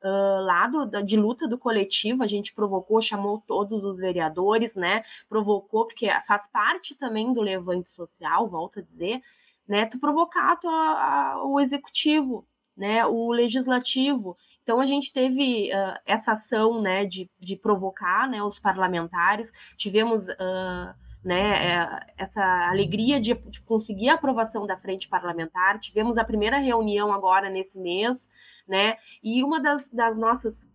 Uh, 0.00 0.44
lá 0.44 0.68
do, 0.68 1.02
de 1.02 1.16
luta 1.16 1.48
do 1.48 1.58
coletivo, 1.58 2.22
a 2.22 2.26
gente 2.28 2.54
provocou, 2.54 3.02
chamou 3.02 3.42
todos 3.44 3.84
os 3.84 3.98
vereadores, 3.98 4.76
né? 4.76 5.02
Provocou, 5.28 5.86
porque 5.86 6.08
faz 6.24 6.46
parte 6.46 6.94
também 6.94 7.32
do 7.32 7.42
levante 7.42 7.90
social, 7.90 8.46
volto 8.46 8.78
a 8.78 8.82
dizer, 8.82 9.20
né? 9.66 9.86
Tu 9.86 9.98
provocar 9.98 10.56
a, 10.64 10.68
a, 10.68 11.44
o 11.44 11.58
executivo, 11.58 12.46
né? 12.76 13.04
O 13.06 13.32
legislativo. 13.32 14.36
Então 14.68 14.82
a 14.82 14.84
gente 14.84 15.14
teve 15.14 15.70
uh, 15.72 15.98
essa 16.04 16.32
ação 16.32 16.82
né, 16.82 17.06
de, 17.06 17.30
de 17.40 17.56
provocar 17.56 18.28
né, 18.28 18.42
os 18.42 18.58
parlamentares, 18.58 19.50
tivemos 19.78 20.28
uh, 20.28 20.94
né, 21.24 21.72
é, 21.72 22.06
essa 22.18 22.68
alegria 22.68 23.18
de, 23.18 23.32
de, 23.32 23.62
conseguir 23.62 24.10
a 24.10 24.14
aprovação 24.14 24.66
da 24.66 24.76
frente 24.76 25.08
parlamentar, 25.08 25.80
tivemos 25.80 26.18
a 26.18 26.24
primeira 26.24 26.58
reunião 26.58 27.10
agora 27.10 27.48
nesse 27.48 27.80
mês, 27.80 28.28
né, 28.68 28.96
e 29.24 29.42
uma 29.42 29.58
das, 29.58 29.88
das 29.88 30.18
nossas 30.18 30.68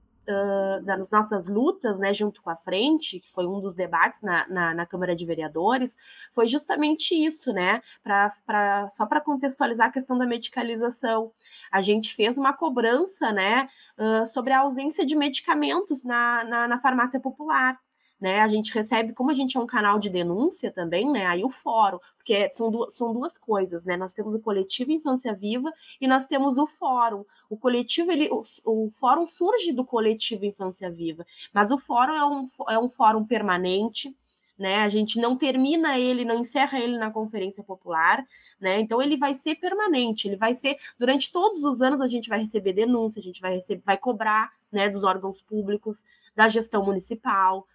das 0.83 1.09
nossas 1.09 1.47
lutas, 1.47 1.99
né, 1.99 2.13
junto 2.13 2.41
com 2.41 2.49
a 2.49 2.55
frente, 2.55 3.19
que 3.19 3.31
foi 3.31 3.45
um 3.45 3.59
dos 3.59 3.73
debates 3.73 4.21
na, 4.21 4.47
na, 4.47 4.73
na 4.73 4.85
Câmara 4.85 5.15
de 5.15 5.25
Vereadores, 5.25 5.97
foi 6.31 6.47
justamente 6.47 7.13
isso, 7.13 7.51
né, 7.51 7.81
pra, 8.01 8.31
pra, 8.45 8.89
só 8.89 9.05
para 9.05 9.21
contextualizar 9.21 9.87
a 9.87 9.91
questão 9.91 10.17
da 10.17 10.25
medicalização. 10.25 11.31
A 11.71 11.81
gente 11.81 12.13
fez 12.15 12.37
uma 12.37 12.53
cobrança, 12.53 13.31
né, 13.31 13.67
uh, 13.97 14.25
sobre 14.25 14.53
a 14.53 14.59
ausência 14.59 15.05
de 15.05 15.15
medicamentos 15.15 16.03
na, 16.03 16.43
na, 16.43 16.67
na 16.67 16.77
farmácia 16.77 17.19
popular 17.19 17.77
né? 18.23 18.39
A 18.39 18.47
gente 18.47 18.73
recebe, 18.73 19.11
como 19.11 19.31
a 19.31 19.33
gente 19.33 19.57
é 19.57 19.59
um 19.59 19.65
canal 19.67 19.99
de 19.99 20.09
denúncia 20.09 20.71
também, 20.71 21.11
né? 21.11 21.25
Aí 21.25 21.43
o 21.43 21.49
fórum, 21.49 21.99
porque 22.15 22.49
são, 22.51 22.71
duas, 22.71 22.95
são 22.95 23.11
duas 23.11 23.37
coisas, 23.37 23.83
né? 23.83 23.97
Nós 23.97 24.13
temos 24.13 24.33
o 24.33 24.39
coletivo 24.39 24.93
Infância 24.93 25.33
Viva 25.33 25.73
e 25.99 26.07
nós 26.07 26.25
temos 26.25 26.57
o 26.57 26.65
fórum. 26.65 27.25
O 27.49 27.57
coletivo, 27.57 28.09
ele, 28.09 28.29
o, 28.31 28.41
o 28.63 28.89
fórum 28.91 29.27
surge 29.27 29.73
do 29.73 29.83
coletivo 29.83 30.45
Infância 30.45 30.89
Viva, 30.89 31.25
mas 31.53 31.69
o 31.69 31.77
fórum 31.77 32.13
é 32.13 32.25
um, 32.25 32.45
é 32.69 32.79
um 32.79 32.87
fórum 32.87 33.25
permanente, 33.25 34.15
né? 34.57 34.77
A 34.77 34.87
gente 34.87 35.19
não 35.19 35.35
termina 35.35 35.99
ele, 35.99 36.23
não 36.23 36.39
encerra 36.39 36.79
ele 36.79 36.97
na 36.97 37.11
conferência 37.11 37.61
popular, 37.61 38.25
né? 38.57 38.79
Então 38.79 39.01
ele 39.01 39.17
vai 39.17 39.35
ser 39.35 39.55
permanente, 39.55 40.29
ele 40.29 40.37
vai 40.37 40.55
ser 40.55 40.77
durante 40.97 41.29
todos 41.29 41.65
os 41.65 41.81
anos 41.81 41.99
a 41.99 42.07
gente 42.07 42.29
vai 42.29 42.39
receber 42.39 42.71
denúncia, 42.71 43.19
a 43.19 43.23
gente 43.23 43.41
vai 43.41 43.55
receber, 43.55 43.81
vai 43.83 43.97
cobrar, 43.97 44.53
né, 44.71 44.87
dos 44.87 45.03
órgãos 45.03 45.41
públicos, 45.41 46.05
da 46.33 46.47
gestão 46.47 46.85
municipal, 46.85 47.67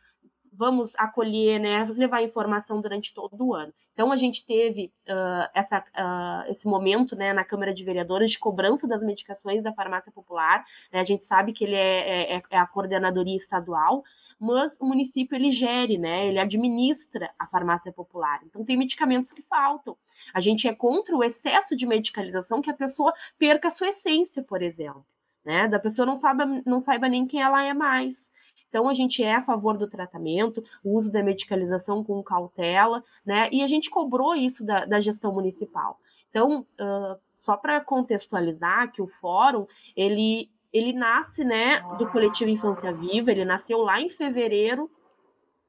vamos 0.52 0.94
acolher, 0.96 1.58
né, 1.58 1.84
levar 1.96 2.22
informação 2.22 2.80
durante 2.80 3.14
todo 3.14 3.46
o 3.46 3.54
ano. 3.54 3.72
Então 3.92 4.12
a 4.12 4.16
gente 4.16 4.46
teve 4.46 4.92
uh, 5.08 5.50
essa, 5.52 5.80
uh, 5.80 6.50
esse 6.50 6.68
momento 6.68 7.16
né, 7.16 7.32
na 7.32 7.44
Câmara 7.44 7.74
de 7.74 7.82
Vereadores 7.82 8.30
de 8.30 8.38
cobrança 8.38 8.86
das 8.86 9.02
medicações 9.02 9.62
da 9.62 9.72
farmácia 9.72 10.12
popular. 10.12 10.64
Né, 10.92 11.00
a 11.00 11.04
gente 11.04 11.26
sabe 11.26 11.52
que 11.52 11.64
ele 11.64 11.74
é, 11.74 12.36
é, 12.36 12.42
é, 12.50 12.58
a 12.58 12.66
coordenadoria 12.66 13.36
estadual, 13.36 14.04
mas 14.38 14.78
o 14.80 14.84
município 14.84 15.34
ele 15.34 15.50
gere, 15.50 15.98
né, 15.98 16.28
ele 16.28 16.38
administra 16.38 17.30
a 17.36 17.46
farmácia 17.46 17.92
popular. 17.92 18.40
Então 18.44 18.64
tem 18.64 18.76
medicamentos 18.76 19.32
que 19.32 19.42
faltam. 19.42 19.96
A 20.32 20.40
gente 20.40 20.68
é 20.68 20.74
contra 20.74 21.16
o 21.16 21.24
excesso 21.24 21.74
de 21.74 21.84
medicalização 21.84 22.62
que 22.62 22.70
a 22.70 22.74
pessoa 22.74 23.12
perca 23.36 23.66
a 23.66 23.70
sua 23.70 23.88
essência, 23.88 24.42
por 24.42 24.62
exemplo. 24.62 25.04
Né, 25.44 25.66
da 25.66 25.78
pessoa 25.78 26.04
não 26.04 26.14
saiba, 26.14 26.44
não 26.66 26.78
saiba 26.78 27.08
nem 27.08 27.26
quem 27.26 27.40
ela 27.40 27.64
é 27.64 27.72
mais. 27.72 28.30
Então, 28.68 28.88
a 28.88 28.94
gente 28.94 29.22
é 29.22 29.34
a 29.34 29.42
favor 29.42 29.76
do 29.76 29.88
tratamento, 29.88 30.62
o 30.84 30.96
uso 30.96 31.10
da 31.10 31.22
medicalização 31.22 32.04
com 32.04 32.22
cautela, 32.22 33.02
né? 33.24 33.48
E 33.50 33.62
a 33.62 33.66
gente 33.66 33.90
cobrou 33.90 34.34
isso 34.34 34.64
da, 34.64 34.84
da 34.84 35.00
gestão 35.00 35.32
municipal. 35.32 35.98
Então, 36.28 36.60
uh, 36.60 37.18
só 37.32 37.56
para 37.56 37.80
contextualizar 37.80 38.92
que 38.92 39.00
o 39.00 39.06
fórum, 39.06 39.66
ele, 39.96 40.50
ele 40.72 40.92
nasce, 40.92 41.42
né, 41.44 41.80
do 41.98 42.06
coletivo 42.10 42.50
Infância 42.50 42.92
Viva, 42.92 43.30
ele 43.30 43.44
nasceu 43.44 43.78
lá 43.78 44.00
em 44.00 44.10
fevereiro, 44.10 44.90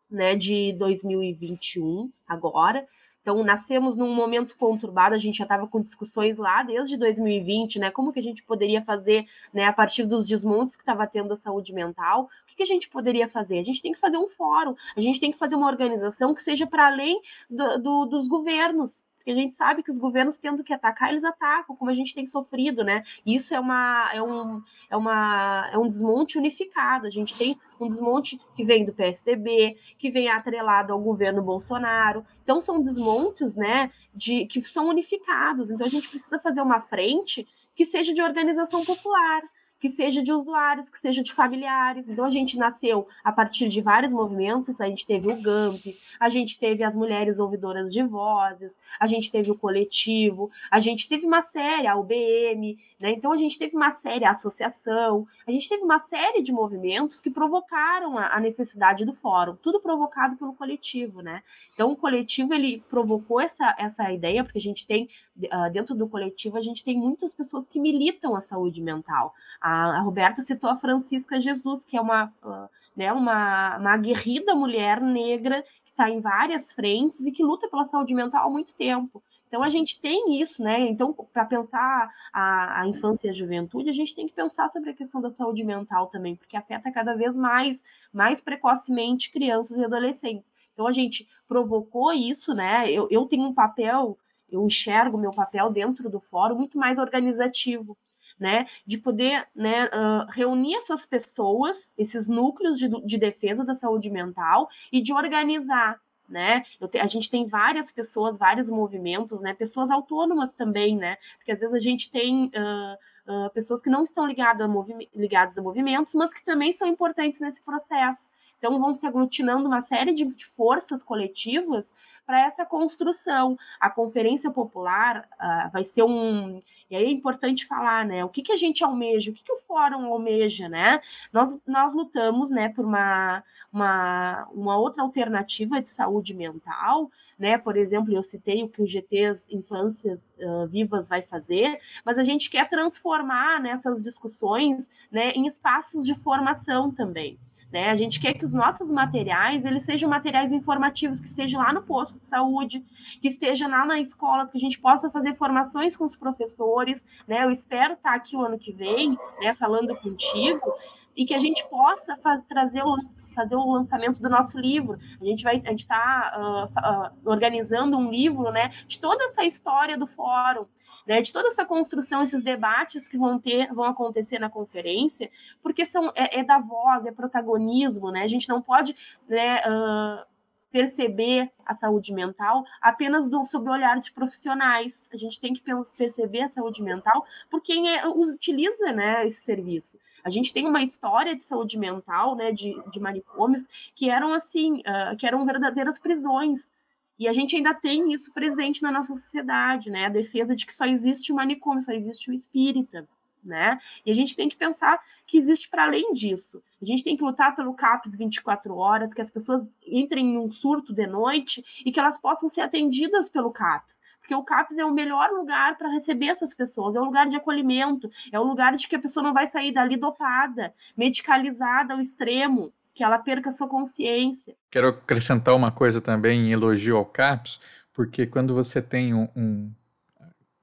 né, 0.09 0.35
de 0.35 0.73
2021, 0.73 2.11
agora, 2.27 2.85
então, 3.29 3.43
nascemos 3.43 3.95
num 3.95 4.11
momento 4.11 4.57
conturbado, 4.57 5.13
a 5.13 5.17
gente 5.19 5.37
já 5.37 5.43
estava 5.43 5.67
com 5.67 5.79
discussões 5.79 6.37
lá 6.37 6.63
desde 6.63 6.97
2020, 6.97 7.77
né? 7.77 7.91
Como 7.91 8.11
que 8.11 8.17
a 8.17 8.23
gente 8.23 8.41
poderia 8.41 8.81
fazer, 8.81 9.23
né, 9.53 9.65
a 9.65 9.73
partir 9.73 10.03
dos 10.03 10.27
desmontes 10.27 10.75
que 10.75 10.81
estava 10.81 11.05
tendo 11.05 11.31
a 11.31 11.35
saúde 11.35 11.71
mental, 11.71 12.23
o 12.23 12.47
que, 12.47 12.55
que, 12.55 12.63
a 12.63 12.65
gente 12.65 12.89
poderia 12.89 13.27
fazer? 13.27 13.59
A 13.59 13.63
gente 13.63 13.83
tem 13.83 13.91
que 13.91 13.99
fazer 13.99 14.17
um 14.17 14.27
fórum, 14.27 14.73
a 14.97 14.99
gente 14.99 15.19
tem 15.19 15.31
que 15.31 15.37
fazer 15.37 15.55
uma 15.55 15.67
organização 15.67 16.33
que 16.33 16.41
seja 16.41 16.65
para 16.65 16.87
além 16.87 17.21
do, 17.47 17.77
do, 17.77 18.05
dos 18.05 18.27
governos, 18.27 19.03
porque 19.19 19.31
a 19.31 19.35
gente 19.35 19.53
sabe 19.53 19.83
que 19.83 19.91
os 19.91 19.99
governos 19.99 20.37
tendo 20.37 20.63
que 20.63 20.73
atacar, 20.73 21.11
eles 21.11 21.23
atacam, 21.23 21.75
como 21.75 21.91
a 21.91 21.93
gente 21.93 22.15
tem 22.15 22.25
sofrido, 22.25 22.83
né? 22.83 23.03
Isso 23.23 23.53
é, 23.53 23.59
uma, 23.59 24.09
é, 24.11 24.23
um, 24.23 24.61
é, 24.89 24.97
uma, 24.97 25.69
é 25.71 25.77
um 25.77 25.87
desmonte 25.87 26.37
unificado. 26.37 27.05
A 27.05 27.11
gente 27.11 27.35
tem 27.37 27.59
um 27.83 27.87
desmonte 27.87 28.39
que 28.55 28.63
vem 28.63 28.85
do 28.85 28.93
PSDB, 28.93 29.77
que 29.97 30.09
vem 30.09 30.29
atrelado 30.29 30.93
ao 30.93 30.99
governo 30.99 31.41
Bolsonaro. 31.41 32.25
Então, 32.43 32.59
são 32.59 32.81
desmontes, 32.81 33.55
né, 33.55 33.91
de, 34.13 34.45
que 34.45 34.61
são 34.61 34.87
unificados. 34.87 35.71
Então, 35.71 35.87
a 35.87 35.89
gente 35.89 36.09
precisa 36.09 36.39
fazer 36.39 36.61
uma 36.61 36.79
frente 36.79 37.47
que 37.75 37.85
seja 37.85 38.13
de 38.13 38.21
organização 38.21 38.83
popular 38.83 39.41
que 39.79 39.89
seja 39.89 40.21
de 40.21 40.31
usuários, 40.31 40.89
que 40.89 40.99
seja 40.99 41.23
de 41.23 41.33
familiares. 41.33 42.09
Então 42.09 42.25
a 42.25 42.29
gente 42.29 42.57
nasceu 42.57 43.07
a 43.23 43.31
partir 43.31 43.69
de 43.69 43.81
vários 43.81 44.11
movimentos, 44.11 44.81
a 44.81 44.87
gente 44.87 45.05
teve 45.05 45.31
o 45.31 45.41
GAMP, 45.41 45.97
a 46.19 46.29
gente 46.29 46.59
teve 46.59 46.83
as 46.83 46.95
mulheres 46.95 47.39
ouvidoras 47.39 47.93
de 47.93 48.03
vozes, 48.03 48.77
a 48.99 49.05
gente 49.05 49.31
teve 49.31 49.49
o 49.49 49.57
coletivo, 49.57 50.51
a 50.69 50.79
gente 50.79 51.07
teve 51.07 51.25
uma 51.25 51.41
série, 51.41 51.87
a 51.87 51.95
UBM, 51.95 52.77
né? 52.99 53.11
Então 53.11 53.31
a 53.31 53.37
gente 53.37 53.57
teve 53.57 53.75
uma 53.75 53.91
série, 53.91 54.25
a 54.25 54.31
associação, 54.31 55.25
a 55.47 55.51
gente 55.51 55.69
teve 55.69 55.83
uma 55.83 55.99
série 55.99 56.41
de 56.41 56.51
movimentos 56.51 57.21
que 57.21 57.29
provocaram 57.29 58.17
a, 58.17 58.35
a 58.35 58.39
necessidade 58.39 59.05
do 59.05 59.13
fórum, 59.13 59.55
tudo 59.61 59.79
provocado 59.79 60.35
pelo 60.35 60.53
coletivo, 60.53 61.21
né? 61.21 61.41
Então 61.73 61.91
o 61.91 61.95
coletivo 61.95 62.53
ele 62.53 62.83
provocou 62.89 63.39
essa, 63.39 63.75
essa 63.77 64.11
ideia, 64.11 64.43
porque 64.43 64.57
a 64.57 64.61
gente 64.61 64.85
tem, 64.85 65.07
uh, 65.37 65.71
dentro 65.71 65.95
do 65.95 66.07
coletivo, 66.07 66.57
a 66.57 66.61
gente 66.61 66.83
tem 66.83 66.97
muitas 66.97 67.33
pessoas 67.33 67.67
que 67.67 67.79
militam 67.79 68.35
a 68.35 68.41
saúde 68.41 68.81
mental. 68.81 69.33
A, 69.61 69.68
a 69.69 70.01
Roberta 70.01 70.41
citou 70.41 70.69
a 70.69 70.75
Francisca 70.75 71.39
Jesus, 71.39 71.85
que 71.85 71.97
é 71.97 72.01
uma, 72.01 72.25
uh, 72.43 72.69
né, 72.95 73.11
uma, 73.11 73.77
uma 73.77 73.93
aguerrida 73.93 74.55
mulher 74.55 75.01
negra 75.01 75.63
que 75.83 75.91
está 75.91 76.09
em 76.09 76.19
várias 76.19 76.73
frentes 76.73 77.25
e 77.25 77.31
que 77.31 77.43
luta 77.43 77.67
pela 77.67 77.85
saúde 77.85 78.13
mental 78.13 78.47
há 78.47 78.49
muito 78.49 78.75
tempo. 78.75 79.21
Então 79.49 79.63
a 79.63 79.69
gente 79.69 79.99
tem 79.99 80.39
isso, 80.39 80.61
né? 80.63 80.79
Então, 80.81 81.11
para 81.33 81.43
pensar 81.43 82.09
a, 82.31 82.81
a, 82.81 82.87
infância 82.87 83.27
e 83.27 83.29
a 83.31 83.33
juventude, 83.33 83.89
a 83.89 83.93
gente 83.93 84.15
tem 84.15 84.27
que 84.27 84.33
pensar 84.33 84.67
sobre 84.69 84.91
a 84.91 84.93
questão 84.93 85.19
da 85.19 85.31
saúde 85.31 85.63
mental 85.63 86.05
também, 86.07 86.35
porque 86.35 86.55
afeta 86.55 86.91
cada 86.91 87.15
vez 87.15 87.35
mais, 87.35 87.83
mais 88.13 88.39
precocemente 88.39 89.31
crianças 89.31 89.77
e 89.77 89.83
adolescentes. 89.83 90.51
Então 90.71 90.85
a 90.85 90.91
gente 90.91 91.27
provocou 91.47 92.13
isso, 92.13 92.53
né? 92.53 92.91
Eu, 92.91 93.07
eu 93.09 93.25
tenho 93.25 93.43
um 93.43 93.53
papel, 93.53 94.19
eu 94.51 94.63
enxergo 94.63 95.17
meu 95.17 95.31
papel 95.31 95.71
dentro 95.71 96.09
do 96.11 96.19
fórum 96.19 96.55
muito 96.55 96.77
mais 96.77 96.99
organizativo 96.99 97.97
né, 98.39 98.65
de 98.85 98.97
poder 98.97 99.47
né, 99.55 99.85
uh, 99.85 100.31
reunir 100.31 100.75
essas 100.75 101.05
pessoas, 101.05 101.93
esses 101.97 102.29
núcleos 102.29 102.77
de, 102.77 102.87
de 103.05 103.17
defesa 103.17 103.65
da 103.65 103.75
saúde 103.75 104.09
mental 104.09 104.69
e 104.91 105.01
de 105.01 105.13
organizar 105.13 105.99
né? 106.29 106.63
Te, 106.91 106.99
a 106.99 107.07
gente 107.07 107.29
tem 107.29 107.45
várias 107.45 107.91
pessoas, 107.91 108.37
vários 108.37 108.69
movimentos, 108.69 109.41
né? 109.41 109.53
Pessoas 109.53 109.89
autônomas 109.89 110.53
também, 110.53 110.95
né? 110.95 111.17
Porque 111.37 111.51
às 111.51 111.59
vezes 111.59 111.73
a 111.73 111.79
gente 111.79 112.11
tem 112.11 112.45
uh, 112.45 113.47
uh, 113.47 113.49
pessoas 113.49 113.81
que 113.81 113.89
não 113.89 114.03
estão 114.03 114.27
ligadas 114.27 115.57
a, 115.57 115.61
movimentos, 115.61 116.13
mas 116.13 116.31
que 116.31 116.43
também 116.43 116.71
são 116.71 116.87
importantes 116.87 117.39
nesse 117.39 117.63
processo. 117.63 118.29
Então 118.57 118.77
vão 118.77 118.93
se 118.93 119.07
aglutinando 119.07 119.67
uma 119.67 119.81
série 119.81 120.13
de, 120.13 120.25
de 120.25 120.45
forças 120.45 121.01
coletivas 121.01 121.93
para 122.25 122.41
essa 122.41 122.65
construção. 122.65 123.57
A 123.79 123.89
Conferência 123.89 124.51
Popular 124.51 125.27
uh, 125.39 125.71
vai 125.71 125.83
ser 125.83 126.03
um 126.03 126.61
e 126.89 126.95
aí 126.95 127.05
é 127.05 127.11
importante 127.11 127.65
falar, 127.65 128.05
né? 128.05 128.23
O 128.25 128.29
que, 128.29 128.41
que 128.41 128.51
a 128.51 128.55
gente 128.55 128.83
almeja, 128.83 129.31
o 129.31 129.33
que, 129.33 129.43
que 129.43 129.53
o 129.53 129.57
fórum 129.57 130.05
almeja, 130.05 130.67
né? 130.67 130.99
Nós, 131.31 131.59
nós 131.67 131.93
lutamos, 131.93 132.49
né, 132.49 132.69
por 132.69 132.83
uma, 132.83 133.43
uma, 133.71 134.47
uma 134.51 134.77
outra 134.77 135.03
alternativa 135.03 135.81
de 135.81 135.89
saúde 135.89 136.33
mental, 136.33 137.11
né? 137.37 137.57
Por 137.57 137.77
exemplo, 137.77 138.13
eu 138.13 138.23
citei 138.23 138.63
o 138.63 138.69
que 138.69 138.81
o 138.81 138.87
GTs 138.87 139.47
Infâncias 139.55 140.33
uh, 140.39 140.67
Vivas 140.67 141.07
vai 141.07 141.21
fazer, 141.21 141.79
mas 142.03 142.17
a 142.17 142.23
gente 142.23 142.49
quer 142.49 142.67
transformar 142.67 143.61
nessas 143.61 144.03
discussões, 144.03 144.89
né, 145.11 145.31
em 145.31 145.45
espaços 145.45 146.05
de 146.05 146.15
formação 146.15 146.91
também. 146.91 147.37
Né? 147.71 147.89
A 147.89 147.95
gente 147.95 148.19
quer 148.19 148.33
que 148.33 148.43
os 148.43 148.53
nossos 148.53 148.89
materiais 148.89 149.63
eles 149.63 149.83
sejam 149.83 150.09
materiais 150.09 150.51
informativos 150.51 151.19
que 151.19 151.27
estejam 151.27 151.61
lá 151.61 151.71
no 151.71 151.83
posto 151.83 152.17
de 152.17 152.25
saúde, 152.25 152.83
que 153.21 153.27
estejam 153.27 153.69
lá 153.69 153.85
nas 153.85 154.07
escolas, 154.07 154.49
que 154.49 154.57
a 154.57 154.61
gente 154.61 154.79
possa 154.79 155.09
fazer 155.09 155.35
formações 155.35 155.95
com 155.95 156.05
os 156.05 156.15
professores. 156.15 157.05
Né? 157.27 157.43
Eu 157.43 157.51
espero 157.51 157.93
estar 157.93 158.15
aqui 158.15 158.35
o 158.35 158.41
ano 158.41 158.57
que 158.57 158.71
vem, 158.71 159.17
né, 159.39 159.53
falando 159.53 159.95
contigo, 159.95 160.73
e 161.15 161.25
que 161.25 161.33
a 161.33 161.37
gente 161.37 161.67
possa 161.67 162.15
faz, 162.15 162.43
trazer 162.45 162.81
o, 162.81 162.95
fazer 163.35 163.55
o 163.55 163.73
lançamento 163.73 164.21
do 164.21 164.29
nosso 164.29 164.57
livro. 164.57 164.97
A 165.21 165.25
gente 165.25 165.43
vai, 165.43 165.61
a 165.65 165.69
gente 165.69 165.81
está 165.81 166.33
uh, 166.37 166.65
uh, 166.65 167.29
organizando 167.29 167.97
um 167.97 168.09
livro, 168.09 168.51
né, 168.51 168.71
de 168.87 168.99
toda 168.99 169.25
essa 169.25 169.43
história 169.43 169.97
do 169.97 170.07
fórum, 170.07 170.65
né, 171.09 171.21
de 171.21 171.33
toda 171.33 171.47
essa 171.47 171.65
construção, 171.65 172.21
esses 172.21 172.43
debates 172.43 173.07
que 173.07 173.17
vão 173.17 173.39
ter, 173.39 173.73
vão 173.73 173.85
acontecer 173.85 174.37
na 174.37 174.47
conferência, 174.47 175.31
porque 175.59 175.83
são 175.83 176.13
é, 176.15 176.41
é 176.41 176.43
da 176.43 176.59
voz, 176.59 177.03
é 177.07 177.11
protagonismo, 177.11 178.11
né? 178.11 178.21
A 178.21 178.27
gente 178.27 178.47
não 178.47 178.61
pode 178.61 178.95
né, 179.27 179.55
uh, 179.61 180.23
perceber 180.71 181.51
a 181.65 181.73
saúde 181.73 182.13
mental 182.13 182.63
apenas 182.79 183.27
do, 183.27 183.43
sob 183.43 183.67
o 183.67 183.73
olhar 183.73 183.97
de 183.97 184.11
profissionais. 184.11 185.09
A 185.11 185.17
gente 185.17 185.41
tem 185.41 185.51
que 185.51 185.63
perceber 185.97 186.43
a 186.43 186.47
saúde 186.47 186.83
mental 186.83 187.25
por 187.49 187.59
quem 187.59 187.89
é, 187.89 188.07
utiliza 188.07 188.91
né, 188.91 189.25
esse 189.25 189.41
serviço. 189.41 189.97
A 190.23 190.29
gente 190.29 190.53
tem 190.53 190.67
uma 190.67 190.83
história 190.83 191.35
de 191.35 191.41
saúde 191.41 191.75
mental, 191.75 192.35
né, 192.35 192.51
de, 192.51 192.79
de 192.91 192.99
manicômios, 192.99 193.67
que 193.95 194.11
eram 194.11 194.31
assim, 194.31 194.81
uh, 194.81 195.17
que 195.17 195.25
eram 195.25 195.43
verdadeiras 195.43 195.97
prisões. 195.97 196.71
E 197.19 197.27
a 197.27 197.33
gente 197.33 197.55
ainda 197.55 197.73
tem 197.73 198.13
isso 198.13 198.31
presente 198.33 198.81
na 198.81 198.91
nossa 198.91 199.13
sociedade, 199.13 199.91
né? 199.91 200.05
A 200.05 200.09
defesa 200.09 200.55
de 200.55 200.65
que 200.65 200.73
só 200.73 200.85
existe 200.85 201.33
o 201.33 201.35
manicômio, 201.35 201.81
só 201.81 201.91
existe 201.91 202.31
o 202.31 202.33
espírita, 202.33 203.05
né? 203.43 203.77
E 204.05 204.11
a 204.11 204.15
gente 204.15 204.35
tem 204.35 204.47
que 204.47 204.55
pensar 204.55 204.99
que 205.27 205.37
existe 205.37 205.69
para 205.69 205.83
além 205.83 206.13
disso. 206.13 206.63
A 206.81 206.85
gente 206.85 207.03
tem 207.03 207.17
que 207.17 207.23
lutar 207.23 207.55
pelo 207.55 207.73
CAPS 207.73 208.15
24 208.17 208.73
horas, 208.75 209.13
que 209.13 209.21
as 209.21 209.29
pessoas 209.29 209.69
entrem 209.85 210.35
em 210.35 210.37
um 210.37 210.49
surto 210.49 210.93
de 210.93 211.05
noite 211.05 211.63
e 211.85 211.91
que 211.91 211.99
elas 211.99 212.17
possam 212.17 212.47
ser 212.47 212.61
atendidas 212.61 213.29
pelo 213.29 213.51
CAPS. 213.51 214.01
Porque 214.19 214.35
o 214.35 214.43
CAPS 214.43 214.77
é 214.77 214.85
o 214.85 214.93
melhor 214.93 215.31
lugar 215.31 215.77
para 215.77 215.89
receber 215.89 216.27
essas 216.27 216.53
pessoas, 216.53 216.95
é 216.95 217.01
o 217.01 217.05
lugar 217.05 217.27
de 217.27 217.35
acolhimento, 217.35 218.09
é 218.31 218.39
o 218.39 218.43
lugar 218.43 218.75
de 218.75 218.87
que 218.87 218.95
a 218.95 218.99
pessoa 218.99 219.23
não 219.23 219.33
vai 219.33 219.47
sair 219.47 219.71
dali 219.71 219.97
dopada, 219.97 220.73
medicalizada 220.95 221.93
ao 221.93 221.99
extremo, 221.99 222.71
que 222.99 223.03
ela 223.05 223.17
perca 223.17 223.49
sua 223.49 223.69
consciência. 223.69 224.57
Quero 224.69 224.89
acrescentar 224.89 225.55
uma 225.55 225.71
coisa 225.71 226.01
também 226.01 226.49
em 226.49 226.51
elogio 226.51 226.97
ao 226.97 227.05
CAPS, 227.05 227.57
porque 227.93 228.25
quando 228.25 228.53
você 228.53 228.81
tem 228.81 229.13
um, 229.13 229.29
um 229.33 229.71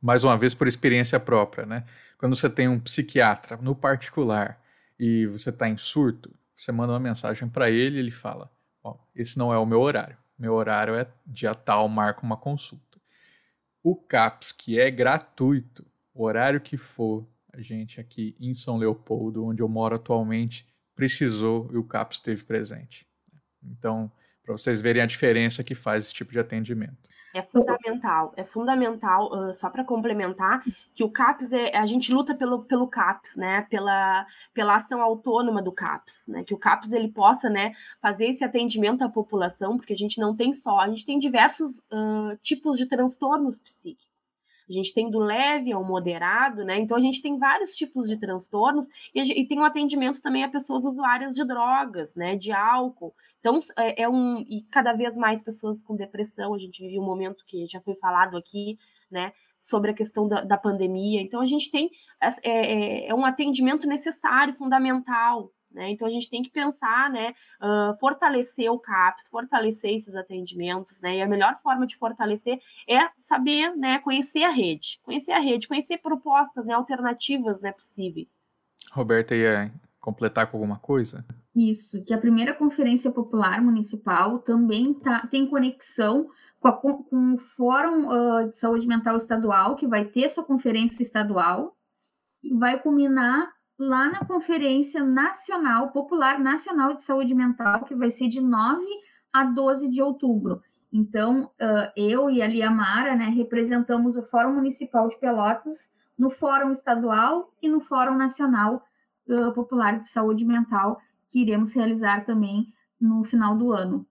mais 0.02 0.22
uma 0.22 0.36
vez 0.36 0.52
por 0.52 0.68
experiência 0.68 1.18
própria, 1.18 1.64
né? 1.64 1.86
Quando 2.18 2.36
você 2.36 2.50
tem 2.50 2.68
um 2.68 2.78
psiquiatra 2.78 3.56
no 3.56 3.74
particular 3.74 4.60
e 5.00 5.26
você 5.28 5.48
está 5.48 5.66
em 5.66 5.78
surto, 5.78 6.30
você 6.54 6.70
manda 6.70 6.92
uma 6.92 7.00
mensagem 7.00 7.48
para 7.48 7.70
ele 7.70 7.98
ele 7.98 8.10
fala: 8.10 8.50
Ó, 8.84 8.98
esse 9.14 9.38
não 9.38 9.50
é 9.50 9.56
o 9.56 9.64
meu 9.64 9.80
horário. 9.80 10.18
Meu 10.38 10.52
horário 10.52 10.94
é 10.94 11.08
dia 11.26 11.54
tal, 11.54 11.88
marca 11.88 12.20
uma 12.22 12.36
consulta. 12.36 13.00
O 13.82 13.96
CAPS, 13.96 14.52
que 14.52 14.78
é 14.78 14.90
gratuito, 14.90 15.86
o 16.12 16.24
horário 16.24 16.60
que 16.60 16.76
for, 16.76 17.26
a 17.50 17.62
gente 17.62 17.98
aqui 17.98 18.36
em 18.38 18.52
São 18.52 18.76
Leopoldo, 18.76 19.46
onde 19.46 19.62
eu 19.62 19.68
moro 19.70 19.96
atualmente, 19.96 20.66
precisou 20.96 21.70
e 21.72 21.76
o 21.76 21.84
CAPS 21.84 22.16
esteve 22.16 22.42
presente. 22.42 23.06
Então, 23.62 24.10
para 24.42 24.56
vocês 24.56 24.80
verem 24.80 25.02
a 25.02 25.06
diferença 25.06 25.62
que 25.62 25.74
faz 25.74 26.06
esse 26.06 26.14
tipo 26.14 26.32
de 26.32 26.38
atendimento. 26.38 26.96
É 27.34 27.42
fundamental, 27.42 28.32
é 28.34 28.44
fundamental, 28.44 29.30
uh, 29.30 29.52
só 29.52 29.68
para 29.68 29.84
complementar, 29.84 30.64
que 30.94 31.04
o 31.04 31.10
CAPS, 31.10 31.52
é, 31.52 31.76
a 31.76 31.84
gente 31.84 32.10
luta 32.10 32.34
pelo, 32.34 32.64
pelo 32.64 32.88
CAPS, 32.88 33.36
né, 33.36 33.66
pela, 33.68 34.26
pela 34.54 34.76
ação 34.76 35.02
autônoma 35.02 35.60
do 35.60 35.70
CAPS, 35.70 36.28
né, 36.28 36.44
que 36.44 36.54
o 36.54 36.58
CAPS 36.58 36.92
ele 36.92 37.08
possa, 37.08 37.50
né, 37.50 37.72
fazer 37.98 38.28
esse 38.28 38.42
atendimento 38.42 39.02
à 39.02 39.08
população, 39.10 39.76
porque 39.76 39.92
a 39.92 39.96
gente 39.96 40.18
não 40.18 40.34
tem 40.34 40.54
só, 40.54 40.80
a 40.80 40.88
gente 40.88 41.04
tem 41.04 41.18
diversos 41.18 41.80
uh, 41.92 42.38
tipos 42.42 42.78
de 42.78 42.86
transtornos 42.86 43.58
psíquicos. 43.58 44.15
A 44.68 44.72
gente 44.72 44.92
tem 44.92 45.10
do 45.10 45.18
leve 45.18 45.72
ao 45.72 45.84
moderado, 45.84 46.64
né? 46.64 46.78
Então 46.78 46.96
a 46.96 47.00
gente 47.00 47.22
tem 47.22 47.38
vários 47.38 47.74
tipos 47.74 48.08
de 48.08 48.18
transtornos 48.18 48.86
e, 49.14 49.20
e 49.40 49.46
tem 49.46 49.58
um 49.58 49.64
atendimento 49.64 50.20
também 50.20 50.42
a 50.44 50.48
pessoas 50.48 50.84
usuárias 50.84 51.34
de 51.34 51.44
drogas, 51.44 52.14
né? 52.14 52.36
De 52.36 52.52
álcool. 52.52 53.14
Então 53.40 53.58
é, 53.78 54.02
é 54.02 54.08
um 54.08 54.40
e 54.40 54.62
cada 54.70 54.92
vez 54.92 55.16
mais 55.16 55.42
pessoas 55.42 55.82
com 55.82 55.94
depressão. 55.94 56.54
A 56.54 56.58
gente 56.58 56.82
vive 56.82 56.98
um 56.98 57.04
momento 57.04 57.44
que 57.46 57.66
já 57.66 57.80
foi 57.80 57.94
falado 57.94 58.36
aqui, 58.36 58.78
né? 59.10 59.32
sobre 59.58 59.90
a 59.90 59.94
questão 59.94 60.28
da, 60.28 60.42
da 60.42 60.56
pandemia. 60.56 61.20
Então, 61.20 61.40
a 61.40 61.46
gente 61.46 61.70
tem 61.70 61.90
é, 62.20 62.28
é, 62.48 63.08
é, 63.08 63.14
um 63.14 63.24
atendimento 63.24 63.86
necessário, 63.86 64.54
fundamental, 64.54 65.50
né? 65.76 65.90
Então 65.90 66.08
a 66.08 66.10
gente 66.10 66.28
tem 66.28 66.42
que 66.42 66.50
pensar, 66.50 67.10
né, 67.10 67.34
uh, 67.60 67.96
fortalecer 68.00 68.72
o 68.72 68.78
CAPS, 68.78 69.28
fortalecer 69.28 69.94
esses 69.94 70.16
atendimentos, 70.16 71.00
né? 71.00 71.18
E 71.18 71.22
a 71.22 71.28
melhor 71.28 71.54
forma 71.56 71.86
de 71.86 71.96
fortalecer 71.96 72.58
é 72.88 73.08
saber, 73.18 73.76
né, 73.76 73.98
conhecer 73.98 74.42
a 74.42 74.50
rede, 74.50 74.98
conhecer 75.02 75.32
a 75.32 75.38
rede, 75.38 75.68
conhecer 75.68 75.98
propostas, 75.98 76.64
né, 76.64 76.74
alternativas, 76.74 77.60
né, 77.60 77.70
possíveis. 77.70 78.40
Roberta 78.92 79.34
ia 79.34 79.70
completar 80.00 80.46
com 80.46 80.56
alguma 80.56 80.78
coisa? 80.78 81.24
Isso, 81.54 82.02
que 82.04 82.14
a 82.14 82.18
primeira 82.18 82.54
conferência 82.54 83.10
popular 83.10 83.60
municipal 83.60 84.38
também 84.38 84.94
tá, 84.94 85.26
tem 85.26 85.46
conexão 85.46 86.28
com, 86.60 86.68
a, 86.68 86.72
com 86.72 87.34
o 87.34 87.38
Fórum 87.38 88.06
uh, 88.06 88.48
de 88.48 88.56
Saúde 88.56 88.86
Mental 88.86 89.16
Estadual, 89.16 89.76
que 89.76 89.86
vai 89.86 90.04
ter 90.04 90.28
sua 90.28 90.44
conferência 90.44 91.02
estadual, 91.02 91.76
e 92.42 92.54
vai 92.54 92.80
culminar 92.80 93.55
lá 93.78 94.08
na 94.10 94.24
Conferência 94.24 95.02
Nacional, 95.02 95.90
Popular 95.90 96.38
Nacional 96.38 96.94
de 96.94 97.02
Saúde 97.02 97.34
Mental, 97.34 97.84
que 97.84 97.94
vai 97.94 98.10
ser 98.10 98.28
de 98.28 98.40
9 98.40 98.82
a 99.32 99.44
12 99.44 99.90
de 99.90 100.00
outubro. 100.00 100.62
Então, 100.92 101.50
eu 101.94 102.30
e 102.30 102.40
a 102.40 102.46
Lia 102.46 102.70
Mara, 102.70 103.14
né, 103.14 103.26
representamos 103.26 104.16
o 104.16 104.22
Fórum 104.22 104.54
Municipal 104.54 105.08
de 105.08 105.18
Pelotas 105.18 105.94
no 106.18 106.30
Fórum 106.30 106.72
Estadual 106.72 107.52
e 107.60 107.68
no 107.68 107.80
Fórum 107.80 108.16
Nacional 108.16 108.82
Popular 109.54 110.00
de 110.00 110.08
Saúde 110.08 110.44
Mental, 110.44 110.98
que 111.28 111.42
iremos 111.42 111.74
realizar 111.74 112.24
também 112.24 112.72
no 112.98 113.24
final 113.24 113.56
do 113.58 113.72
ano, 113.72 114.06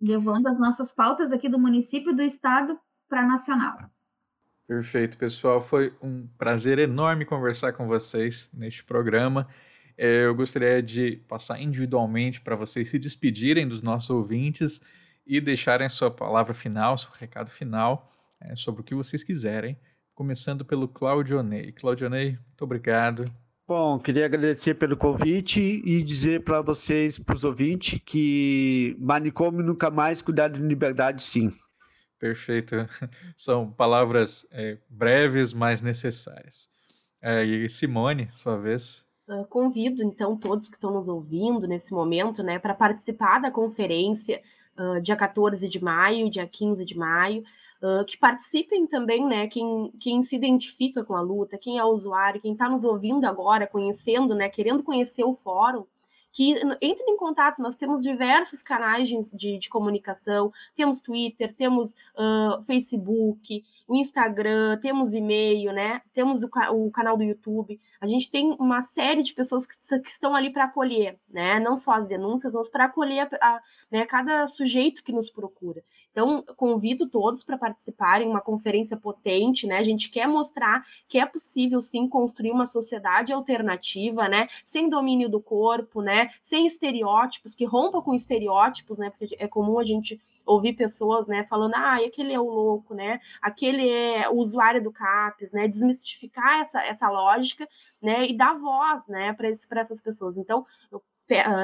levando 0.00 0.48
as 0.48 0.58
nossas 0.58 0.92
pautas 0.92 1.32
aqui 1.32 1.48
do 1.48 1.58
município 1.58 2.12
e 2.12 2.14
do 2.14 2.22
estado 2.22 2.78
para 3.08 3.26
nacional. 3.26 3.78
Perfeito, 4.68 5.16
pessoal. 5.16 5.62
Foi 5.62 5.94
um 6.02 6.26
prazer 6.36 6.78
enorme 6.78 7.24
conversar 7.24 7.72
com 7.72 7.86
vocês 7.86 8.50
neste 8.52 8.84
programa. 8.84 9.48
É, 9.96 10.26
eu 10.26 10.34
gostaria 10.34 10.82
de 10.82 11.16
passar 11.26 11.58
individualmente 11.58 12.38
para 12.42 12.54
vocês 12.54 12.90
se 12.90 12.98
despedirem 12.98 13.66
dos 13.66 13.82
nossos 13.82 14.10
ouvintes 14.10 14.78
e 15.26 15.40
deixarem 15.40 15.88
sua 15.88 16.10
palavra 16.10 16.52
final, 16.52 16.98
seu 16.98 17.08
recado 17.18 17.50
final 17.50 18.12
é, 18.42 18.54
sobre 18.54 18.82
o 18.82 18.84
que 18.84 18.94
vocês 18.94 19.24
quiserem, 19.24 19.74
começando 20.14 20.66
pelo 20.66 20.86
Claudio 20.86 21.42
Ney. 21.42 21.72
Claudio 21.72 22.10
Ney, 22.10 22.32
muito 22.32 22.62
obrigado. 22.62 23.24
Bom, 23.66 23.98
queria 23.98 24.26
agradecer 24.26 24.74
pelo 24.74 24.98
convite 24.98 25.82
e 25.82 26.02
dizer 26.02 26.44
para 26.44 26.60
vocês, 26.60 27.18
para 27.18 27.34
os 27.34 27.44
ouvintes, 27.44 28.00
que 28.04 28.94
manicômio 29.00 29.64
nunca 29.64 29.90
mais, 29.90 30.20
cuidar 30.20 30.48
de 30.48 30.60
liberdade 30.60 31.22
sim. 31.22 31.50
Perfeito. 32.18 32.74
São 33.36 33.70
palavras 33.70 34.46
é, 34.50 34.76
breves, 34.88 35.52
mas 35.52 35.80
necessárias. 35.80 36.68
É, 37.20 37.44
e 37.44 37.68
Simone, 37.68 38.28
sua 38.32 38.56
vez. 38.56 39.06
Uh, 39.28 39.44
convido, 39.46 40.02
então, 40.02 40.36
todos 40.36 40.68
que 40.68 40.76
estão 40.76 40.90
nos 40.90 41.06
ouvindo 41.06 41.68
nesse 41.68 41.92
momento, 41.92 42.42
né, 42.42 42.58
para 42.58 42.74
participar 42.74 43.38
da 43.38 43.50
conferência 43.50 44.40
uh, 44.78 45.00
dia 45.02 45.16
14 45.16 45.68
de 45.68 45.82
maio, 45.82 46.30
dia 46.30 46.46
15 46.46 46.82
de 46.84 46.96
maio, 46.96 47.44
uh, 47.82 48.04
que 48.06 48.16
participem 48.16 48.86
também, 48.86 49.26
né, 49.26 49.46
quem, 49.46 49.92
quem 50.00 50.22
se 50.22 50.34
identifica 50.34 51.04
com 51.04 51.14
a 51.14 51.20
luta, 51.20 51.58
quem 51.58 51.78
é 51.78 51.84
usuário, 51.84 52.40
quem 52.40 52.52
está 52.52 52.70
nos 52.70 52.84
ouvindo 52.84 53.26
agora, 53.26 53.66
conhecendo, 53.66 54.34
né, 54.34 54.48
querendo 54.48 54.82
conhecer 54.82 55.24
o 55.24 55.34
fórum, 55.34 55.84
que 56.38 56.54
entre 56.80 57.04
em 57.10 57.16
contato. 57.16 57.60
Nós 57.60 57.74
temos 57.74 58.04
diversos 58.04 58.62
canais 58.62 59.08
de, 59.08 59.20
de, 59.32 59.58
de 59.58 59.68
comunicação, 59.68 60.52
temos 60.72 61.00
Twitter, 61.00 61.52
temos 61.52 61.96
uh, 62.14 62.62
Facebook, 62.62 63.64
o 63.88 63.96
Instagram, 63.96 64.78
temos 64.82 65.14
e-mail, 65.14 65.72
né? 65.72 66.02
Temos 66.12 66.42
o, 66.44 66.50
o, 66.74 66.90
canal 66.90 67.16
do 67.16 67.24
YouTube. 67.24 67.80
A 67.98 68.06
gente 68.06 68.30
tem 68.30 68.54
uma 68.60 68.82
série 68.82 69.22
de 69.22 69.32
pessoas 69.32 69.66
que, 69.66 69.74
que 70.00 70.10
estão 70.10 70.36
ali 70.36 70.50
para 70.50 70.64
acolher, 70.64 71.18
né? 71.26 71.58
Não 71.58 71.74
só 71.74 71.92
as 71.92 72.06
denúncias, 72.06 72.52
mas 72.52 72.68
para 72.68 72.84
acolher 72.84 73.20
a, 73.20 73.36
a, 73.40 73.60
né, 73.90 74.04
cada 74.04 74.46
sujeito 74.46 75.02
que 75.02 75.10
nos 75.10 75.30
procura. 75.30 75.82
Então, 76.12 76.44
convido 76.54 77.08
todos 77.08 77.42
para 77.42 77.56
participarem, 77.56 78.28
uma 78.28 78.42
conferência 78.42 78.94
potente, 78.94 79.66
né? 79.66 79.78
A 79.78 79.84
gente 79.84 80.10
quer 80.10 80.28
mostrar 80.28 80.84
que 81.08 81.18
é 81.18 81.24
possível 81.24 81.80
sim 81.80 82.06
construir 82.06 82.50
uma 82.50 82.66
sociedade 82.66 83.32
alternativa, 83.32 84.28
né? 84.28 84.48
Sem 84.66 84.90
domínio 84.90 85.30
do 85.30 85.40
corpo, 85.40 86.02
né? 86.02 86.28
Sem 86.42 86.66
estereótipos, 86.66 87.54
que 87.54 87.64
rompa 87.64 88.02
com 88.02 88.12
estereótipos, 88.12 88.98
né? 88.98 89.08
Porque 89.08 89.34
é 89.38 89.48
comum 89.48 89.78
a 89.78 89.84
gente 89.84 90.20
ouvir 90.44 90.74
pessoas, 90.74 91.26
né, 91.26 91.42
falando: 91.44 91.74
"Ah, 91.74 91.96
aquele 92.04 92.34
é 92.34 92.40
o 92.40 92.50
louco, 92.50 92.94
né? 92.94 93.18
Aquele 93.40 93.77
é 93.80 94.28
o 94.28 94.36
usuário 94.36 94.82
do 94.82 94.92
CAPES", 94.92 95.52
né? 95.52 95.68
Desmistificar 95.68 96.60
essa 96.60 96.80
essa 96.84 97.08
lógica, 97.10 97.68
né, 98.02 98.24
e 98.26 98.36
dar 98.36 98.54
voz, 98.54 99.06
né, 99.08 99.32
para 99.32 99.80
essas 99.80 100.00
pessoas. 100.00 100.36
Então, 100.36 100.64
eu 100.90 101.02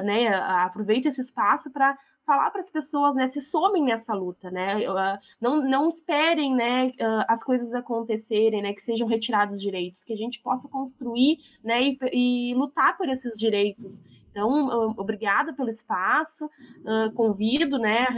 né, 0.04 0.28
aproveito 0.28 1.06
esse 1.06 1.20
espaço 1.20 1.70
para 1.70 1.96
falar 2.26 2.50
para 2.50 2.60
as 2.60 2.70
pessoas, 2.70 3.14
né, 3.14 3.26
se 3.26 3.40
somem 3.40 3.82
nessa 3.82 4.14
luta, 4.14 4.50
né, 4.50 4.76
uh, 4.88 5.18
não, 5.40 5.62
não 5.62 5.88
esperem, 5.88 6.54
né, 6.54 6.86
uh, 6.86 7.24
as 7.28 7.44
coisas 7.44 7.74
acontecerem, 7.74 8.62
né, 8.62 8.72
que 8.72 8.80
sejam 8.80 9.06
retirados 9.06 9.60
direitos, 9.60 10.02
que 10.02 10.12
a 10.12 10.16
gente 10.16 10.40
possa 10.40 10.68
construir, 10.68 11.38
né, 11.62 11.82
e, 11.82 11.98
e 12.12 12.54
lutar 12.54 12.96
por 12.96 13.08
esses 13.08 13.38
direitos. 13.38 14.02
Então, 14.30 14.94
obrigada 14.96 15.52
pelo 15.52 15.68
espaço, 15.68 16.50
convido, 17.14 17.78
né, 17.78 18.08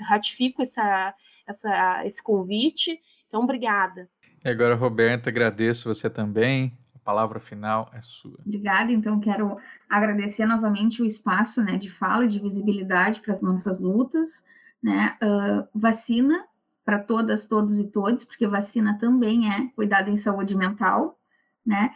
ratifico 0.00 0.62
essa, 0.62 1.14
essa, 1.48 2.04
esse 2.04 2.22
convite, 2.22 3.00
então, 3.26 3.42
obrigada. 3.42 4.08
E 4.44 4.48
agora, 4.48 4.74
Roberta, 4.74 5.30
agradeço 5.30 5.92
você 5.92 6.08
também, 6.08 6.76
palavra 7.08 7.40
final 7.40 7.90
é 7.94 8.02
sua. 8.02 8.38
Obrigada, 8.44 8.92
então 8.92 9.18
quero 9.18 9.56
agradecer 9.88 10.44
novamente 10.44 11.00
o 11.00 11.06
espaço 11.06 11.62
né, 11.62 11.78
de 11.78 11.88
fala 11.88 12.26
e 12.26 12.28
de 12.28 12.38
visibilidade 12.38 13.22
para 13.22 13.32
as 13.32 13.40
nossas 13.40 13.80
lutas. 13.80 14.44
Né? 14.82 15.16
Uh, 15.22 15.66
vacina 15.74 16.44
para 16.84 16.98
todas, 16.98 17.46
todos 17.46 17.78
e 17.78 17.88
todos, 17.88 18.26
porque 18.26 18.46
vacina 18.46 18.98
também 18.98 19.50
é 19.50 19.68
cuidado 19.74 20.10
em 20.10 20.18
saúde 20.18 20.54
mental. 20.54 21.18
Né? 21.64 21.94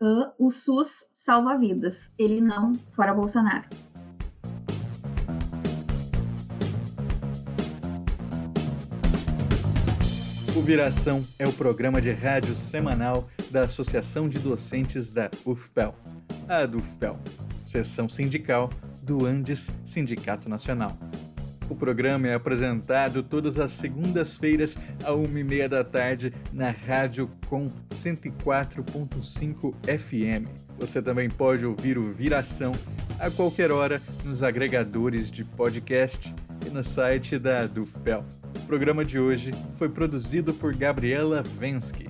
Uh, 0.00 0.46
o 0.46 0.50
SUS 0.50 1.10
salva 1.12 1.58
vidas, 1.58 2.14
ele 2.18 2.40
não 2.40 2.74
fora 2.92 3.12
Bolsonaro. 3.12 3.68
Viração 10.64 11.22
é 11.38 11.46
o 11.46 11.52
programa 11.52 12.00
de 12.00 12.10
rádio 12.10 12.54
semanal 12.54 13.28
da 13.50 13.64
Associação 13.64 14.26
de 14.26 14.38
Docentes 14.38 15.10
da 15.10 15.30
UFPEL, 15.44 15.94
a 16.48 16.64
DUFPEL, 16.64 17.18
seção 17.66 18.08
sindical 18.08 18.70
do 19.02 19.26
Andes 19.26 19.70
Sindicato 19.84 20.48
Nacional. 20.48 20.96
O 21.68 21.74
programa 21.74 22.28
é 22.28 22.34
apresentado 22.34 23.22
todas 23.22 23.58
as 23.58 23.72
segundas-feiras, 23.72 24.78
a 25.04 25.12
uma 25.12 25.38
e 25.38 25.44
meia 25.44 25.68
da 25.68 25.84
tarde, 25.84 26.32
na 26.50 26.70
Rádio 26.70 27.30
Com 27.46 27.70
104.5 27.90 29.74
FM. 29.84 30.48
Você 30.78 31.02
também 31.02 31.28
pode 31.28 31.66
ouvir 31.66 31.98
o 31.98 32.10
Viração 32.10 32.72
a 33.18 33.30
qualquer 33.30 33.70
hora 33.70 34.00
nos 34.24 34.42
agregadores 34.42 35.30
de 35.30 35.44
podcast 35.44 36.34
e 36.66 36.70
no 36.70 36.82
site 36.82 37.38
da 37.38 37.66
DUFPEL. 37.66 38.24
O 38.56 38.66
programa 38.66 39.04
de 39.04 39.18
hoje 39.18 39.52
foi 39.74 39.88
produzido 39.88 40.54
por 40.54 40.74
Gabriela 40.74 41.42
Vensky 41.42 42.08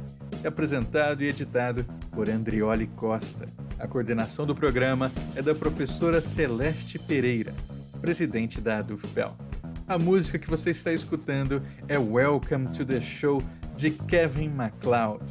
apresentado 0.48 1.22
e 1.22 1.28
editado 1.28 1.84
por 2.12 2.28
Andrioli 2.28 2.86
Costa. 2.88 3.46
A 3.78 3.88
coordenação 3.88 4.46
do 4.46 4.54
programa 4.54 5.10
é 5.34 5.42
da 5.42 5.54
professora 5.54 6.20
Celeste 6.20 6.98
Pereira, 6.98 7.54
presidente 8.00 8.60
da 8.60 8.78
ADUFPEL. 8.78 9.36
A 9.86 9.98
música 9.98 10.38
que 10.38 10.48
você 10.48 10.70
está 10.70 10.92
escutando 10.92 11.62
é 11.88 11.98
Welcome 11.98 12.68
to 12.68 12.84
the 12.84 13.00
Show 13.00 13.42
de 13.76 13.90
Kevin 13.90 14.48
MacLeod, 14.48 15.24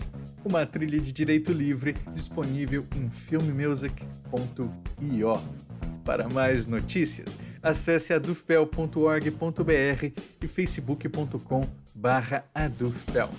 uma 0.44 0.66
trilha 0.66 1.00
de 1.00 1.14
direito 1.14 1.52
livre 1.52 1.96
disponível 2.14 2.86
em 2.96 3.10
filmmusic.io. 3.10 5.63
Para 6.04 6.28
mais 6.28 6.68
notícias, 6.68 7.40
acesse 7.62 8.12
adufpel.org.br 8.14 10.12
e 10.42 10.48
facebook.com/adufpel. 10.48 13.30